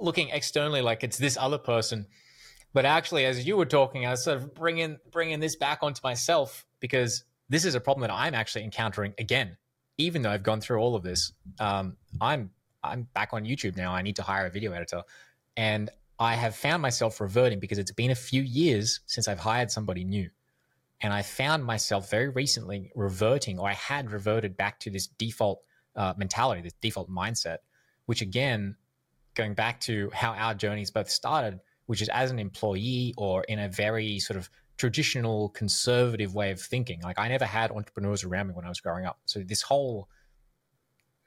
looking 0.00 0.30
externally 0.30 0.82
like 0.82 1.04
it's 1.04 1.18
this 1.18 1.36
other 1.36 1.58
person. 1.58 2.06
But 2.72 2.84
actually, 2.84 3.26
as 3.26 3.46
you 3.46 3.56
were 3.56 3.66
talking, 3.66 4.06
I 4.06 4.10
was 4.10 4.24
sort 4.24 4.38
of 4.38 4.54
bringing 4.54 4.98
bringing 5.10 5.40
this 5.40 5.56
back 5.56 5.80
onto 5.82 6.00
myself 6.04 6.66
because 6.78 7.24
this 7.48 7.64
is 7.64 7.74
a 7.74 7.80
problem 7.80 8.02
that 8.02 8.14
I'm 8.14 8.34
actually 8.34 8.64
encountering 8.64 9.14
again. 9.18 9.56
Even 9.98 10.22
though 10.22 10.30
I've 10.30 10.44
gone 10.44 10.60
through 10.60 10.78
all 10.78 10.94
of 10.94 11.02
this, 11.02 11.32
um, 11.58 11.96
I'm 12.20 12.50
I'm 12.82 13.08
back 13.12 13.30
on 13.32 13.44
YouTube 13.44 13.76
now. 13.76 13.92
I 13.92 14.02
need 14.02 14.16
to 14.16 14.22
hire 14.22 14.46
a 14.46 14.50
video 14.50 14.72
editor, 14.72 15.02
and 15.56 15.90
I 16.18 16.34
have 16.34 16.54
found 16.54 16.80
myself 16.80 17.20
reverting 17.20 17.58
because 17.60 17.78
it's 17.78 17.92
been 17.92 18.10
a 18.10 18.14
few 18.14 18.42
years 18.42 19.00
since 19.06 19.26
I've 19.26 19.40
hired 19.40 19.70
somebody 19.70 20.04
new, 20.04 20.30
and 21.00 21.12
I 21.12 21.22
found 21.22 21.64
myself 21.64 22.08
very 22.08 22.28
recently 22.28 22.92
reverting, 22.94 23.58
or 23.58 23.68
I 23.68 23.74
had 23.74 24.12
reverted 24.12 24.56
back 24.56 24.78
to 24.80 24.90
this 24.90 25.08
default 25.08 25.60
uh, 25.96 26.14
mentality, 26.16 26.62
this 26.62 26.74
default 26.80 27.10
mindset, 27.10 27.58
which 28.06 28.22
again 28.22 28.76
going 29.34 29.54
back 29.54 29.80
to 29.80 30.10
how 30.12 30.32
our 30.32 30.54
journeys 30.54 30.90
both 30.90 31.10
started, 31.10 31.60
which 31.86 32.02
is 32.02 32.08
as 32.10 32.30
an 32.30 32.38
employee 32.38 33.14
or 33.16 33.44
in 33.44 33.58
a 33.58 33.68
very 33.68 34.18
sort 34.18 34.36
of 34.36 34.50
traditional 34.76 35.50
conservative 35.50 36.34
way 36.34 36.50
of 36.50 36.60
thinking. 36.60 37.00
Like 37.02 37.18
I 37.18 37.28
never 37.28 37.44
had 37.44 37.70
entrepreneurs 37.70 38.24
around 38.24 38.48
me 38.48 38.54
when 38.54 38.64
I 38.64 38.68
was 38.68 38.80
growing 38.80 39.04
up. 39.04 39.18
So 39.26 39.40
this 39.40 39.62
whole 39.62 40.08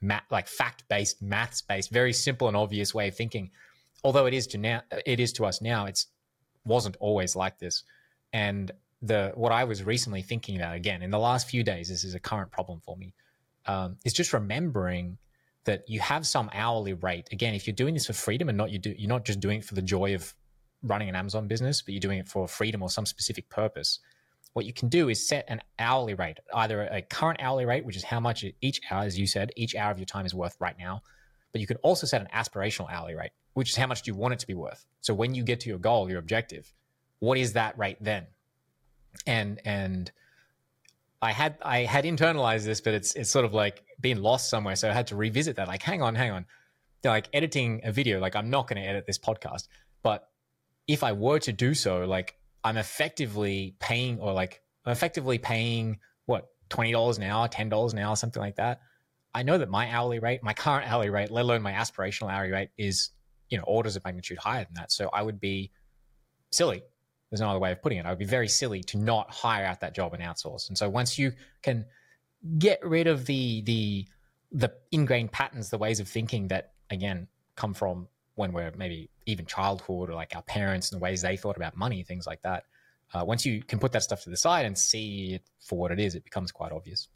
math, 0.02 0.24
like 0.32 0.48
fact-based, 0.48 1.22
maths-based, 1.22 1.92
very 1.92 2.14
simple 2.14 2.48
and 2.48 2.58
obvious 2.58 2.94
way 2.94 3.08
of 3.10 3.16
thinking, 3.16 3.52
although 4.04 4.26
it 4.26 4.34
is 4.34 4.48
to 4.48 4.58
now, 4.58 4.82
it 5.06 5.20
is 5.20 5.34
to 5.34 5.46
us 5.46 5.62
now, 5.62 5.86
it's 5.86 6.08
wasn't 6.66 6.96
always 7.00 7.36
like 7.36 7.60
this. 7.60 7.84
And 8.32 8.72
the 9.02 9.32
what 9.36 9.52
I 9.52 9.66
was 9.66 9.84
recently 9.84 10.22
thinking 10.22 10.56
about 10.56 10.76
again 10.76 11.02
in 11.02 11.12
the 11.12 11.20
last 11.20 11.50
few 11.50 11.64
days, 11.64 11.90
this 11.90 12.04
is 12.04 12.16
a 12.16 12.20
current 12.20 12.52
problem 12.52 12.80
for 12.80 12.96
me, 12.98 13.14
um, 13.66 13.98
is 14.04 14.14
just 14.14 14.34
remembering 14.34 15.18
that 15.66 15.88
you 15.88 16.00
have 16.00 16.28
some 16.28 16.50
hourly 16.54 16.94
rate. 16.94 17.30
Again, 17.32 17.54
if 17.54 17.68
you're 17.68 17.76
doing 17.76 17.94
this 17.94 18.08
for 18.08 18.14
freedom 18.14 18.50
and 18.50 18.58
not 18.58 18.72
you 18.72 18.80
do, 18.80 18.94
you're 18.98 19.10
not 19.10 19.26
just 19.26 19.40
doing 19.40 19.60
it 19.60 19.66
for 19.66 19.76
the 19.76 19.82
joy 19.82 20.14
of 20.16 20.34
running 20.82 21.10
an 21.10 21.16
Amazon 21.16 21.48
business, 21.48 21.82
but 21.82 21.94
you're 21.94 22.02
doing 22.02 22.20
it 22.20 22.28
for 22.28 22.48
freedom 22.48 22.82
or 22.82 22.90
some 22.90 23.06
specific 23.06 23.50
purpose. 23.50 24.00
What 24.54 24.66
you 24.66 24.74
can 24.74 24.90
do 24.90 25.10
is 25.10 25.26
set 25.28 25.46
an 25.48 25.62
hourly 25.80 26.14
rate, 26.14 26.38
either 26.54 26.84
a 26.84 27.02
current 27.02 27.40
hourly 27.42 27.66
rate, 27.66 27.86
which 27.86 27.96
is 27.96 28.04
how 28.04 28.20
much 28.20 28.46
each 28.62 28.82
hour, 28.92 29.04
as 29.04 29.18
you 29.18 29.26
said, 29.26 29.52
each 29.56 29.76
hour 29.76 29.92
of 29.92 29.98
your 29.98 30.06
time 30.06 30.26
is 30.26 30.36
worth 30.36 30.56
right 30.60 30.76
now. 30.78 31.02
But 31.52 31.62
you 31.62 31.68
can 31.68 31.78
also 31.78 32.06
set 32.06 32.22
an 32.22 32.28
aspirational 32.34 32.92
hourly 32.92 33.16
rate, 33.16 33.32
which 33.54 33.70
is 33.70 33.76
how 33.76 33.88
much 33.88 34.04
do 34.04 34.12
you 34.12 34.16
want 34.16 34.34
it 34.34 34.40
to 34.40 34.48
be 34.48 34.54
worth. 34.54 34.86
So 35.02 35.14
when 35.14 35.34
you 35.34 35.44
get 35.44 35.62
to 35.62 35.70
your 35.70 35.80
goal, 35.80 36.10
your 36.10 36.20
objective, 36.20 36.72
what 37.20 37.38
is 37.38 37.54
that 37.54 37.78
rate 37.78 37.98
then? 38.02 38.28
And 39.26 39.60
and 39.64 40.12
I 41.24 41.32
had 41.32 41.58
I 41.62 41.86
had 41.86 42.04
internalized 42.04 42.66
this, 42.66 42.82
but 42.82 42.94
it's 42.94 43.16
it's 43.16 43.30
sort 43.30 43.46
of 43.46 43.54
like 43.54 43.86
being 44.02 44.18
lost 44.18 44.50
somewhere. 44.50 44.76
So 44.76 44.90
I 44.90 44.94
had 44.94 45.08
to 45.08 45.16
revisit 45.16 45.56
that. 45.56 45.70
Like, 45.70 45.82
hang 45.82 46.02
on, 46.02 46.16
hang 46.16 46.32
on. 46.32 46.46
Like 47.06 47.30
editing 47.32 47.82
a 47.86 47.94
video, 47.94 48.20
like 48.20 48.36
I'm 48.36 48.50
not 48.50 48.68
going 48.68 48.82
to 48.82 48.88
edit 48.88 49.06
this 49.08 49.18
podcast, 49.18 49.70
but 50.04 50.28
if 50.86 51.02
I 51.02 51.14
were 51.14 51.40
to 51.40 51.54
do 51.54 51.74
so, 51.74 52.04
like 52.06 52.36
I'm 52.64 52.76
effectively 52.76 53.76
paying 53.80 54.20
or 54.20 54.34
like 54.34 54.62
I'm 54.86 54.92
effectively 54.92 55.38
paying 55.38 56.00
what 56.26 56.50
twenty 56.68 56.92
dollars 56.92 57.18
an 57.18 57.24
hour, 57.24 57.48
ten 57.48 57.70
dollars 57.70 57.94
an 57.94 58.00
hour, 58.00 58.18
something 58.18 58.42
like 58.42 58.58
that. 58.58 58.82
I 59.34 59.44
know 59.44 59.58
that 59.58 59.70
my 59.70 59.90
hourly 59.90 60.20
rate, 60.20 60.44
my 60.44 60.54
current 60.54 60.92
hourly 60.92 61.10
rate, 61.10 61.32
let 61.32 61.44
alone 61.44 61.62
my 61.62 61.72
aspirational 61.72 62.32
hourly 62.32 62.52
rate, 62.52 62.70
is 62.78 63.12
you 63.50 63.58
know 63.58 63.64
orders 63.64 63.96
of 63.96 64.04
magnitude 64.04 64.40
higher 64.40 64.66
than 64.66 64.74
that. 64.74 64.92
So 64.92 65.10
I 65.14 65.24
would 65.24 65.40
be 65.40 65.72
silly. 66.52 66.84
There's 67.34 67.42
no 67.42 67.50
other 67.50 67.58
way 67.58 67.72
of 67.72 67.82
putting 67.82 67.98
it. 67.98 68.06
I 68.06 68.12
would 68.12 68.20
be 68.20 68.26
very 68.26 68.48
silly 68.48 68.84
to 68.84 68.98
not 69.00 69.32
hire 69.32 69.66
out 69.66 69.80
that 69.80 69.96
job 69.96 70.14
and 70.14 70.22
outsource. 70.22 70.68
And 70.68 70.78
so 70.78 70.88
once 70.88 71.18
you 71.18 71.32
can 71.64 71.84
get 72.60 72.80
rid 72.86 73.08
of 73.08 73.26
the 73.26 73.64
the 73.64 74.06
the 74.52 74.72
ingrained 74.92 75.32
patterns, 75.32 75.72
the 75.72 75.80
ways 75.80 76.00
of 76.00 76.08
thinking 76.08 76.48
that 76.50 76.74
again 76.92 77.28
come 77.56 77.74
from 77.74 78.08
when 78.36 78.54
we're 78.54 78.72
maybe 78.78 79.10
even 79.26 79.48
childhood 79.48 80.12
or 80.12 80.14
like 80.14 80.36
our 80.36 80.44
parents 80.44 80.92
and 80.92 81.02
the 81.02 81.04
ways 81.04 81.24
they 81.24 81.36
thought 81.36 81.58
about 81.58 81.76
money, 81.76 82.04
things 82.04 82.28
like 82.28 82.44
that. 82.44 82.66
Uh, 83.16 83.26
once 83.26 83.48
you 83.48 83.64
can 83.64 83.80
put 83.80 83.92
that 83.94 84.04
stuff 84.04 84.22
to 84.22 84.30
the 84.30 84.38
side 84.38 84.68
and 84.68 84.78
see 84.78 85.34
it 85.34 85.42
for 85.60 85.80
what 85.80 85.92
it 85.92 86.00
is, 86.00 86.14
it 86.14 86.24
becomes 86.24 86.52
quite 86.52 86.72
obvious. 86.72 87.08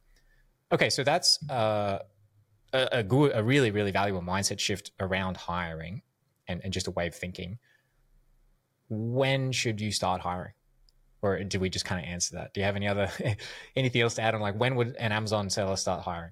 Okay, 0.71 0.89
so 0.89 1.03
that's 1.03 1.37
uh, 1.51 1.99
a, 2.73 2.87
a, 2.91 3.03
good, 3.03 3.33
a 3.35 3.43
really, 3.43 3.69
really 3.69 3.91
valuable 3.91 4.23
mindset 4.23 4.57
shift 4.57 4.89
around 4.99 5.37
hiring 5.37 6.01
and, 6.47 6.59
and 6.63 6.73
just 6.73 6.87
a 6.87 6.91
way 6.91 7.05
of 7.05 7.13
thinking. 7.13 7.59
When 8.89 9.51
should 9.51 9.81
you 9.81 9.91
start 9.91 10.21
hiring? 10.21 10.53
Or 11.21 11.43
do 11.43 11.59
we 11.59 11.69
just 11.69 11.85
kind 11.85 12.03
of 12.03 12.07
answer 12.09 12.35
that? 12.35 12.53
Do 12.53 12.61
you 12.61 12.65
have 12.65 12.75
any 12.75 12.87
other 12.87 13.09
anything 13.75 14.01
else 14.01 14.15
to 14.15 14.21
add 14.21 14.35
on? 14.35 14.41
Like 14.41 14.55
when 14.55 14.75
would 14.75 14.95
an 14.97 15.11
Amazon 15.11 15.49
seller 15.49 15.75
start 15.75 16.03
hiring? 16.03 16.31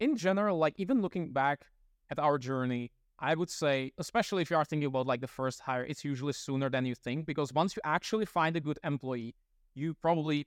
In 0.00 0.16
general, 0.16 0.58
like 0.58 0.74
even 0.76 1.00
looking 1.00 1.32
back 1.32 1.64
at 2.10 2.18
our 2.18 2.38
journey, 2.38 2.90
I 3.18 3.34
would 3.34 3.48
say, 3.48 3.92
especially 3.98 4.42
if 4.42 4.50
you 4.50 4.56
are 4.56 4.64
thinking 4.64 4.88
about 4.88 5.06
like 5.06 5.20
the 5.20 5.26
first 5.28 5.60
hire, 5.60 5.84
it's 5.84 6.04
usually 6.04 6.34
sooner 6.34 6.68
than 6.68 6.84
you 6.84 6.94
think 6.94 7.24
because 7.24 7.52
once 7.52 7.74
you 7.76 7.82
actually 7.84 8.26
find 8.26 8.56
a 8.56 8.60
good 8.60 8.78
employee, 8.84 9.34
you 9.74 9.94
probably 9.94 10.46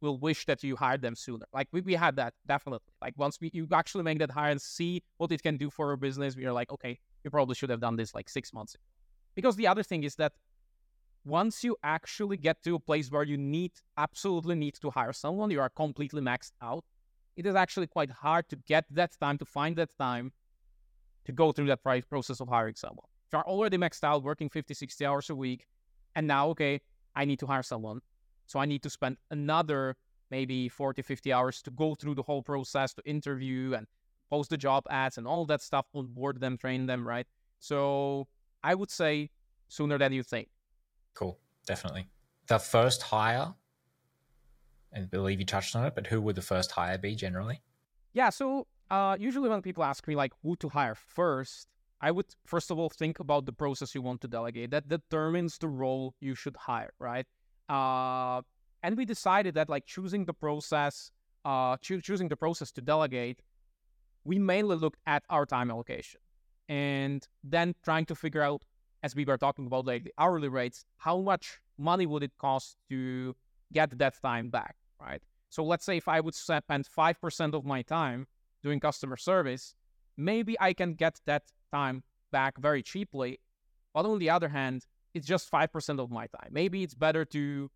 will 0.00 0.18
wish 0.18 0.46
that 0.46 0.62
you 0.64 0.76
hired 0.76 1.02
them 1.02 1.14
sooner. 1.14 1.46
Like 1.52 1.68
we, 1.72 1.82
we 1.82 1.94
had 1.94 2.16
that 2.16 2.34
definitely. 2.46 2.92
Like 3.00 3.14
once 3.16 3.38
we 3.40 3.50
you 3.52 3.68
actually 3.72 4.02
make 4.02 4.18
that 4.18 4.30
hire 4.30 4.50
and 4.50 4.60
see 4.60 5.02
what 5.18 5.30
it 5.30 5.42
can 5.42 5.56
do 5.56 5.70
for 5.70 5.92
a 5.92 5.98
business, 5.98 6.36
we 6.36 6.46
are 6.46 6.52
like, 6.52 6.72
okay, 6.72 6.98
you 7.22 7.30
probably 7.30 7.54
should 7.54 7.70
have 7.70 7.80
done 7.80 7.96
this 7.96 8.14
like 8.14 8.28
six 8.28 8.52
months 8.52 8.74
ago. 8.74 8.82
Because 9.34 9.56
the 9.56 9.66
other 9.66 9.82
thing 9.82 10.02
is 10.02 10.16
that 10.16 10.32
once 11.24 11.62
you 11.62 11.76
actually 11.82 12.36
get 12.36 12.62
to 12.62 12.74
a 12.74 12.78
place 12.78 13.10
where 13.10 13.22
you 13.22 13.36
need 13.36 13.72
absolutely 13.98 14.54
need 14.54 14.74
to 14.74 14.90
hire 14.90 15.12
someone, 15.12 15.50
you 15.50 15.60
are 15.60 15.68
completely 15.68 16.22
maxed 16.22 16.52
out. 16.62 16.84
It 17.36 17.46
is 17.46 17.54
actually 17.54 17.86
quite 17.86 18.10
hard 18.10 18.48
to 18.48 18.56
get 18.66 18.84
that 18.90 19.12
time 19.20 19.38
to 19.38 19.44
find 19.44 19.76
that 19.76 19.90
time 19.98 20.32
to 21.26 21.32
go 21.32 21.52
through 21.52 21.66
that 21.66 21.82
process 21.82 22.40
of 22.40 22.48
hiring 22.48 22.74
someone. 22.74 23.06
If 23.26 23.32
you're 23.32 23.46
already 23.46 23.76
maxed 23.76 24.02
out, 24.02 24.22
working 24.22 24.48
50, 24.48 24.74
60 24.74 25.06
hours 25.06 25.30
a 25.30 25.34
week, 25.34 25.66
and 26.16 26.26
now, 26.26 26.48
okay, 26.48 26.80
I 27.14 27.24
need 27.24 27.38
to 27.40 27.46
hire 27.46 27.62
someone. 27.62 28.00
So 28.46 28.58
I 28.58 28.66
need 28.66 28.82
to 28.82 28.90
spend 28.90 29.16
another 29.30 29.96
maybe 30.30 30.68
40, 30.68 31.02
50 31.02 31.32
hours 31.32 31.62
to 31.62 31.70
go 31.70 31.94
through 31.94 32.14
the 32.14 32.22
whole 32.22 32.42
process 32.42 32.94
to 32.94 33.02
interview 33.04 33.74
and 33.74 33.86
post 34.30 34.50
the 34.50 34.56
job 34.56 34.84
ads 34.90 35.18
and 35.18 35.26
all 35.26 35.44
that 35.46 35.60
stuff, 35.60 35.86
onboard 35.94 36.40
them, 36.40 36.56
train 36.56 36.86
them, 36.86 37.06
right? 37.06 37.26
So 37.58 38.26
I 38.62 38.74
would 38.74 38.90
say 38.90 39.30
sooner 39.68 39.98
than 39.98 40.12
you 40.12 40.22
think. 40.22 40.48
Cool. 41.20 41.38
Definitely. 41.66 42.08
The 42.46 42.58
first 42.58 43.02
hire, 43.02 43.54
and 44.92 45.04
I 45.04 45.06
believe 45.06 45.38
you 45.38 45.46
touched 45.46 45.76
on 45.76 45.84
it, 45.84 45.94
but 45.94 46.06
who 46.06 46.18
would 46.22 46.34
the 46.34 46.42
first 46.42 46.70
hire 46.72 46.96
be 46.96 47.14
generally? 47.14 47.60
Yeah. 48.14 48.30
So 48.30 48.66
uh, 48.90 49.16
usually 49.20 49.50
when 49.50 49.60
people 49.60 49.84
ask 49.84 50.08
me 50.08 50.16
like 50.16 50.32
who 50.42 50.56
to 50.56 50.68
hire 50.70 50.94
first, 50.94 51.68
I 52.00 52.10
would 52.10 52.24
first 52.46 52.70
of 52.70 52.78
all 52.78 52.88
think 52.88 53.20
about 53.20 53.44
the 53.44 53.52
process 53.52 53.94
you 53.94 54.00
want 54.00 54.22
to 54.22 54.28
delegate. 54.28 54.70
That 54.70 54.88
determines 54.88 55.58
the 55.58 55.68
role 55.68 56.14
you 56.20 56.34
should 56.34 56.56
hire, 56.56 56.94
right? 56.98 57.26
Uh, 57.68 58.40
and 58.82 58.96
we 58.96 59.04
decided 59.04 59.54
that 59.56 59.68
like 59.68 59.84
choosing 59.84 60.24
the 60.24 60.32
process, 60.32 61.12
uh, 61.44 61.76
cho- 61.82 62.00
choosing 62.00 62.28
the 62.28 62.36
process 62.36 62.72
to 62.72 62.80
delegate, 62.80 63.42
we 64.24 64.38
mainly 64.38 64.76
looked 64.76 65.00
at 65.06 65.22
our 65.28 65.44
time 65.44 65.70
allocation, 65.70 66.20
and 66.68 67.28
then 67.44 67.74
trying 67.84 68.06
to 68.06 68.14
figure 68.14 68.42
out, 68.42 68.64
as 69.02 69.14
we 69.14 69.24
were 69.24 69.38
talking 69.38 69.66
about 69.66 69.86
like 69.86 70.04
the 70.04 70.14
hourly 70.18 70.48
rates, 70.48 70.84
how 70.98 71.20
much 71.20 71.60
money 71.78 72.06
would 72.06 72.22
it 72.22 72.32
cost 72.38 72.76
to 72.88 73.34
get 73.72 73.96
that 73.98 74.14
time 74.22 74.50
back, 74.50 74.76
right? 75.00 75.22
So 75.48 75.64
let's 75.64 75.84
say 75.84 75.96
if 75.96 76.08
I 76.08 76.20
would 76.20 76.34
spend 76.34 76.86
five 76.86 77.20
percent 77.20 77.54
of 77.54 77.64
my 77.64 77.82
time 77.82 78.26
doing 78.62 78.80
customer 78.80 79.16
service, 79.16 79.74
maybe 80.16 80.56
I 80.60 80.72
can 80.72 80.94
get 80.94 81.20
that 81.26 81.44
time 81.72 82.02
back 82.30 82.58
very 82.58 82.82
cheaply. 82.82 83.40
But 83.94 84.06
on 84.06 84.18
the 84.18 84.30
other 84.30 84.48
hand, 84.48 84.86
it's 85.14 85.26
just 85.26 85.50
5% 85.50 85.98
of 85.98 86.10
my 86.10 86.26
time. 86.26 86.50
Maybe 86.50 86.82
it's 86.82 86.94
better 86.94 87.24
to 87.26 87.70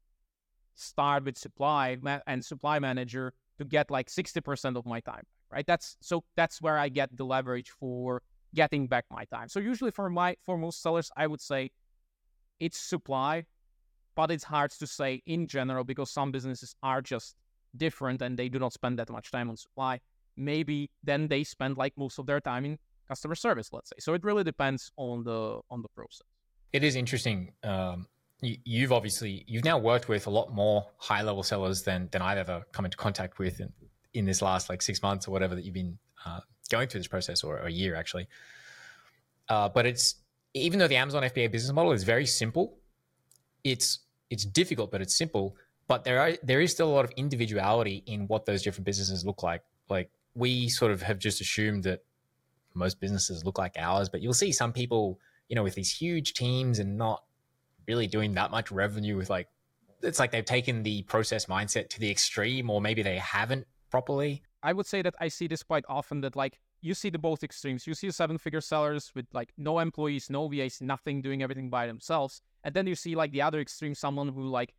start 0.74 1.24
with 1.24 1.36
supply 1.38 1.96
and 2.26 2.44
supply 2.44 2.78
manager 2.78 3.32
to 3.58 3.64
get 3.64 3.90
like 3.90 4.08
60% 4.08 4.76
of 4.76 4.86
my 4.86 5.00
time, 5.00 5.24
right? 5.50 5.66
That's 5.66 5.96
so 6.00 6.24
that's 6.36 6.60
where 6.60 6.78
I 6.78 6.88
get 6.88 7.16
the 7.16 7.24
leverage 7.24 7.70
for 7.70 8.22
getting 8.54 8.86
back 8.86 9.04
my 9.10 9.24
time. 9.26 9.48
So 9.48 9.60
usually 9.60 9.90
for 9.90 10.08
my 10.08 10.36
for 10.44 10.56
most 10.56 10.82
sellers, 10.82 11.10
I 11.16 11.26
would 11.26 11.40
say 11.40 11.70
it's 12.60 12.78
supply, 12.78 13.46
but 14.14 14.30
it's 14.30 14.44
hard 14.44 14.70
to 14.72 14.86
say 14.86 15.22
in 15.26 15.46
general 15.46 15.84
because 15.84 16.10
some 16.10 16.30
businesses 16.30 16.76
are 16.82 17.02
just 17.02 17.34
different 17.76 18.22
and 18.22 18.38
they 18.38 18.48
do 18.48 18.58
not 18.58 18.72
spend 18.72 18.98
that 18.98 19.10
much 19.10 19.30
time 19.30 19.50
on 19.50 19.56
supply. 19.56 20.00
Maybe 20.36 20.90
then 21.02 21.28
they 21.28 21.44
spend 21.44 21.76
like 21.76 21.94
most 21.96 22.18
of 22.18 22.26
their 22.26 22.40
time 22.40 22.64
in 22.64 22.78
customer 23.08 23.34
service 23.34 23.70
let's 23.72 23.90
say. 23.90 23.96
So 23.98 24.14
it 24.14 24.24
really 24.24 24.44
depends 24.44 24.90
on 24.96 25.24
the 25.24 25.60
on 25.70 25.82
the 25.82 25.88
process. 25.88 26.26
It 26.72 26.82
is 26.82 26.96
interesting 26.96 27.52
um, 27.62 28.06
you, 28.40 28.82
have 28.82 28.92
obviously 28.92 29.44
you've 29.46 29.64
now 29.64 29.78
worked 29.78 30.08
with 30.08 30.26
a 30.26 30.30
lot 30.30 30.52
more 30.52 30.86
high 30.98 31.22
level 31.22 31.42
sellers 31.42 31.82
than 31.82 32.08
than 32.10 32.20
i've 32.20 32.38
ever 32.38 32.62
come 32.72 32.84
into 32.84 32.96
contact 32.96 33.38
with 33.38 33.60
in, 33.60 33.72
in 34.12 34.24
this 34.24 34.42
last 34.42 34.68
like 34.68 34.82
six 34.82 35.02
months 35.02 35.26
or 35.26 35.30
whatever 35.30 35.54
that 35.54 35.64
you've 35.64 35.74
been 35.74 35.98
uh, 36.26 36.40
going 36.76 36.88
through 36.88 37.00
this 37.00 37.12
process 37.16 37.38
or 37.44 37.52
a 37.58 37.70
year 37.70 37.92
actually. 37.94 38.26
Uh, 39.48 39.68
but 39.68 39.84
it's 39.90 40.06
even 40.54 40.78
though 40.78 40.88
the 40.94 41.00
amazon 41.04 41.22
fba 41.22 41.50
business 41.50 41.72
model 41.78 41.92
is 41.92 42.04
very 42.14 42.26
simple 42.26 42.66
it's 43.64 44.00
it's 44.30 44.44
difficult 44.44 44.90
but 44.90 45.00
it's 45.00 45.16
simple. 45.16 45.56
But 45.86 46.04
there 46.04 46.20
are 46.20 46.32
there 46.42 46.60
is 46.60 46.70
still 46.70 46.88
a 46.88 46.94
lot 46.94 47.04
of 47.04 47.10
individuality 47.16 48.02
in 48.06 48.26
what 48.28 48.46
those 48.46 48.62
different 48.62 48.86
businesses 48.86 49.24
look 49.24 49.42
like. 49.42 49.62
Like 49.88 50.10
we 50.34 50.68
sort 50.68 50.92
of 50.92 51.02
have 51.02 51.18
just 51.18 51.40
assumed 51.40 51.84
that 51.84 52.04
most 52.74 53.00
businesses 53.00 53.44
look 53.44 53.58
like 53.58 53.74
ours, 53.78 54.08
but 54.08 54.20
you'll 54.20 54.32
see 54.32 54.52
some 54.52 54.72
people, 54.72 55.18
you 55.48 55.56
know, 55.56 55.62
with 55.62 55.74
these 55.74 55.90
huge 55.90 56.34
teams 56.34 56.78
and 56.78 56.96
not 56.96 57.24
really 57.86 58.06
doing 58.06 58.32
that 58.34 58.50
much 58.50 58.72
revenue 58.72 59.16
with 59.16 59.28
like, 59.28 59.48
it's 60.02 60.18
like 60.18 60.32
they've 60.32 60.44
taken 60.44 60.82
the 60.82 61.02
process 61.02 61.46
mindset 61.46 61.88
to 61.90 62.00
the 62.00 62.10
extreme, 62.10 62.70
or 62.70 62.80
maybe 62.80 63.02
they 63.02 63.18
haven't 63.18 63.66
properly. 63.94 64.42
I 64.64 64.72
would 64.72 64.86
say 64.86 65.02
that 65.02 65.14
I 65.20 65.28
see 65.28 65.46
this 65.46 65.62
quite 65.62 65.84
often 65.88 66.20
that 66.22 66.34
like 66.34 66.58
you 66.80 66.94
see 66.94 67.10
the 67.10 67.18
both 67.18 67.44
extremes. 67.44 67.86
You 67.86 67.94
see 67.94 68.10
seven 68.10 68.38
figure 68.38 68.60
sellers 68.60 69.12
with 69.14 69.26
like 69.32 69.52
no 69.56 69.78
employees, 69.78 70.28
no 70.28 70.48
VAs, 70.48 70.80
nothing, 70.80 71.22
doing 71.22 71.42
everything 71.44 71.70
by 71.70 71.86
themselves. 71.86 72.42
And 72.64 72.74
then 72.74 72.88
you 72.88 72.96
see 72.96 73.14
like 73.14 73.30
the 73.30 73.42
other 73.42 73.60
extreme, 73.60 73.94
someone 73.94 74.28
who 74.28 74.48
like 74.48 74.74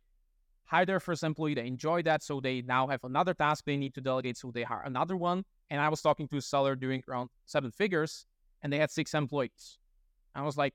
hire 0.66 0.84
their 0.84 1.00
first 1.00 1.22
employee. 1.22 1.54
They 1.54 1.66
enjoy 1.66 2.02
that. 2.02 2.22
So 2.22 2.40
they 2.40 2.60
now 2.60 2.88
have 2.88 3.04
another 3.04 3.32
task 3.32 3.64
they 3.64 3.78
need 3.78 3.94
to 3.94 4.02
delegate. 4.02 4.36
So 4.36 4.50
they 4.50 4.64
hire 4.64 4.82
another 4.84 5.16
one. 5.16 5.44
And 5.70 5.80
I 5.80 5.88
was 5.88 6.02
talking 6.02 6.28
to 6.28 6.36
a 6.36 6.42
seller 6.42 6.76
doing 6.76 7.02
around 7.08 7.30
seven 7.46 7.70
figures 7.70 8.26
and 8.62 8.70
they 8.70 8.78
had 8.78 8.90
six 8.90 9.14
employees. 9.14 9.78
I 10.34 10.42
was 10.42 10.58
like, 10.58 10.74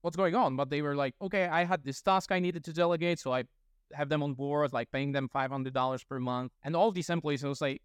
what's 0.00 0.16
going 0.16 0.34
on? 0.34 0.56
But 0.56 0.70
they 0.70 0.80
were 0.80 0.96
like, 0.96 1.14
okay, 1.20 1.44
I 1.46 1.64
had 1.64 1.84
this 1.84 2.00
task 2.00 2.32
I 2.32 2.38
needed 2.38 2.64
to 2.64 2.72
delegate, 2.72 3.18
so 3.18 3.34
I 3.34 3.44
have 3.92 4.08
them 4.08 4.22
on 4.22 4.34
board, 4.34 4.72
like 4.72 4.90
paying 4.90 5.12
them 5.12 5.28
five 5.28 5.50
hundred 5.50 5.74
dollars 5.74 6.04
per 6.04 6.18
month, 6.18 6.52
and 6.62 6.76
all 6.76 6.92
these 6.92 7.10
employees. 7.10 7.44
I 7.44 7.48
was 7.48 7.60
like, 7.60 7.82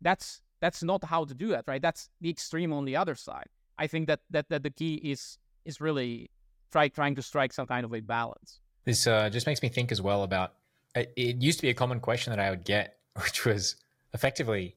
that's 0.00 0.42
that's 0.60 0.82
not 0.82 1.04
how 1.04 1.24
to 1.24 1.34
do 1.34 1.48
that, 1.48 1.64
right? 1.66 1.82
That's 1.82 2.08
the 2.20 2.30
extreme 2.30 2.72
on 2.72 2.84
the 2.84 2.96
other 2.96 3.14
side. 3.14 3.48
I 3.78 3.86
think 3.86 4.06
that 4.06 4.20
that 4.30 4.48
that 4.48 4.62
the 4.62 4.70
key 4.70 4.94
is 4.94 5.38
is 5.64 5.80
really 5.80 6.30
try 6.70 6.88
trying 6.88 7.14
to 7.16 7.22
strike 7.22 7.52
some 7.52 7.66
kind 7.66 7.84
of 7.84 7.92
a 7.92 8.00
balance. 8.00 8.60
This 8.84 9.06
uh, 9.06 9.30
just 9.30 9.46
makes 9.46 9.62
me 9.62 9.68
think 9.68 9.92
as 9.92 10.02
well 10.02 10.22
about 10.22 10.54
it, 10.94 11.12
it 11.16 11.36
used 11.42 11.58
to 11.58 11.62
be 11.62 11.70
a 11.70 11.74
common 11.74 12.00
question 12.00 12.32
that 12.32 12.40
I 12.40 12.50
would 12.50 12.64
get, 12.64 12.98
which 13.22 13.44
was 13.44 13.76
effectively, 14.12 14.76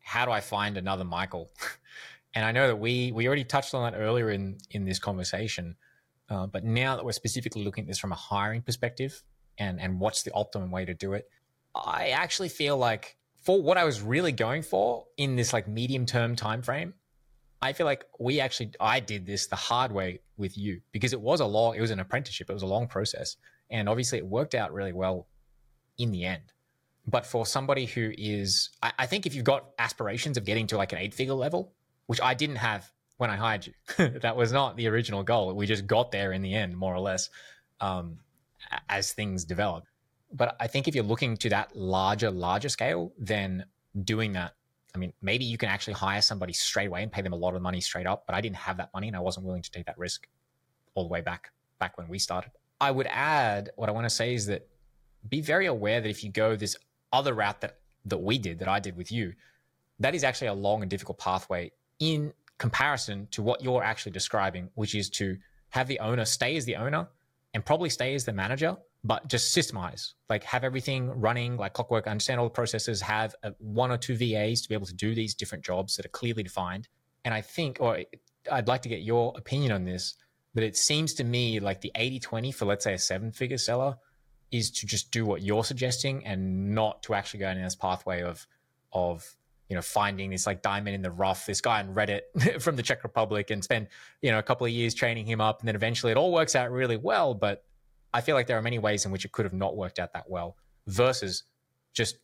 how 0.00 0.24
do 0.24 0.32
I 0.32 0.40
find 0.40 0.76
another 0.76 1.04
Michal? 1.04 1.50
and 2.34 2.44
I 2.44 2.52
know 2.52 2.68
that 2.68 2.76
we 2.76 3.12
we 3.12 3.26
already 3.26 3.44
touched 3.44 3.74
on 3.74 3.90
that 3.90 3.98
earlier 3.98 4.30
in 4.30 4.58
in 4.70 4.84
this 4.84 4.98
conversation, 4.98 5.76
uh, 6.30 6.46
but 6.46 6.64
now 6.64 6.96
that 6.96 7.04
we're 7.04 7.12
specifically 7.12 7.64
looking 7.64 7.82
at 7.82 7.88
this 7.88 7.98
from 7.98 8.12
a 8.12 8.16
hiring 8.16 8.62
perspective 8.62 9.22
and 9.58 9.80
and 9.80 9.98
what's 10.00 10.22
the 10.22 10.32
optimum 10.32 10.70
way 10.70 10.84
to 10.84 10.94
do 10.94 11.12
it, 11.12 11.28
I 11.74 12.10
actually 12.10 12.48
feel 12.48 12.76
like 12.78 13.16
for 13.40 13.60
what 13.60 13.76
I 13.76 13.84
was 13.84 14.00
really 14.00 14.32
going 14.32 14.62
for 14.62 15.06
in 15.16 15.36
this 15.36 15.52
like 15.52 15.66
medium 15.66 16.06
term 16.06 16.36
time 16.36 16.62
frame, 16.62 16.94
I 17.60 17.72
feel 17.72 17.86
like 17.86 18.04
we 18.18 18.40
actually 18.40 18.72
I 18.80 19.00
did 19.00 19.26
this 19.26 19.46
the 19.46 19.56
hard 19.56 19.92
way 19.92 20.20
with 20.36 20.56
you 20.56 20.80
because 20.92 21.12
it 21.12 21.20
was 21.20 21.40
a 21.40 21.46
long 21.46 21.74
it 21.74 21.80
was 21.80 21.90
an 21.90 22.00
apprenticeship. 22.00 22.48
It 22.48 22.52
was 22.52 22.62
a 22.62 22.66
long 22.66 22.86
process. 22.86 23.36
And 23.70 23.88
obviously 23.88 24.18
it 24.18 24.26
worked 24.26 24.54
out 24.54 24.72
really 24.72 24.92
well 24.92 25.28
in 25.98 26.10
the 26.10 26.24
end. 26.24 26.52
But 27.06 27.24
for 27.26 27.46
somebody 27.46 27.86
who 27.86 28.12
is 28.16 28.70
I, 28.82 28.92
I 29.00 29.06
think 29.06 29.26
if 29.26 29.34
you've 29.34 29.44
got 29.44 29.70
aspirations 29.78 30.36
of 30.36 30.44
getting 30.44 30.66
to 30.68 30.76
like 30.76 30.92
an 30.92 30.98
eight 30.98 31.14
figure 31.14 31.34
level 31.34 31.72
which 32.06 32.20
I 32.20 32.34
didn't 32.34 32.56
have 32.56 32.90
when 33.20 33.30
I 33.30 33.36
hired 33.36 33.66
you. 33.66 33.74
That 34.20 34.36
was 34.36 34.52
not 34.52 34.76
the 34.76 34.88
original 34.88 35.22
goal. 35.22 35.54
We 35.54 35.66
just 35.66 35.86
got 35.86 36.10
there 36.10 36.32
in 36.32 36.42
the 36.42 36.54
end 36.54 36.76
more 36.76 36.94
or 36.94 37.00
less 37.00 37.30
um, 37.80 38.18
as 38.88 39.12
things 39.12 39.44
develop 39.44 39.84
but 40.32 40.56
I 40.60 40.66
think 40.68 40.86
if 40.86 40.94
you're 40.94 41.04
looking 41.04 41.36
to 41.38 41.48
that 41.48 41.74
larger 41.74 42.30
larger 42.30 42.68
scale 42.68 43.12
then 43.18 43.64
doing 44.04 44.32
that 44.34 44.54
I 44.94 44.98
mean, 44.98 45.12
maybe 45.22 45.44
you 45.44 45.56
can 45.56 45.68
actually 45.68 45.94
hire 45.94 46.20
somebody 46.20 46.52
straight 46.52 46.88
away 46.88 47.02
and 47.02 47.12
pay 47.12 47.22
them 47.22 47.32
a 47.32 47.36
lot 47.36 47.54
of 47.54 47.62
money 47.62 47.80
straight 47.80 48.06
up, 48.06 48.24
but 48.26 48.34
I 48.34 48.40
didn't 48.40 48.56
have 48.56 48.76
that 48.78 48.90
money 48.92 49.06
and 49.06 49.16
I 49.16 49.20
wasn't 49.20 49.46
willing 49.46 49.62
to 49.62 49.70
take 49.70 49.86
that 49.86 49.98
risk 49.98 50.26
all 50.94 51.04
the 51.04 51.08
way 51.08 51.20
back 51.20 51.52
back 51.78 51.96
when 51.96 52.08
we 52.08 52.18
started. 52.18 52.50
I 52.80 52.90
would 52.90 53.06
add 53.08 53.70
what 53.76 53.88
I 53.88 53.92
want 53.92 54.06
to 54.06 54.10
say 54.10 54.34
is 54.34 54.46
that 54.46 54.66
be 55.28 55.40
very 55.40 55.66
aware 55.66 56.00
that 56.00 56.08
if 56.08 56.24
you 56.24 56.30
go 56.30 56.56
this 56.56 56.76
other 57.12 57.34
route 57.34 57.60
that 57.60 57.78
that 58.06 58.18
we 58.18 58.38
did, 58.38 58.58
that 58.58 58.68
I 58.68 58.80
did 58.80 58.96
with 58.96 59.12
you, 59.12 59.34
that 60.00 60.14
is 60.14 60.24
actually 60.24 60.48
a 60.48 60.54
long 60.54 60.82
and 60.82 60.90
difficult 60.90 61.18
pathway 61.18 61.70
in 61.98 62.32
comparison 62.60 63.26
to 63.32 63.42
what 63.42 63.62
you're 63.62 63.82
actually 63.82 64.12
describing, 64.12 64.68
which 64.74 64.94
is 64.94 65.10
to 65.10 65.36
have 65.70 65.88
the 65.88 65.98
owner 65.98 66.24
stay 66.24 66.56
as 66.56 66.64
the 66.64 66.76
owner 66.76 67.08
and 67.54 67.64
probably 67.64 67.90
stay 67.90 68.14
as 68.14 68.24
the 68.24 68.32
manager 68.32 68.76
but 69.02 69.26
just 69.28 69.56
systemize, 69.56 70.12
like 70.28 70.44
have 70.44 70.62
everything 70.62 71.08
running 71.08 71.56
like 71.56 71.72
clockwork, 71.72 72.06
understand 72.06 72.38
all 72.38 72.46
the 72.46 72.50
processes, 72.50 73.00
have 73.00 73.34
a, 73.42 73.52
one 73.58 73.90
or 73.90 73.96
two 73.96 74.14
VAs 74.14 74.60
to 74.60 74.68
be 74.68 74.74
able 74.74 74.86
to 74.86 74.94
do 74.94 75.14
these 75.14 75.34
different 75.34 75.64
jobs 75.64 75.96
that 75.96 76.04
are 76.04 76.10
clearly 76.10 76.42
defined. 76.42 76.86
And 77.24 77.32
I 77.32 77.40
think, 77.40 77.78
or 77.80 78.00
I'd 78.52 78.68
like 78.68 78.82
to 78.82 78.90
get 78.90 79.00
your 79.00 79.32
opinion 79.38 79.72
on 79.72 79.84
this, 79.84 80.16
but 80.54 80.62
it 80.62 80.76
seems 80.76 81.14
to 81.14 81.24
me 81.24 81.60
like 81.60 81.80
the 81.80 81.92
80 81.94 82.20
20 82.20 82.52
for, 82.52 82.66
let's 82.66 82.84
say, 82.84 82.92
a 82.92 82.98
seven 82.98 83.32
figure 83.32 83.56
seller 83.56 83.96
is 84.50 84.70
to 84.72 84.86
just 84.86 85.10
do 85.10 85.24
what 85.24 85.42
you're 85.42 85.64
suggesting 85.64 86.26
and 86.26 86.74
not 86.74 87.02
to 87.04 87.14
actually 87.14 87.40
go 87.40 87.48
in 87.48 87.62
this 87.62 87.76
pathway 87.76 88.22
of, 88.22 88.46
of, 88.92 89.34
you 89.70 89.76
know, 89.76 89.82
finding 89.82 90.30
this 90.30 90.46
like 90.46 90.62
diamond 90.62 90.96
in 90.96 91.00
the 91.00 91.12
rough, 91.12 91.46
this 91.46 91.60
guy 91.60 91.78
on 91.78 91.94
Reddit 91.94 92.60
from 92.60 92.74
the 92.74 92.82
Czech 92.82 93.04
Republic 93.04 93.50
and 93.50 93.62
spend, 93.62 93.86
you 94.20 94.32
know, 94.32 94.38
a 94.38 94.42
couple 94.42 94.66
of 94.66 94.72
years 94.72 94.94
training 94.94 95.24
him 95.24 95.40
up. 95.40 95.60
And 95.60 95.68
then 95.68 95.76
eventually 95.76 96.10
it 96.10 96.18
all 96.18 96.32
works 96.32 96.56
out 96.56 96.72
really 96.72 96.96
well. 96.96 97.34
But 97.34 97.64
I 98.12 98.20
feel 98.20 98.34
like 98.34 98.48
there 98.48 98.58
are 98.58 98.62
many 98.62 98.80
ways 98.80 99.06
in 99.06 99.12
which 99.12 99.24
it 99.24 99.30
could 99.30 99.44
have 99.44 99.54
not 99.54 99.76
worked 99.76 100.00
out 100.00 100.12
that 100.12 100.28
well 100.28 100.56
versus 100.88 101.44
just 101.92 102.18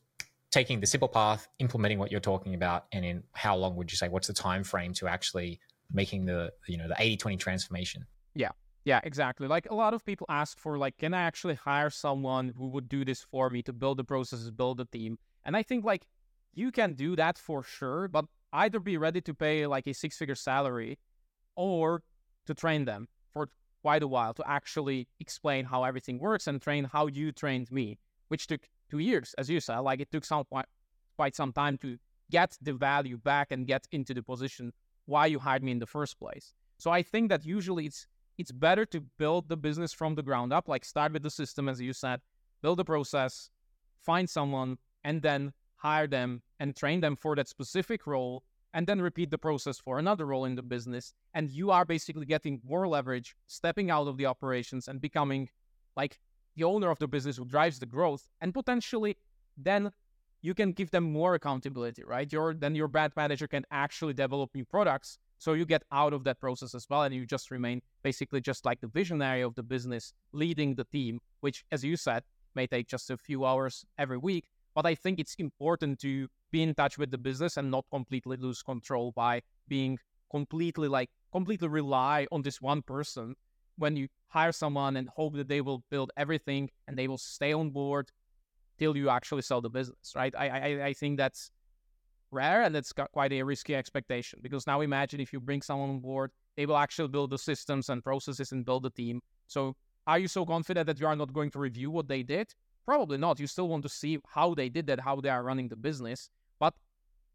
taking 0.51 0.81
the 0.81 0.87
simple 0.89 1.07
path, 1.07 1.47
implementing 1.61 2.01
what 2.01 2.11
you're 2.11 2.21
talking 2.21 2.55
about, 2.55 2.87
and 2.91 3.05
in 3.05 3.23
how 3.33 3.55
long 3.55 3.77
would 3.77 3.93
you 3.93 3.97
say 3.97 4.09
what's 4.09 4.27
the 4.27 4.35
time 4.35 4.65
frame 4.65 4.93
to 4.95 5.07
actually 5.07 5.61
making 5.93 6.27
the 6.27 6.53
you 6.67 6.77
know 6.77 6.89
the 6.89 6.95
80-20 6.95 7.39
transformation? 7.39 8.05
Yeah. 8.35 8.51
Yeah, 8.85 9.01
exactly. 9.03 9.49
Like 9.49 9.69
a 9.71 9.75
lot 9.75 9.95
of 9.95 10.05
people 10.05 10.27
ask 10.29 10.59
for 10.59 10.79
like, 10.79 10.97
can 10.97 11.13
I 11.13 11.23
actually 11.23 11.55
hire 11.55 11.91
someone 11.91 12.55
who 12.57 12.69
would 12.69 12.89
do 12.89 13.05
this 13.05 13.23
for 13.23 13.51
me 13.51 13.63
to 13.63 13.73
build 13.73 13.99
the 13.99 14.05
processes, 14.05 14.51
build 14.51 14.79
the 14.79 14.85
team? 14.85 15.19
And 15.45 15.57
I 15.57 15.65
think 15.65 15.85
like 15.85 16.07
you 16.57 16.73
can 16.73 16.95
do 16.95 17.15
that 17.15 17.39
for 17.39 17.63
sure, 17.63 18.09
but 18.09 18.25
either 18.53 18.81
be 18.81 18.97
ready 18.97 19.21
to 19.21 19.35
pay 19.35 19.67
like 19.67 19.87
a 19.87 19.95
six 19.95 20.17
figure 20.17 20.35
salary 20.35 20.99
or 21.55 22.03
to 22.47 22.55
train 22.55 22.87
them 22.87 23.09
for 23.33 23.49
quite 23.83 24.03
a 24.03 24.09
while 24.09 24.35
to 24.35 24.43
actually 24.49 25.07
explain 25.21 25.67
how 25.67 25.85
everything 25.85 26.19
works 26.19 26.47
and 26.47 26.61
train 26.61 26.85
how 26.85 27.07
you 27.07 27.31
trained 27.31 27.71
me, 27.71 27.99
which 28.29 28.47
took 28.47 28.63
two 28.91 28.99
years, 28.99 29.35
as 29.39 29.51
you 29.51 29.61
said. 29.61 29.79
Like 29.81 30.01
it 30.01 30.11
took 30.11 30.25
some 30.25 30.45
quite, 31.17 31.37
some 31.37 31.53
time 31.53 31.79
to 31.79 31.99
get 32.31 32.57
the 32.61 32.73
value 32.73 33.19
back 33.19 33.53
and 33.53 33.67
get 33.67 33.87
into 33.93 34.15
the 34.15 34.23
position 34.23 34.73
why 35.05 35.27
you 35.27 35.39
hired 35.39 35.63
me 35.63 35.73
in 35.73 35.79
the 35.79 35.87
first 35.87 36.19
place. 36.19 36.55
So 36.79 36.91
I 36.91 37.03
think 37.03 37.29
that 37.29 37.45
usually 37.45 37.87
it's 37.87 38.07
it's 38.39 38.53
better 38.53 38.85
to 38.87 39.01
build 39.19 39.49
the 39.49 39.57
business 39.57 39.95
from 39.95 40.15
the 40.15 40.23
ground 40.23 40.53
up, 40.53 40.69
like 40.69 40.85
start 40.85 41.13
with 41.13 41.23
the 41.23 41.31
system, 41.31 41.69
as 41.71 41.81
you 41.81 41.95
said, 41.95 42.21
build 42.61 42.79
a 42.81 42.85
process, 42.85 43.49
find 44.03 44.29
someone, 44.29 44.77
and 45.05 45.23
then 45.23 45.55
hire 45.87 46.09
them 46.09 46.43
and 46.61 46.74
train 46.74 47.01
them 47.01 47.16
for 47.16 47.37
that 47.37 47.49
specific 47.49 48.07
role 48.07 48.43
and 48.74 48.87
then 48.87 49.01
repeat 49.01 49.30
the 49.30 49.39
process 49.39 49.78
for 49.78 49.99
another 49.99 50.26
role 50.26 50.45
in 50.45 50.57
the 50.57 50.62
business. 50.62 51.14
And 51.32 51.51
you 51.51 51.70
are 51.70 51.84
basically 51.84 52.26
getting 52.26 52.61
more 52.72 52.87
leverage, 52.89 53.37
stepping 53.47 53.89
out 53.91 54.09
of 54.09 54.16
the 54.16 54.26
operations 54.26 54.89
and 54.89 55.01
becoming 55.01 55.49
like 55.97 56.18
the 56.57 56.64
owner 56.64 56.91
of 56.91 56.99
the 56.99 57.09
business 57.09 57.37
who 57.37 57.45
drives 57.45 57.78
the 57.78 57.87
growth. 57.87 58.26
And 58.41 58.53
potentially 58.53 59.16
then 59.57 59.91
you 60.43 60.55
can 60.55 60.72
give 60.72 60.91
them 60.91 61.05
more 61.20 61.34
accountability, 61.34 62.03
right? 62.05 62.30
Your 62.32 62.55
then 62.55 62.74
your 62.74 62.89
brand 62.89 63.12
manager 63.16 63.49
can 63.49 63.64
actually 63.70 64.14
develop 64.24 64.51
new 64.55 64.64
products. 64.64 65.18
So 65.39 65.55
you 65.55 65.66
get 65.66 65.82
out 65.91 66.12
of 66.12 66.24
that 66.24 66.41
process 66.41 66.74
as 66.74 66.87
well, 66.89 67.03
and 67.03 67.14
you 67.14 67.26
just 67.26 67.51
remain 67.51 67.82
basically 68.03 68.41
just 68.41 68.64
like 68.64 68.80
the 68.80 68.93
visionary 69.01 69.43
of 69.43 69.55
the 69.55 69.62
business, 69.62 70.12
leading 70.32 70.74
the 70.74 70.84
team, 70.84 71.20
which, 71.41 71.64
as 71.70 71.84
you 71.84 71.97
said, 71.97 72.22
may 72.55 72.66
take 72.66 72.87
just 72.89 73.11
a 73.11 73.16
few 73.16 73.45
hours 73.45 73.84
every 73.99 74.18
week. 74.18 74.45
But 74.77 74.85
I 74.85 74.95
think 74.95 75.18
it's 75.18 75.35
important 75.37 75.99
to 76.01 76.29
be 76.53 76.62
in 76.62 76.74
touch 76.74 76.99
with 76.99 77.11
the 77.11 77.16
business 77.16 77.57
and 77.57 77.70
not 77.70 77.87
completely 77.91 78.37
lose 78.37 78.62
control 78.62 79.11
by 79.11 79.41
being 79.66 79.99
completely 80.31 80.87
like 80.87 81.09
completely 81.33 81.68
rely 81.68 82.27
on 82.31 82.43
this 82.43 82.61
one 82.61 82.83
person. 82.83 83.35
When 83.79 83.97
you 83.97 84.09
hire 84.29 84.53
someone 84.53 84.99
and 84.99 85.09
hope 85.09 85.35
that 85.37 85.49
they 85.49 85.62
will 85.62 85.83
build 85.91 86.12
everything 86.18 86.68
and 86.87 86.97
they 86.99 87.09
will 87.09 87.18
stay 87.18 87.55
on 87.55 87.70
board 87.70 88.12
till 88.79 88.95
you 88.95 89.09
actually 89.09 89.43
sell 89.43 89.62
the 89.62 89.70
business 89.70 90.12
right? 90.14 90.35
I 90.37 90.49
i, 90.49 90.87
I 90.89 90.93
think 90.93 91.16
that's 91.16 91.51
rare 92.31 92.62
and 92.62 92.77
it's 92.77 92.93
quite 92.93 93.33
a 93.33 93.43
risky 93.43 93.74
expectation 93.74 94.41
because 94.43 94.66
now 94.66 94.83
imagine 94.83 95.20
if 95.20 95.33
you 95.33 95.41
bring 95.41 95.62
someone 95.62 95.89
on 95.89 96.01
board 96.01 96.33
they 96.57 96.66
will 96.66 96.77
actually 96.77 97.09
build 97.09 97.31
the 97.31 97.39
systems 97.39 97.89
and 97.89 98.05
processes 98.05 98.53
and 98.53 98.64
build 98.66 98.83
the 98.83 98.91
team. 98.91 99.22
So 99.47 99.74
are 100.07 100.18
you 100.18 100.29
so 100.29 100.45
confident 100.45 100.87
that 100.87 101.01
you 101.01 101.07
are 101.07 101.16
not 101.16 101.33
going 101.33 101.51
to 101.53 101.59
review 101.59 101.91
what 101.91 102.09
they 102.09 102.22
did 102.22 102.55
probably 102.87 103.18
not 103.18 103.39
you 103.39 103.47
still 103.47 103.68
want 103.68 103.82
to 103.82 103.89
see 103.89 104.18
how 104.28 104.55
they 104.55 104.68
did 104.68 104.87
that 104.87 105.01
how 105.01 105.20
they 105.20 105.28
are 105.28 105.43
running 105.43 105.68
the 105.68 105.76
business 105.76 106.30
but 106.59 106.74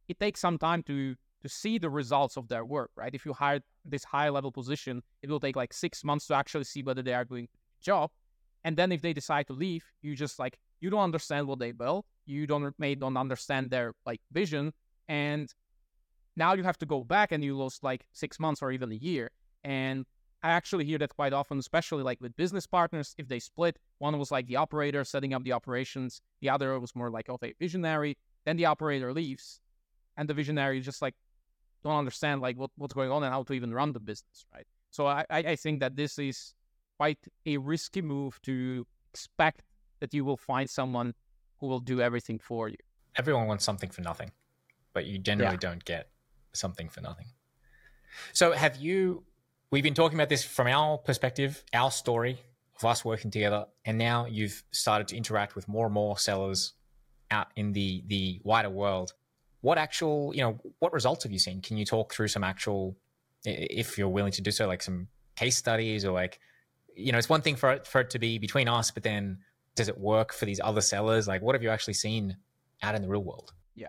it 0.08 0.20
takes 0.20 0.40
some 0.40 0.58
time 0.58 0.82
to 0.82 1.16
to 1.42 1.50
see 1.50 1.78
the 1.78 1.90
results 1.90 2.38
of 2.38 2.48
their 2.48 2.64
work, 2.64 2.92
right? 2.96 3.14
If 3.14 3.26
you 3.26 3.34
hire 3.34 3.62
this 3.84 4.04
high 4.04 4.30
level 4.30 4.52
position, 4.52 5.02
it 5.22 5.30
will 5.30 5.40
take 5.40 5.56
like 5.56 5.74
six 5.74 6.04
months 6.04 6.28
to 6.28 6.36
actually 6.36 6.66
see 6.66 6.84
whether 6.84 7.02
they 7.02 7.14
are 7.14 7.26
doing 7.26 7.48
the 7.52 7.84
job. 7.84 8.12
And 8.64 8.78
then 8.78 8.92
if 8.92 9.02
they 9.02 9.14
decide 9.14 9.48
to 9.48 9.54
leave, 9.54 9.84
you 10.02 10.16
just 10.16 10.38
like 10.38 10.60
you 10.82 10.90
don't 10.90 11.02
understand 11.02 11.48
what 11.48 11.60
they 11.60 11.72
built, 11.72 12.06
you 12.26 12.46
don't 12.46 12.78
may 12.78 12.96
don't 12.96 13.18
understand 13.18 13.72
their 13.72 13.94
like 14.06 14.22
vision, 14.32 14.74
and 15.08 15.54
now 16.36 16.54
you 16.54 16.64
have 16.64 16.78
to 16.78 16.86
go 16.86 17.04
back 17.04 17.32
and 17.32 17.44
you 17.44 17.58
lost 17.58 17.84
like 17.84 18.06
six 18.14 18.40
months 18.40 18.62
or 18.62 18.72
even 18.72 18.92
a 18.92 18.96
year. 18.96 19.32
And 19.64 20.06
I 20.44 20.50
actually 20.52 20.86
hear 20.86 20.98
that 20.98 21.16
quite 21.16 21.34
often, 21.34 21.60
especially 21.60 22.04
like 22.04 22.20
with 22.20 22.36
business 22.36 22.66
partners. 22.66 23.14
If 23.18 23.28
they 23.28 23.40
split, 23.40 23.78
one 24.00 24.18
was 24.18 24.32
like 24.32 24.48
the 24.48 24.56
operator 24.56 25.04
setting 25.04 25.34
up 25.34 25.44
the 25.44 25.52
operations, 25.52 26.22
the 26.42 26.50
other 26.50 26.80
was 26.80 26.96
more 26.96 27.10
like 27.10 27.30
of 27.30 27.44
a 27.44 27.54
visionary. 27.60 28.18
Then 28.46 28.58
the 28.58 28.66
operator 28.66 29.14
leaves, 29.14 29.60
and 30.18 30.28
the 30.28 30.34
visionary 30.34 30.82
just 30.82 31.02
like 31.02 31.14
don't 31.84 31.98
understand 31.98 32.42
like 32.42 32.58
what, 32.58 32.72
what's 32.76 32.94
going 32.94 33.12
on 33.12 33.24
and 33.24 33.32
how 33.32 33.44
to 33.44 33.54
even 33.54 33.74
run 33.74 33.94
the 33.94 34.00
business, 34.00 34.46
right? 34.54 34.66
So 34.90 35.08
I, 35.08 35.26
I 35.30 35.56
think 35.56 35.80
that 35.80 35.96
this 35.96 36.20
is 36.20 36.54
quite 36.98 37.20
a 37.46 37.58
risky 37.58 38.02
move 38.02 38.40
to 38.44 38.86
expect 39.12 39.64
that 40.00 40.14
you 40.14 40.26
will 40.26 40.38
find 40.38 40.70
someone 40.70 41.14
who 41.60 41.68
will 41.68 41.80
do 41.80 42.02
everything 42.02 42.40
for 42.40 42.68
you. 42.68 42.78
Everyone 43.16 43.48
wants 43.48 43.64
something 43.64 43.90
for 43.90 44.02
nothing, 44.02 44.32
but 44.94 45.06
you 45.06 45.18
generally 45.18 45.54
yeah. 45.54 45.70
don't 45.70 45.86
get 45.86 46.10
something 46.54 46.90
for 46.90 47.02
nothing. 47.02 47.28
So 48.34 48.52
have 48.52 48.78
you 48.78 49.24
we've 49.72 49.84
been 49.84 49.94
talking 49.94 50.18
about 50.18 50.30
this 50.30 50.44
from 50.44 50.68
our 50.68 50.98
perspective, 50.98 51.64
our 51.74 51.90
story 51.90 52.40
of 52.78 52.86
us 52.86 53.04
working 53.04 53.32
together, 53.32 53.66
and 53.86 53.98
now 53.98 54.26
you've 54.26 54.64
started 54.72 55.08
to 55.10 55.18
interact 55.18 55.56
with 55.56 55.68
more 55.68 55.86
and 55.86 55.94
more 55.94 56.18
sellers 56.18 56.74
out 57.32 57.48
in 57.56 57.72
the 57.72 58.04
the 58.08 58.42
wider 58.44 58.70
world 58.70 59.14
what 59.62 59.78
actual 59.78 60.36
you 60.36 60.42
know 60.42 60.60
what 60.80 60.92
results 60.92 61.24
have 61.24 61.32
you 61.32 61.40
seen 61.40 61.62
can 61.62 61.78
you 61.78 61.86
talk 61.86 62.14
through 62.14 62.28
some 62.28 62.44
actual 62.44 62.98
if 63.44 63.98
you're 63.98 64.10
willing 64.10 64.32
to 64.34 64.42
do 64.42 64.52
so, 64.52 64.68
like 64.68 64.82
some 64.82 65.08
case 65.36 65.58
studies 65.58 66.06
or 66.06 66.12
like, 66.12 66.40
you 66.96 67.12
know, 67.12 67.18
it's 67.18 67.30
one 67.30 67.42
thing 67.42 67.56
for 67.56 67.72
it, 67.72 67.88
for 67.88 68.02
it 68.02 68.10
to 68.12 68.20
be 68.20 68.38
between 68.38 68.68
us, 68.68 68.92
but 68.92 69.04
then 69.04 69.40
does 69.76 69.88
it 69.88 69.98
work 69.98 70.34
for 70.34 70.46
these 70.46 70.60
other 70.64 70.82
sellers? 70.82 71.28
Like, 71.28 71.42
what 71.42 71.56
have 71.56 71.64
you 71.64 71.70
actually 71.70 71.94
seen 71.94 72.38
out 72.82 72.96
in 72.96 73.02
the 73.02 73.08
real 73.08 73.24
world? 73.24 73.54
Yeah. 73.76 73.88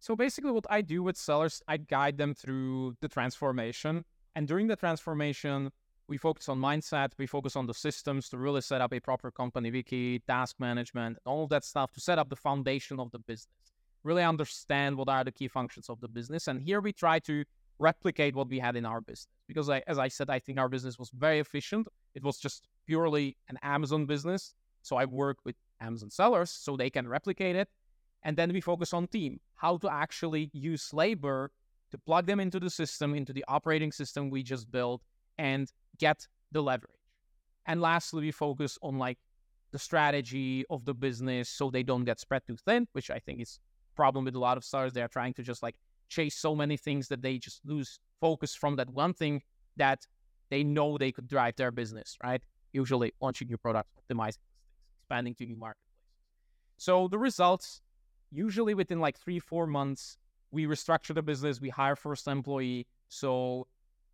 So 0.00 0.16
basically, 0.16 0.50
what 0.50 0.66
I 0.68 0.80
do 0.82 1.02
with 1.02 1.16
sellers, 1.16 1.62
I 1.68 1.76
guide 1.76 2.18
them 2.18 2.34
through 2.34 2.96
the 3.00 3.08
transformation. 3.08 4.04
And 4.34 4.48
during 4.48 4.66
the 4.66 4.76
transformation, 4.76 5.70
we 6.08 6.16
focus 6.16 6.48
on 6.48 6.58
mindset, 6.58 7.12
we 7.18 7.26
focus 7.26 7.56
on 7.56 7.66
the 7.66 7.74
systems 7.74 8.28
to 8.30 8.38
really 8.38 8.60
set 8.60 8.80
up 8.80 8.92
a 8.92 9.00
proper 9.00 9.30
company 9.30 9.70
wiki, 9.70 10.18
task 10.20 10.56
management, 10.58 11.18
all 11.24 11.44
of 11.44 11.50
that 11.50 11.64
stuff 11.64 11.92
to 11.92 12.00
set 12.00 12.18
up 12.18 12.28
the 12.28 12.36
foundation 12.36 12.98
of 12.98 13.10
the 13.12 13.18
business. 13.18 13.72
Really 14.02 14.22
understand 14.22 14.96
what 14.96 15.08
are 15.08 15.22
the 15.24 15.32
key 15.32 15.48
functions 15.48 15.88
of 15.88 16.00
the 16.00 16.08
business. 16.08 16.48
And 16.48 16.60
here 16.60 16.80
we 16.80 16.92
try 16.92 17.18
to 17.20 17.44
replicate 17.78 18.34
what 18.34 18.48
we 18.48 18.58
had 18.58 18.76
in 18.76 18.84
our 18.84 19.00
business. 19.00 19.28
Because 19.46 19.68
I, 19.68 19.82
as 19.86 19.98
I 19.98 20.08
said, 20.08 20.28
I 20.28 20.38
think 20.38 20.58
our 20.58 20.68
business 20.68 20.98
was 20.98 21.10
very 21.10 21.38
efficient. 21.38 21.86
It 22.14 22.22
was 22.22 22.38
just 22.38 22.68
purely 22.86 23.36
an 23.48 23.58
Amazon 23.62 24.06
business. 24.06 24.54
So 24.82 24.96
I 24.96 25.04
work 25.04 25.38
with 25.44 25.56
Amazon 25.80 26.10
sellers 26.10 26.50
so 26.50 26.76
they 26.76 26.90
can 26.90 27.06
replicate 27.08 27.56
it. 27.56 27.68
And 28.24 28.36
then 28.36 28.52
we 28.52 28.60
focus 28.60 28.92
on 28.92 29.06
team, 29.08 29.40
how 29.54 29.76
to 29.78 29.92
actually 29.92 30.50
use 30.52 30.92
labor 30.92 31.50
to 31.92 31.98
plug 31.98 32.26
them 32.26 32.40
into 32.40 32.58
the 32.58 32.70
system, 32.70 33.14
into 33.14 33.32
the 33.32 33.44
operating 33.48 33.92
system 33.92 34.30
we 34.30 34.42
just 34.42 34.70
built, 34.70 35.02
and 35.38 35.70
get 35.98 36.26
the 36.50 36.62
leverage. 36.62 36.90
And 37.66 37.80
lastly, 37.80 38.22
we 38.22 38.30
focus 38.32 38.78
on 38.82 38.98
like 38.98 39.18
the 39.70 39.78
strategy 39.78 40.64
of 40.68 40.84
the 40.84 40.94
business 40.94 41.48
so 41.48 41.70
they 41.70 41.82
don't 41.82 42.04
get 42.04 42.18
spread 42.18 42.42
too 42.46 42.56
thin, 42.56 42.88
which 42.92 43.10
I 43.10 43.18
think 43.18 43.40
is 43.40 43.60
problem 43.94 44.24
with 44.24 44.34
a 44.34 44.38
lot 44.38 44.56
of 44.56 44.64
stars. 44.64 44.92
They 44.92 45.02
are 45.02 45.08
trying 45.08 45.34
to 45.34 45.42
just 45.42 45.62
like 45.62 45.76
chase 46.08 46.34
so 46.34 46.54
many 46.54 46.76
things 46.76 47.08
that 47.08 47.22
they 47.22 47.38
just 47.38 47.60
lose 47.64 48.00
focus 48.20 48.54
from 48.54 48.76
that 48.76 48.90
one 48.90 49.14
thing 49.14 49.42
that 49.76 50.06
they 50.50 50.64
know 50.64 50.98
they 50.98 51.12
could 51.12 51.28
drive 51.28 51.56
their 51.56 51.70
business, 51.70 52.16
right? 52.22 52.42
Usually 52.72 53.12
launching 53.20 53.48
new 53.48 53.58
products, 53.58 53.90
optimizing 54.10 54.38
expanding 55.12 55.34
to 55.34 55.46
new 55.46 55.56
marketplaces. 55.56 55.88
So 56.78 57.08
the 57.08 57.18
results, 57.18 57.80
usually 58.30 58.74
within 58.74 59.00
like 59.00 59.18
three, 59.18 59.38
four 59.38 59.66
months, 59.66 60.16
we 60.52 60.66
restructure 60.66 61.14
the 61.14 61.22
business, 61.22 61.60
we 61.60 61.70
hire 61.70 61.96
first 61.96 62.28
employee. 62.28 62.86
So 63.08 63.66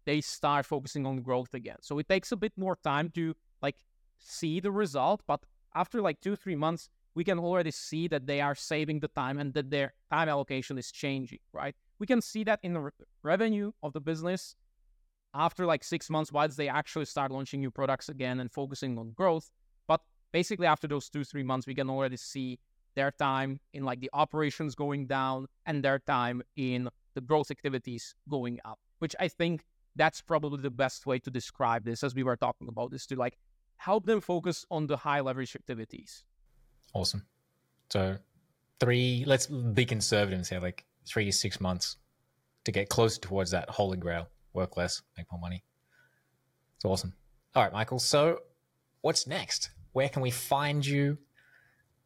they 0.06 0.20
start 0.22 0.64
focusing 0.64 1.04
on 1.04 1.20
growth 1.20 1.52
again. 1.52 1.76
So 1.82 1.98
it 1.98 2.08
takes 2.08 2.32
a 2.32 2.36
bit 2.36 2.52
more 2.56 2.78
time 2.82 3.10
to 3.10 3.34
like 3.60 3.76
see 4.18 4.60
the 4.60 4.70
result, 4.70 5.22
but 5.26 5.40
after 5.74 6.00
like 6.00 6.20
two, 6.20 6.36
three 6.36 6.56
months, 6.56 6.88
we 7.14 7.24
can 7.24 7.38
already 7.38 7.72
see 7.72 8.08
that 8.08 8.26
they 8.26 8.40
are 8.40 8.54
saving 8.54 9.00
the 9.00 9.08
time 9.08 9.38
and 9.38 9.52
that 9.54 9.70
their 9.70 9.92
time 10.10 10.28
allocation 10.28 10.78
is 10.78 10.90
changing, 10.92 11.40
right? 11.52 11.74
We 11.98 12.06
can 12.06 12.22
see 12.22 12.44
that 12.44 12.60
in 12.62 12.74
the 12.74 12.80
re- 12.80 12.90
revenue 13.22 13.72
of 13.82 13.92
the 13.92 14.00
business 14.00 14.54
after 15.34 15.66
like 15.66 15.84
six 15.84 16.08
months, 16.08 16.32
once 16.32 16.56
they 16.56 16.68
actually 16.68 17.04
start 17.04 17.30
launching 17.32 17.60
new 17.60 17.70
products 17.70 18.08
again 18.08 18.40
and 18.40 18.50
focusing 18.50 18.98
on 18.98 19.10
growth. 19.10 19.50
But 19.86 20.00
basically, 20.32 20.66
after 20.66 20.86
those 20.86 21.08
two, 21.08 21.24
three 21.24 21.42
months, 21.42 21.66
we 21.66 21.74
can 21.74 21.90
already 21.90 22.16
see 22.16 22.58
their 22.98 23.12
time 23.12 23.60
in 23.72 23.84
like 23.84 24.00
the 24.00 24.10
operations 24.12 24.74
going 24.74 25.06
down 25.06 25.46
and 25.66 25.84
their 25.84 26.00
time 26.00 26.42
in 26.56 26.88
the 27.14 27.20
growth 27.20 27.50
activities 27.50 28.16
going 28.28 28.58
up, 28.64 28.78
which 28.98 29.14
I 29.20 29.28
think 29.28 29.64
that's 29.94 30.20
probably 30.20 30.60
the 30.60 30.70
best 30.84 31.06
way 31.06 31.20
to 31.20 31.30
describe 31.30 31.84
this 31.84 32.02
as 32.02 32.12
we 32.16 32.24
were 32.24 32.36
talking 32.36 32.66
about 32.66 32.90
this 32.90 33.06
to 33.06 33.14
like 33.14 33.38
help 33.76 34.04
them 34.04 34.20
focus 34.20 34.66
on 34.68 34.88
the 34.88 34.96
high 34.96 35.20
leverage 35.20 35.54
activities. 35.54 36.24
Awesome. 36.92 37.24
So 37.90 38.18
three 38.80 39.22
let's 39.28 39.46
be 39.46 39.84
conservative 39.84 40.36
and 40.36 40.46
say 40.46 40.58
like 40.58 40.84
three 41.06 41.26
to 41.26 41.32
six 41.32 41.60
months 41.60 41.98
to 42.64 42.72
get 42.72 42.88
closer 42.88 43.20
towards 43.20 43.52
that 43.52 43.70
holy 43.70 43.96
grail 43.96 44.28
work 44.54 44.76
less 44.76 45.02
make 45.16 45.26
more 45.30 45.40
money. 45.40 45.62
It's 46.76 46.84
awesome. 46.84 47.14
All 47.54 47.62
right 47.62 47.72
Michal 47.72 48.00
so 48.00 48.40
what's 49.02 49.28
next? 49.28 49.70
Where 49.92 50.08
can 50.08 50.20
we 50.20 50.32
find 50.32 50.84
you 50.84 51.18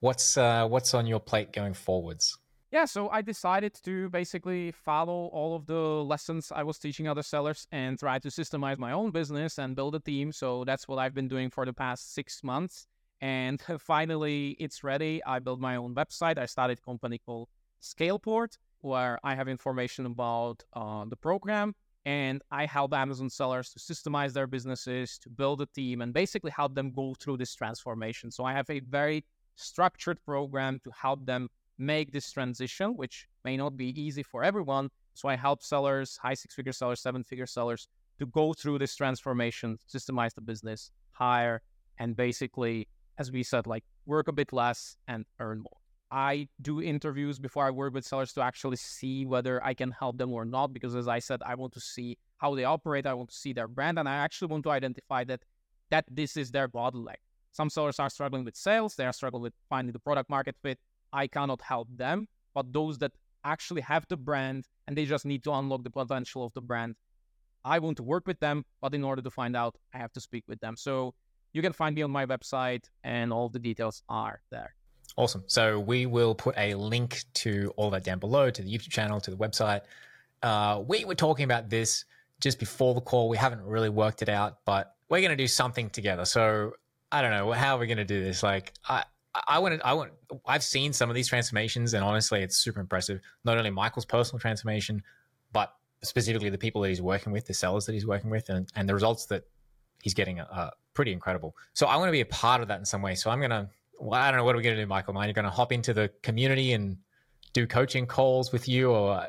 what's 0.03 0.37
uh, 0.37 0.67
what's 0.67 0.93
on 0.95 1.07
your 1.07 1.21
plate 1.21 1.53
going 1.53 1.75
forwards 1.75 2.37
yeah, 2.73 2.87
so 2.87 3.11
I 3.11 3.21
decided 3.21 3.75
to 3.85 4.09
basically 4.09 4.73
follow 4.73 5.27
all 5.27 5.55
of 5.55 5.67
the 5.67 5.75
lessons 5.75 6.51
I 6.51 6.63
was 6.63 6.79
teaching 6.79 7.07
other 7.07 7.23
sellers 7.23 7.69
and 7.71 7.99
try 7.99 8.19
to 8.21 8.29
systemize 8.29 8.79
my 8.79 8.93
own 8.93 9.11
business 9.11 9.59
and 9.59 9.77
build 9.77 9.95
a 9.95 10.01
team. 10.01 10.33
So 10.33 10.65
that's 10.65 10.89
what 10.89 10.99
I've 10.99 11.13
been 11.13 11.29
doing 11.29 11.51
for 11.51 11.67
the 11.67 11.75
past 11.75 12.15
six 12.15 12.43
months. 12.43 12.87
And 13.21 13.63
finally, 13.79 14.57
it's 14.59 14.83
ready. 14.83 15.23
I 15.27 15.39
built 15.39 15.61
my 15.61 15.77
own 15.77 15.95
website. 15.95 16.39
I 16.39 16.47
started 16.47 16.79
a 16.79 16.81
company 16.81 17.19
called 17.19 17.51
Scaleport, 17.83 18.57
where 18.81 19.19
I 19.23 19.35
have 19.35 19.49
information 19.49 20.07
about 20.07 20.65
uh, 20.73 21.05
the 21.05 21.17
program. 21.17 21.75
And 22.07 22.41
I 22.51 22.65
help 22.65 22.95
Amazon 22.95 23.29
sellers 23.29 23.69
to 23.75 23.79
systemize 23.79 24.33
their 24.33 24.47
businesses, 24.47 25.19
to 25.19 25.29
build 25.29 25.61
a 25.61 25.67
team, 25.67 26.01
and 26.01 26.15
basically 26.15 26.53
help 26.53 26.75
them 26.75 26.91
go 26.91 27.15
through 27.21 27.37
this 27.37 27.55
transformation. 27.55 28.31
So 28.31 28.45
I 28.45 28.55
have 28.55 28.71
a 28.71 28.81
very 28.81 29.27
structured 29.57 30.19
program 30.25 30.81
to 30.85 30.91
help 30.91 31.25
them 31.27 31.49
make 31.79 32.13
this 32.13 32.31
transition, 32.31 32.97
which 32.97 33.27
may 33.45 33.57
not 33.57 33.77
be 33.77 33.89
easy 34.01 34.23
for 34.23 34.45
everyone. 34.45 34.89
So 35.15 35.29
I 35.29 35.37
help 35.37 35.63
sellers, 35.63 36.17
high 36.17 36.35
six 36.35 36.55
figure 36.55 36.73
sellers, 36.73 37.01
seven 37.01 37.25
figure 37.25 37.47
sellers 37.47 37.89
to 38.19 38.27
go 38.27 38.53
through 38.53 38.79
this 38.79 38.95
transformation, 38.95 39.79
systemize 39.93 40.35
the 40.35 40.41
business, 40.41 40.91
hire, 41.11 41.63
and 41.99 42.17
basically, 42.17 42.89
as 43.19 43.31
we 43.31 43.43
said, 43.43 43.67
like 43.67 43.85
work 44.07 44.29
a 44.29 44.33
bit 44.33 44.53
less 44.53 44.97
and 45.09 45.25
earn 45.41 45.59
more. 45.59 45.79
I 46.11 46.49
do 46.61 46.83
interviews 46.83 47.39
before 47.39 47.67
I 47.67 47.71
work 47.71 47.95
with 47.95 48.05
sellers 48.05 48.35
to 48.35 48.43
actually 48.43 48.77
see 48.77 49.25
whether 49.25 49.65
I 49.65 49.73
can 49.73 49.91
help 49.91 50.19
them 50.19 50.33
or 50.33 50.45
not. 50.45 50.75
Because 50.75 50.95
as 50.95 51.09
I 51.09 51.21
said, 51.21 51.41
I 51.45 51.55
want 51.55 51.73
to 51.73 51.81
see 51.81 52.19
how 52.37 52.55
they 52.55 52.65
operate. 52.65 53.07
I 53.07 53.15
want 53.15 53.31
to 53.31 53.35
see 53.35 53.55
their 53.55 53.69
brand, 53.69 53.99
and 53.99 54.07
I 54.09 54.17
actually 54.17 54.49
want 54.49 54.65
to 54.65 54.71
identify 54.71 55.25
that 55.25 55.41
that 55.91 56.05
this 56.11 56.37
is 56.37 56.51
their 56.51 56.69
bottleneck. 56.69 57.21
Some 57.53 57.71
sellers 57.71 57.99
are 58.01 58.11
struggling 58.11 58.45
with 58.45 58.57
sales. 58.57 58.97
They 58.97 59.07
are 59.07 59.13
struggling 59.13 59.43
with 59.43 59.55
finding 59.69 59.93
the 59.93 59.99
product 59.99 60.29
market 60.31 60.57
fit. 60.63 60.79
I 61.13 61.27
cannot 61.27 61.61
help 61.63 61.89
them, 61.95 62.27
but 62.55 62.73
those 62.73 62.99
that 62.99 63.13
actually 63.45 63.83
have 63.83 64.07
the 64.09 64.17
brand 64.17 64.67
and 64.87 64.97
they 64.97 65.05
just 65.05 65.25
need 65.25 65.45
to 65.45 65.53
unlock 65.53 65.85
the 65.85 65.91
potential 65.91 66.45
of 66.45 66.53
the 66.55 66.61
brand. 66.61 66.97
I 67.65 67.79
want 67.79 67.97
to 67.99 68.03
work 68.03 68.27
with 68.27 68.41
them, 68.41 68.65
but 68.81 68.95
in 68.95 69.05
order 69.05 69.23
to 69.23 69.31
find 69.31 69.55
out, 69.55 69.77
I 69.95 69.99
have 69.99 70.13
to 70.15 70.21
speak 70.21 70.45
with 70.49 70.61
them. 70.61 70.77
So 70.77 71.15
you 71.53 71.63
can 71.63 71.73
find 71.73 71.95
me 71.95 72.03
on 72.03 72.11
my 72.11 72.27
website, 72.27 72.85
and 73.05 73.33
all 73.33 73.49
the 73.49 73.59
details 73.59 74.03
are 74.09 74.41
there. 74.51 74.75
Awesome. 75.17 75.45
So 75.47 75.79
we 75.79 76.07
will 76.07 76.35
put 76.35 76.57
a 76.57 76.75
link 76.75 77.25
to 77.35 77.73
all 77.77 77.91
that 77.91 78.05
down 78.05 78.19
below 78.19 78.51
to 78.51 78.63
the 78.63 78.69
YouTube 78.69 78.91
channel, 78.91 79.21
to 79.21 79.31
the 79.31 79.37
website. 79.37 79.83
Uh, 80.43 80.83
we 80.87 81.05
were 81.05 81.15
talking 81.15 81.45
about 81.45 81.69
this 81.69 82.05
just 82.41 82.59
before 82.59 82.95
the 82.95 83.01
call. 83.01 83.29
We 83.29 83.37
haven't 83.37 83.63
really 83.63 83.91
worked 83.91 84.23
it 84.23 84.29
out, 84.29 84.59
but 84.65 84.97
we're 85.09 85.21
going 85.21 85.31
to 85.31 85.37
do 85.37 85.47
something 85.47 85.91
together. 85.91 86.25
So 86.25 86.73
I 87.13 87.23
don't 87.23 87.31
know 87.31 87.53
how 87.53 87.77
are 87.77 87.79
we 87.79 87.87
going 87.87 87.99
to 87.99 88.05
do 88.05 88.25
this. 88.25 88.43
Like 88.43 88.73
I, 88.89 89.05
I 89.47 89.59
want 89.59 89.79
to, 89.79 89.87
I 89.87 89.93
want 89.93 90.13
I've 90.47 90.63
seen 90.63 90.93
some 90.93 91.11
of 91.11 91.15
these 91.15 91.29
transformations 91.29 91.95
and 91.95 92.03
honestly 92.03 92.43
it's 92.43 92.57
super 92.57 92.81
impressive. 92.81 93.21
Not 93.45 93.59
only 93.59 93.71
Michal's 93.71 94.07
personal 94.07 94.41
transformation, 94.41 95.03
but 95.53 95.75
specifically 96.03 96.49
the 96.49 96.59
people 96.59 96.81
that 96.83 96.89
he's 96.89 97.03
working 97.03 97.33
with, 97.33 97.47
the 97.47 97.55
sellers 97.55 97.87
that 97.87 97.93
he's 97.93 98.07
working 98.07 98.31
with 98.31 98.49
and, 98.49 98.69
and 98.75 98.89
the 98.89 98.95
results 98.95 99.27
that 99.27 99.45
he's 100.03 100.15
getting 100.15 100.41
are 100.41 100.73
pretty 100.95 101.13
incredible. 101.13 101.55
So 101.75 101.87
I 101.87 101.97
want 101.97 102.09
to 102.09 102.13
be 102.13 102.23
a 102.23 102.27
part 102.27 102.63
of 102.63 102.69
that 102.69 102.79
in 102.79 102.85
some 102.85 103.03
way. 103.03 103.15
So 103.15 103.31
I'm 103.31 103.41
to 103.51 103.69
well, 104.01 104.21
I 104.21 104.31
don't 104.31 104.39
know 104.39 104.45
what 104.45 104.55
are 104.55 104.59
we 104.59 104.65
to 104.65 104.75
do 104.75 104.87
Michal. 104.87 105.13
Am 105.13 105.19
I 105.19 105.31
going 105.33 105.45
to 105.45 105.51
hop 105.51 105.71
into 105.71 105.95
the 105.95 106.11
community 106.23 106.73
and 106.73 106.97
do 107.53 107.67
coaching 107.67 108.07
calls 108.07 108.53
with 108.53 108.69
you 108.69 108.91
or 108.91 109.13
uh, 109.13 109.27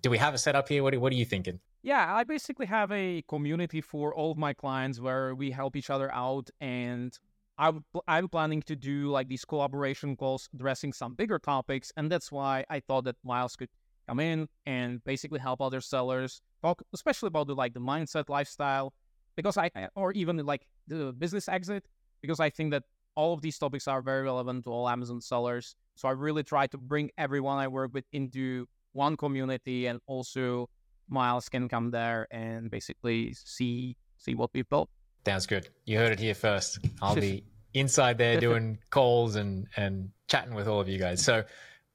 do 0.00 0.10
we 0.10 0.18
have 0.18 0.34
a 0.34 0.38
setup 0.38 0.68
here? 0.68 0.82
What, 0.82 0.96
what 0.98 1.12
are 1.12 1.16
you 1.16 1.24
thinking? 1.24 1.60
Yeah, 1.82 2.14
I 2.14 2.24
basically 2.24 2.66
have 2.66 2.90
a 2.92 3.22
community 3.28 3.80
for 3.80 4.14
all 4.14 4.30
of 4.30 4.38
my 4.38 4.54
clients 4.54 5.00
where 5.00 5.34
we 5.34 5.50
help 5.50 5.76
each 5.76 5.90
other 5.90 6.12
out 6.12 6.50
and 6.60 7.16
I'm, 7.58 7.84
I'm 8.08 8.28
planning 8.28 8.62
to 8.62 8.76
do 8.76 9.10
like 9.10 9.28
these 9.28 9.44
collaboration 9.44 10.16
calls 10.16 10.48
addressing 10.54 10.92
some 10.92 11.14
bigger 11.14 11.38
topics. 11.38 11.92
And 11.96 12.10
that's 12.10 12.32
why 12.32 12.64
I 12.70 12.80
thought 12.80 13.04
that 13.04 13.16
Myles 13.24 13.54
could 13.56 13.68
come 14.08 14.20
in 14.20 14.48
and 14.66 15.02
basically 15.04 15.38
help 15.38 15.60
other 15.60 15.80
sellers 15.80 16.40
talk, 16.62 16.82
especially 16.92 17.28
about 17.28 17.46
the 17.46 17.54
like 17.54 17.74
the 17.74 17.80
mindset, 17.80 18.28
lifestyle, 18.28 18.92
because 19.36 19.56
I, 19.56 19.70
or 19.94 20.12
even 20.12 20.38
like 20.38 20.66
the 20.86 21.12
business 21.12 21.48
exit, 21.48 21.86
because 22.22 22.40
I 22.40 22.50
think 22.50 22.70
that 22.72 22.84
all 23.14 23.34
of 23.34 23.42
these 23.42 23.58
topics 23.58 23.86
are 23.86 24.02
very 24.02 24.22
relevant 24.22 24.64
to 24.64 24.70
all 24.70 24.88
Amazon 24.88 25.20
sellers. 25.20 25.76
So 25.94 26.08
I 26.08 26.12
really 26.12 26.42
try 26.42 26.66
to 26.68 26.78
bring 26.78 27.10
everyone 27.16 27.58
I 27.58 27.68
work 27.68 27.92
with 27.92 28.04
into 28.12 28.66
one 28.92 29.16
community 29.16 29.86
and 29.86 30.00
also 30.06 30.68
Myles 31.08 31.48
can 31.48 31.68
come 31.68 31.90
there 31.90 32.26
and 32.30 32.70
basically 32.70 33.34
see 33.34 33.96
see 34.16 34.34
what 34.34 34.50
we've 34.54 34.68
built. 34.68 34.88
Sounds 35.26 35.46
good. 35.46 35.68
You 35.84 35.98
heard 35.98 36.12
it 36.12 36.20
here 36.20 36.34
first. 36.34 36.78
I'll 37.02 37.14
be 37.30 37.44
inside 37.74 38.18
there 38.18 38.40
doing 38.40 38.78
calls 38.90 39.36
and 39.36 39.66
and 39.76 40.10
chatting 40.28 40.54
with 40.54 40.66
all 40.66 40.80
of 40.80 40.88
you 40.88 40.98
guys. 40.98 41.22
So 41.22 41.44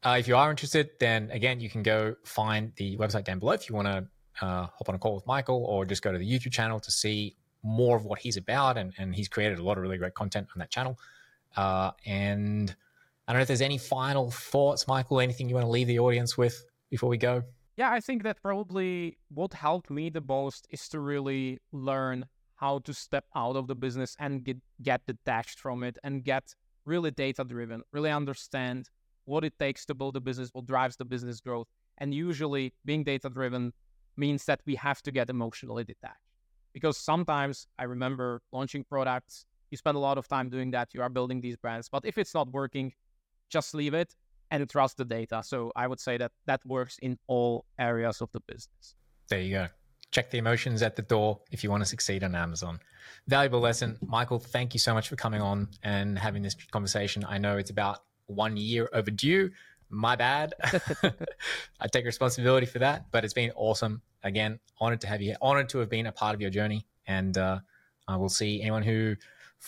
uh, 0.04 0.16
if 0.20 0.28
you 0.28 0.36
are 0.38 0.50
interested, 0.50 0.92
then 1.00 1.30
again, 1.32 1.60
you 1.60 1.70
can 1.70 1.84
go 1.84 2.16
find 2.24 2.72
the 2.76 2.98
website 2.98 3.26
down 3.26 3.40
below 3.40 3.54
if 3.54 3.70
you 3.70 3.76
want 3.76 3.88
to 3.88 4.08
uh, 4.42 4.68
hop 4.68 4.88
on 4.88 4.96
a 4.96 5.00
call 5.00 5.16
with 5.16 5.28
Michal, 5.28 5.66
or 5.66 5.86
just 5.86 6.02
go 6.02 6.12
to 6.12 6.18
the 6.18 6.30
YouTube 6.30 6.52
channel 6.52 6.80
to 6.80 6.92
see 6.92 7.36
more 7.64 7.98
of 7.98 8.06
what 8.06 8.20
he's 8.20 8.38
about. 8.38 8.78
And, 8.78 8.94
and 8.98 9.14
he's 9.14 9.28
created 9.28 9.60
a 9.60 9.64
lot 9.64 9.78
of 9.78 9.84
really 9.84 9.98
great 9.98 10.14
content 10.14 10.48
on 10.56 10.60
that 10.60 10.70
channel. 10.70 10.98
Uh, 11.58 11.92
and 12.06 12.74
I 13.30 13.32
don't 13.32 13.42
know 13.42 13.44
if 13.44 13.48
there's 13.48 13.62
any 13.62 13.78
final 13.78 14.32
thoughts, 14.32 14.88
Michal. 14.88 15.20
Anything 15.20 15.50
you 15.50 15.54
want 15.54 15.68
to 15.68 15.70
leave 15.70 15.86
the 15.86 16.00
audience 16.00 16.36
with 16.36 16.66
before 16.90 17.10
we 17.10 17.18
go? 17.18 17.44
yeah, 17.78 17.92
I 17.92 18.02
think 18.02 18.24
that 18.24 18.42
probably 18.42 19.20
what 19.30 19.54
helped 19.54 19.90
me 19.90 20.10
the 20.10 20.20
most 20.20 20.68
is 20.70 20.90
to 20.90 21.00
really 21.00 21.60
learn 21.72 22.26
how 22.56 22.80
to 22.80 22.94
step 22.94 23.26
out 23.36 23.56
of 23.56 23.68
the 23.68 23.76
business 23.76 24.18
and 24.20 24.44
get 24.44 24.58
get 24.82 25.06
detached 25.06 25.60
from 25.60 25.84
it 25.84 25.98
and 26.04 26.24
get 26.24 26.56
really 26.86 27.12
data 27.12 27.44
driven, 27.44 27.84
really 27.94 28.12
understand 28.12 28.90
what 29.26 29.46
it 29.46 29.58
takes 29.60 29.86
to 29.86 29.94
build 29.94 30.18
a 30.18 30.20
business, 30.20 30.50
what 30.52 30.66
drives 30.66 30.98
the 30.98 31.06
business 31.06 31.40
growth. 31.40 31.68
And 32.00 32.14
usually 32.14 32.74
being 32.84 33.04
data 33.04 33.30
driven 33.30 33.74
means 34.18 34.44
that 34.46 34.60
we 34.66 34.76
have 34.76 35.04
to 35.04 35.12
get 35.12 35.30
emotionally 35.30 35.84
detached. 35.84 36.34
Because 36.74 36.98
sometimes 36.98 37.68
I 37.78 37.84
remember 37.84 38.42
launching 38.52 38.84
products, 38.84 39.46
you 39.70 39.78
spend 39.78 39.96
a 39.96 40.00
lot 40.00 40.18
of 40.18 40.28
time 40.28 40.50
doing 40.50 40.72
that, 40.72 40.90
you 40.96 41.02
are 41.04 41.10
building 41.10 41.42
these 41.42 41.58
brands, 41.58 41.88
but 41.88 42.04
if 42.06 42.18
it's 42.18 42.34
not 42.34 42.52
working, 42.52 42.92
just 43.50 43.74
leave 43.74 43.94
it 43.94 44.16
and 44.52 44.68
trust 44.70 44.98
the 44.98 45.06
data. 45.06 45.42
So 45.44 45.72
I 45.76 45.88
would 45.88 46.00
say 46.00 46.18
that 46.18 46.32
that 46.46 46.66
works 46.66 46.98
in 47.02 47.18
all 47.28 47.66
areas 47.78 48.22
of 48.22 48.32
the 48.32 48.40
business. 48.42 48.96
There 49.30 49.40
you 49.40 49.52
go. 49.52 49.68
Check 50.12 50.32
the 50.32 50.40
emotions 50.40 50.82
at 50.82 50.96
the 50.96 51.04
door 51.04 51.42
if 51.52 51.64
you 51.64 51.70
want 51.70 51.84
to 51.84 51.90
succeed 51.90 52.24
on 52.24 52.34
Amazon. 52.34 52.80
Valuable 53.28 53.60
lesson. 53.60 53.98
Michal, 54.02 54.40
thank 54.40 54.74
you 54.74 54.80
so 54.80 54.94
much 54.94 55.08
for 55.08 55.16
coming 55.16 55.42
on 55.42 55.70
and 55.84 56.18
having 56.18 56.42
this 56.42 56.56
conversation. 56.72 57.24
I 57.28 57.38
know 57.38 57.58
it's 57.58 57.70
about 57.70 58.00
one 58.26 58.58
year 58.58 58.90
overdue. 58.92 59.52
My 59.90 60.16
bad. 60.16 60.54
I 61.80 61.88
take 61.88 62.06
responsibility 62.06 62.66
for 62.66 62.80
that, 62.80 63.12
but 63.12 63.24
it's 63.24 63.34
been 63.34 63.52
awesome. 63.56 64.02
Again, 64.24 64.60
honored 64.80 65.02
to 65.02 65.08
have 65.08 65.22
you, 65.22 65.30
here, 65.30 65.38
honored 65.42 65.70
to 65.70 65.78
have 65.80 65.90
been 65.90 66.08
a 66.08 66.12
part 66.12 66.34
of 66.34 66.42
your 66.42 66.50
journey. 66.50 66.88
And 67.06 67.38
uh, 67.38 67.60
I 68.08 68.16
will 68.18 68.30
see 68.30 68.62
anyone 68.62 68.84
who 68.84 69.16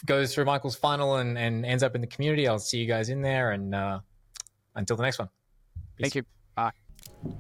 goes 0.05 0.33
through 0.33 0.45
Michal's 0.45 0.75
funnel 0.75 1.17
and, 1.17 1.37
and 1.37 1.65
ends 1.65 1.83
up 1.83 1.95
in 1.95 2.01
the 2.01 2.07
community. 2.07 2.47
I'll 2.47 2.59
see 2.59 2.77
you 2.77 2.87
guys 2.87 3.09
in 3.09 3.21
there. 3.21 3.51
And 3.51 3.75
uh, 3.75 3.99
until 4.75 4.95
the 4.97 5.03
next 5.03 5.19
one. 5.19 5.29
Peace. 5.97 6.05
Thank 6.05 6.15
you. 6.15 6.23
Bye. 6.55 6.71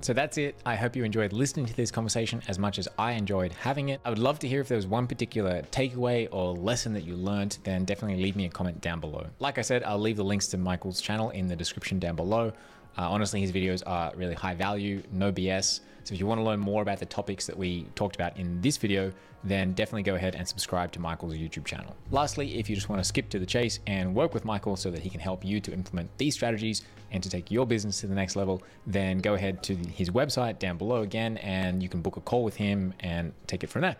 So 0.01 0.13
that's 0.13 0.37
it. 0.37 0.55
I 0.65 0.75
hope 0.75 0.95
you 0.95 1.03
enjoyed 1.03 1.33
listening 1.33 1.65
to 1.65 1.75
this 1.75 1.89
conversation 1.89 2.41
as 2.47 2.59
much 2.59 2.77
as 2.77 2.87
I 2.99 3.13
enjoyed 3.13 3.51
having 3.53 3.89
it. 3.89 3.99
I 4.05 4.09
would 4.09 4.19
love 4.19 4.37
to 4.39 4.47
hear 4.47 4.61
if 4.61 4.67
there 4.67 4.75
was 4.75 4.85
one 4.85 5.07
particular 5.07 5.63
takeaway 5.71 6.27
or 6.31 6.53
lesson 6.53 6.93
that 6.93 7.03
you 7.03 7.15
learned, 7.15 7.57
then 7.63 7.85
definitely 7.85 8.21
leave 8.21 8.35
me 8.35 8.45
a 8.45 8.49
comment 8.49 8.79
down 8.81 8.99
below. 8.99 9.25
Like 9.39 9.57
I 9.57 9.61
said, 9.61 9.83
I'll 9.83 9.99
leave 9.99 10.17
the 10.17 10.23
links 10.23 10.47
to 10.49 10.57
Michal's 10.57 11.01
channel 11.01 11.31
in 11.31 11.47
the 11.47 11.55
description 11.55 11.97
down 11.97 12.15
below. 12.15 12.53
Uh, 12.97 13.09
honestly, 13.09 13.39
his 13.41 13.51
videos 13.51 13.83
are 13.85 14.11
really 14.15 14.33
high 14.35 14.55
value, 14.55 15.01
no 15.11 15.31
BS. 15.31 15.81
So 16.03 16.13
if 16.13 16.19
you 16.19 16.25
want 16.25 16.39
to 16.39 16.43
learn 16.43 16.59
more 16.59 16.81
about 16.81 16.99
the 16.99 17.05
topics 17.05 17.45
that 17.47 17.57
we 17.57 17.85
talked 17.95 18.15
about 18.15 18.37
in 18.37 18.59
this 18.61 18.77
video, 18.77 19.11
then 19.43 19.73
definitely 19.73 20.03
go 20.03 20.15
ahead 20.15 20.35
and 20.35 20.47
subscribe 20.47 20.91
to 20.91 20.99
Michal's 20.99 21.35
YouTube 21.35 21.65
channel. 21.65 21.95
Lastly, 22.11 22.59
if 22.59 22.69
you 22.69 22.75
just 22.75 22.89
want 22.89 22.99
to 22.99 23.03
skip 23.03 23.29
to 23.29 23.39
the 23.39 23.45
chase 23.45 23.79
and 23.87 24.13
work 24.13 24.33
with 24.33 24.45
Michal 24.45 24.75
so 24.75 24.91
that 24.91 25.01
he 25.01 25.09
can 25.09 25.19
help 25.19 25.43
you 25.43 25.59
to 25.61 25.73
implement 25.73 26.15
these 26.17 26.33
strategies 26.33 26.83
and 27.11 27.23
to 27.23 27.29
take 27.29 27.51
your 27.51 27.65
business 27.65 28.01
to 28.01 28.07
the 28.07 28.15
next 28.15 28.35
level, 28.35 28.61
then 28.85 29.19
go 29.19 29.33
ahead 29.33 29.63
to 29.63 29.75
his 29.75 30.09
website 30.09 30.59
down 30.59 30.77
below 30.77 31.01
again 31.01 31.37
and 31.37 31.81
you 31.81 31.89
can 31.89 32.01
book 32.01 32.17
a 32.17 32.21
call 32.21 32.43
with 32.43 32.55
him 32.55 32.93
and 32.99 33.33
take 33.47 33.63
it 33.63 33.67
from 33.67 33.81
there. 33.81 33.95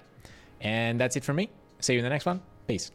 And 0.60 1.00
that's 1.00 1.16
it 1.16 1.24
from 1.24 1.38
me. 1.38 1.50
See 1.80 1.94
you 1.94 2.00
in 2.00 2.04
the 2.04 2.10
next 2.10 2.26
one. 2.26 2.42
Peace. 2.68 2.92